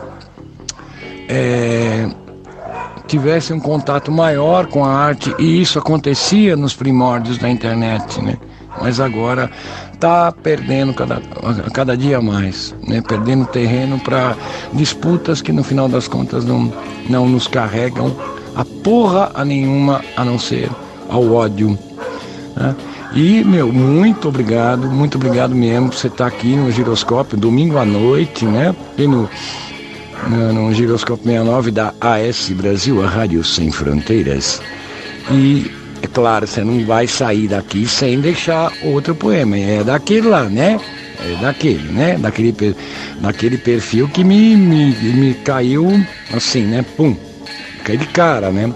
é, 1.26 2.08
tivessem 3.08 3.56
um 3.56 3.60
contato 3.60 4.12
maior 4.12 4.66
com 4.66 4.84
a 4.84 4.92
arte 4.92 5.34
e 5.38 5.60
isso 5.60 5.78
acontecia 5.78 6.54
nos 6.56 6.74
primórdios 6.74 7.38
da 7.38 7.48
internet, 7.48 8.22
né? 8.22 8.36
Mas 8.80 9.00
agora 9.00 9.50
está 9.92 10.30
perdendo 10.30 10.94
cada, 10.94 11.20
cada 11.72 11.96
dia 11.96 12.20
mais, 12.20 12.74
né? 12.86 13.02
Perdendo 13.06 13.46
terreno 13.46 13.98
para 13.98 14.36
disputas 14.72 15.42
que 15.42 15.52
no 15.52 15.64
final 15.64 15.88
das 15.88 16.06
contas 16.06 16.44
não, 16.44 16.72
não 17.08 17.28
nos 17.28 17.48
carregam 17.48 18.14
a 18.54 18.64
porra 18.64 19.30
a 19.34 19.44
nenhuma 19.44 20.02
a 20.16 20.24
não 20.24 20.38
ser 20.38 20.70
ao 21.08 21.32
ódio. 21.32 21.78
né? 22.54 22.76
E, 23.14 23.42
meu, 23.42 23.72
muito 23.72 24.28
obrigado, 24.28 24.86
muito 24.88 25.16
obrigado 25.16 25.54
mesmo 25.54 25.88
por 25.88 25.96
você 25.96 26.08
estar 26.08 26.26
aqui 26.26 26.54
no 26.54 26.70
Giroscópio, 26.70 27.38
domingo 27.38 27.78
à 27.78 27.84
noite, 27.84 28.44
né? 28.44 28.76
E 28.98 29.06
no, 30.26 30.72
Giroscópio 30.72 31.24
69 31.24 31.70
da 31.70 31.94
AS 32.00 32.50
Brasil, 32.50 33.02
a 33.02 33.08
Rádio 33.08 33.44
Sem 33.44 33.70
Fronteiras. 33.70 34.60
E, 35.30 35.70
é 36.02 36.06
claro, 36.06 36.46
você 36.46 36.64
não 36.64 36.84
vai 36.84 37.06
sair 37.06 37.48
daqui 37.48 37.86
sem 37.86 38.20
deixar 38.20 38.72
outro 38.82 39.14
poema. 39.14 39.58
É 39.58 39.84
daquele 39.84 40.28
lá, 40.28 40.44
né? 40.44 40.80
É 41.20 41.42
daquele, 41.42 41.92
né? 41.92 42.16
Daquele, 42.18 42.54
daquele 43.20 43.58
perfil 43.58 44.08
que 44.08 44.24
me, 44.24 44.56
me, 44.56 44.92
me 44.92 45.34
caiu 45.34 45.86
assim, 46.32 46.62
né? 46.62 46.84
Pum. 46.96 47.16
Aquele 47.80 48.06
cara, 48.06 48.50
né? 48.50 48.72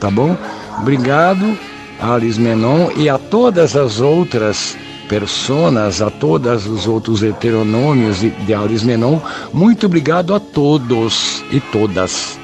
Tá 0.00 0.10
bom? 0.10 0.36
Obrigado, 0.78 1.58
Alice 2.00 2.38
Menon, 2.38 2.90
e 2.96 3.08
a 3.08 3.16
todas 3.16 3.74
as 3.76 4.00
outras 4.00 4.76
personas, 5.08 6.02
a 6.02 6.10
todos 6.10 6.66
os 6.66 6.86
outros 6.86 7.22
heteronômios 7.22 8.20
de, 8.20 8.30
de 8.30 8.54
Alice 8.54 8.84
Menon, 8.84 9.20
muito 9.52 9.86
obrigado 9.86 10.34
a 10.34 10.40
todos 10.40 11.44
e 11.50 11.60
todas. 11.60 12.38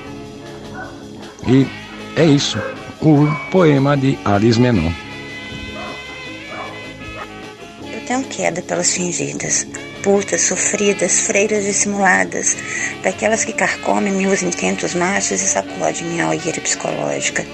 E 1.46 1.66
é 2.16 2.24
isso, 2.24 2.58
o 3.00 3.26
poema 3.50 3.96
de 3.96 4.18
Alice 4.24 4.60
Menon. 4.60 4.92
Eu 7.92 8.00
tenho 8.06 8.24
queda 8.24 8.62
pelas 8.62 8.92
fingidas, 8.92 9.66
putas, 10.02 10.42
sofridas, 10.42 11.20
freiras 11.20 11.64
dissimuladas, 11.64 12.56
daquelas 13.02 13.44
que 13.44 13.52
carcomem 13.52 14.12
meus 14.12 14.42
intentos 14.42 14.94
machos 14.94 15.40
e 15.40 15.46
sacodem 15.46 16.04
minha 16.04 16.28
olheira 16.28 16.60
psicológica, 16.60 17.46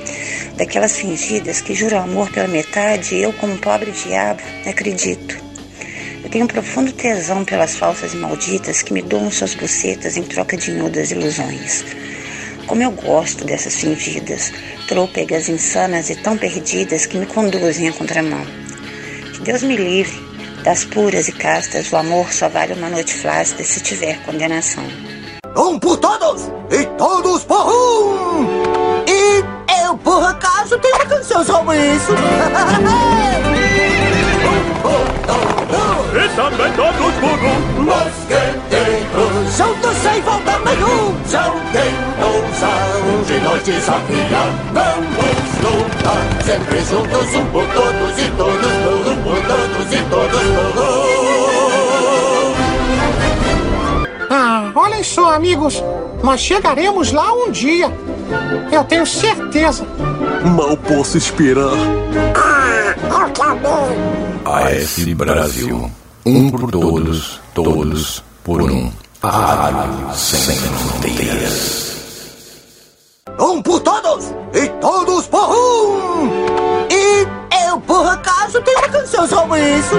daquelas 0.57 0.97
fingidas 0.97 1.61
que 1.61 1.75
juram 1.75 2.03
amor 2.03 2.31
pela 2.31 2.49
metade 2.49 3.15
e 3.15 3.23
eu, 3.23 3.33
como 3.35 3.59
pobre 3.59 3.93
diabo, 3.93 4.43
acredito. 4.67 5.39
Eu 6.25 6.31
tenho 6.31 6.45
um 6.45 6.49
profundo 6.49 6.93
tesão 6.93 7.45
pelas 7.45 7.77
falsas 7.77 8.13
e 8.13 8.17
malditas 8.17 8.83
que 8.83 8.93
me 8.93 9.03
doam 9.03 9.31
suas 9.31 9.55
bucetas 9.55 10.17
em 10.17 10.23
troca 10.23 10.57
de 10.57 10.71
inúdas 10.71 11.11
ilusões. 11.11 11.85
Como 12.67 12.83
eu 12.83 12.91
gosto 12.91 13.45
dessas 13.45 13.77
fingidas, 13.77 14.53
trôpegas 14.89 15.49
insanas 15.49 16.11
e 16.11 16.17
tão 16.17 16.37
perdidas 16.37 17.07
que 17.07 17.17
me 17.17 17.25
conduzem 17.27 17.89
à 17.89 17.93
contramão. 17.93 18.45
Que 19.33 19.41
Deus 19.41 19.63
me 19.63 19.77
livre 19.77 20.28
das 20.69 20.85
puras 20.85 21.29
e 21.29 21.33
castas, 21.33 21.91
o 21.91 21.97
amor 21.97 22.31
só 22.31 22.47
vale 22.47 22.75
uma 22.75 22.91
noite 22.91 23.15
flácida 23.15 23.65
se 23.65 23.81
tiver 23.81 24.23
condenação. 24.27 24.85
Um 25.57 25.79
por 25.79 25.97
todos 25.97 26.43
e 26.71 26.85
todos 26.99 27.43
por 27.45 27.67
um! 27.67 28.45
E 29.09 29.43
eu, 29.83 29.97
por 29.97 30.23
acaso, 30.23 30.79
tenho 30.79 30.95
uma 30.97 31.07
canção 31.07 31.43
sobre 31.43 31.79
isso. 31.95 32.13
E 36.11 36.29
também 36.35 36.73
todos 36.73 37.15
por 37.17 37.39
um 37.39 37.83
Mosqueteiros 37.85 39.57
Juntos 39.57 39.97
sem 39.99 40.21
volta 40.23 40.59
nenhum! 40.61 41.15
Se 41.27 41.37
alguém 41.37 41.95
ousar 42.23 42.97
um 43.07 43.23
de 43.25 43.41
nós 43.41 43.63
desafiar 43.63 44.51
Vamos 44.73 45.49
lutar 45.63 46.43
sempre 46.45 46.81
juntos 46.81 47.35
Um 47.35 47.47
por 47.47 47.67
todos 47.67 48.19
e 48.19 48.31
todos 48.31 48.73
por 48.73 48.95
um 48.95 48.98
Por 49.29 49.41
todos 49.47 49.93
e 49.93 50.03
todos 50.09 50.41
por 50.41 50.79
um 50.79 50.99
Ah, 54.31 54.73
olhem 54.75 55.03
só, 55.03 55.35
amigos. 55.35 55.85
Nós 56.23 56.41
chegaremos 56.41 57.13
lá 57.13 57.31
um 57.33 57.51
dia. 57.51 57.93
Eu 58.73 58.85
tenho 58.85 59.07
certeza. 59.07 59.87
Mal 60.57 60.77
posso 60.79 61.19
esperar. 61.19 61.77
AS 64.47 65.05
Brasil. 65.15 65.91
Um 66.25 66.51
por 66.51 66.71
todos, 66.71 67.39
todos 67.55 68.25
por 68.43 68.63
um. 68.63 68.91
Rádio 69.23 70.15
Sem 70.15 70.57
Fronteiras. 70.57 71.97
Um 73.39 73.61
por 73.61 73.81
todos 73.81 74.33
e 74.55 74.69
todos 74.81 75.27
por 75.27 75.51
um! 75.51 76.29
E 76.91 77.23
eu, 77.23 77.38
por 77.89 78.07
acaso, 78.07 78.61
tenho 78.61 78.79
uma 78.79 78.89
canção 78.89 79.27
sobre 79.27 79.61
isso. 79.61 79.97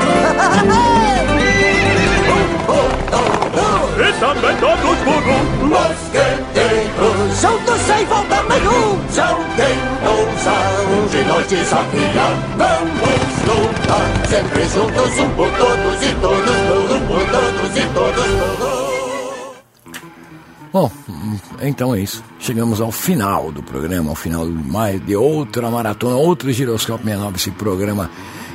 E 4.09 4.14
também 4.14 4.56
todos 4.58 4.98
por 5.00 5.24
um 5.24 5.68
Mosqueteiros 5.68 7.42
Juntos 7.42 7.82
sem 7.85 8.06
volta 8.06 8.43
nenhum! 8.43 9.00
Se 9.09 9.19
alguém 9.19 9.77
ousar 10.03 10.82
um 10.90 11.08
de 11.08 11.24
nós 11.26 11.45
desafiar 11.48 12.34
Vamos 12.58 13.30
lutar 13.45 14.27
sempre 14.27 14.64
juntos 14.64 15.19
Um 15.19 15.30
por 15.35 15.51
todos 15.51 16.01
e 16.01 16.16
todos 16.16 16.42
por 16.42 16.95
um 16.95 17.08
Por 17.08 17.26
todos 17.30 17.77
e 17.77 17.88
todos 17.93 18.26
por 18.26 18.76
um 18.76 18.78
Bom, 20.72 20.91
então 21.61 21.95
é 21.95 21.99
isso. 21.99 22.23
Chegamos 22.39 22.80
ao 22.80 22.91
final 22.91 23.51
do 23.51 23.64
programa, 23.64 24.09
ao 24.09 24.15
final 24.15 24.45
de 24.45 24.51
mais 24.51 25.03
de 25.03 25.15
outra 25.15 25.69
maratona, 25.69 26.15
outro 26.15 26.51
Giroscópio 26.51 27.06
69, 27.06 27.38
esse 27.38 27.51
programa 27.51 28.09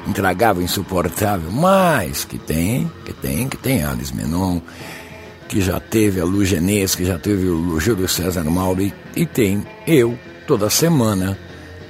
intragável, 0.07 0.62
insuportável, 0.62 1.51
mas 1.51 2.25
que 2.25 2.39
tem, 2.39 2.91
que 3.05 3.12
tem, 3.12 3.49
que 3.49 3.57
tem 3.57 3.83
Alice 3.83 4.15
Menon, 4.15 4.60
que 5.49 5.60
já 5.60 5.81
teve 5.81 6.20
a 6.20 6.25
Lu 6.25 6.44
Genês, 6.44 6.94
que 6.94 7.05
já 7.05 7.18
teve 7.18 7.49
o 7.49 7.81
Júlio 7.81 8.09
César 8.09 8.44
Mauro 8.44 8.83
e, 8.83 8.94
e 9.17 9.26
tem 9.26 9.67
eu 9.86 10.17
toda 10.47 10.70
semana 10.70 11.36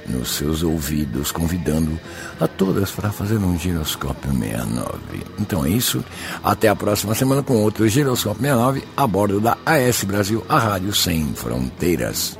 nos 0.07 0.35
seus 0.35 0.63
ouvidos, 0.63 1.31
convidando 1.31 1.99
a 2.39 2.47
todas 2.47 2.91
para 2.91 3.11
fazer 3.11 3.37
um 3.37 3.57
Giroscópio 3.57 4.31
69. 4.31 4.95
Então 5.39 5.65
é 5.65 5.69
isso. 5.69 6.03
Até 6.43 6.67
a 6.67 6.75
próxima 6.75 7.15
semana 7.15 7.43
com 7.43 7.55
outro 7.55 7.87
Giroscópio 7.87 8.41
69 8.41 8.83
a 8.95 9.07
bordo 9.07 9.39
da 9.39 9.57
AS 9.65 10.03
Brasil, 10.03 10.43
a 10.47 10.59
rádio 10.59 10.93
sem 10.93 11.33
fronteiras. 11.33 12.37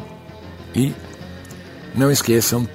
E 0.74 0.94
não 1.96 2.12
esqueçam, 2.12 2.68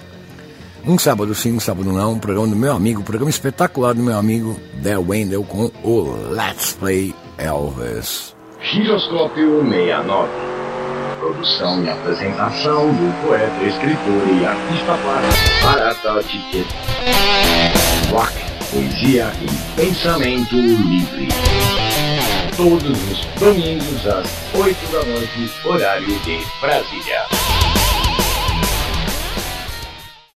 um 0.86 0.98
sábado 0.98 1.34
sim, 1.34 1.52
um 1.52 1.60
sábado 1.60 1.92
não, 1.92 2.14
um 2.14 2.18
programa 2.18 2.48
do 2.48 2.56
meu 2.56 2.72
amigo, 2.72 3.00
um 3.00 3.04
programa 3.04 3.30
espetacular 3.30 3.94
do 3.94 4.02
meu 4.02 4.16
amigo 4.16 4.58
Del 4.74 5.04
Wendell 5.06 5.44
com 5.44 5.70
o 5.84 6.30
Let's 6.30 6.72
Play 6.72 7.14
Elvis. 7.36 8.34
Giroscópio 8.62 9.62
69. 9.68 10.59
Produção 11.20 11.84
e 11.84 11.90
apresentação 11.90 12.88
do 12.94 13.26
poeta, 13.26 13.62
escritor 13.62 14.26
e 14.26 14.46
artista 14.46 14.96
plástico 14.96 15.62
Barata 15.62 16.22
Ticket. 16.22 16.66
Rock, 18.10 18.32
poesia 18.70 19.30
e 19.42 19.76
pensamento 19.76 20.56
livre. 20.56 21.28
todos 22.56 22.98
os 23.12 23.24
domingos 23.38 24.06
às 24.06 24.26
8 24.54 24.92
da 24.92 25.04
noite, 25.04 25.52
horário 25.62 26.18
de 26.20 26.40
Brasília. 26.58 27.59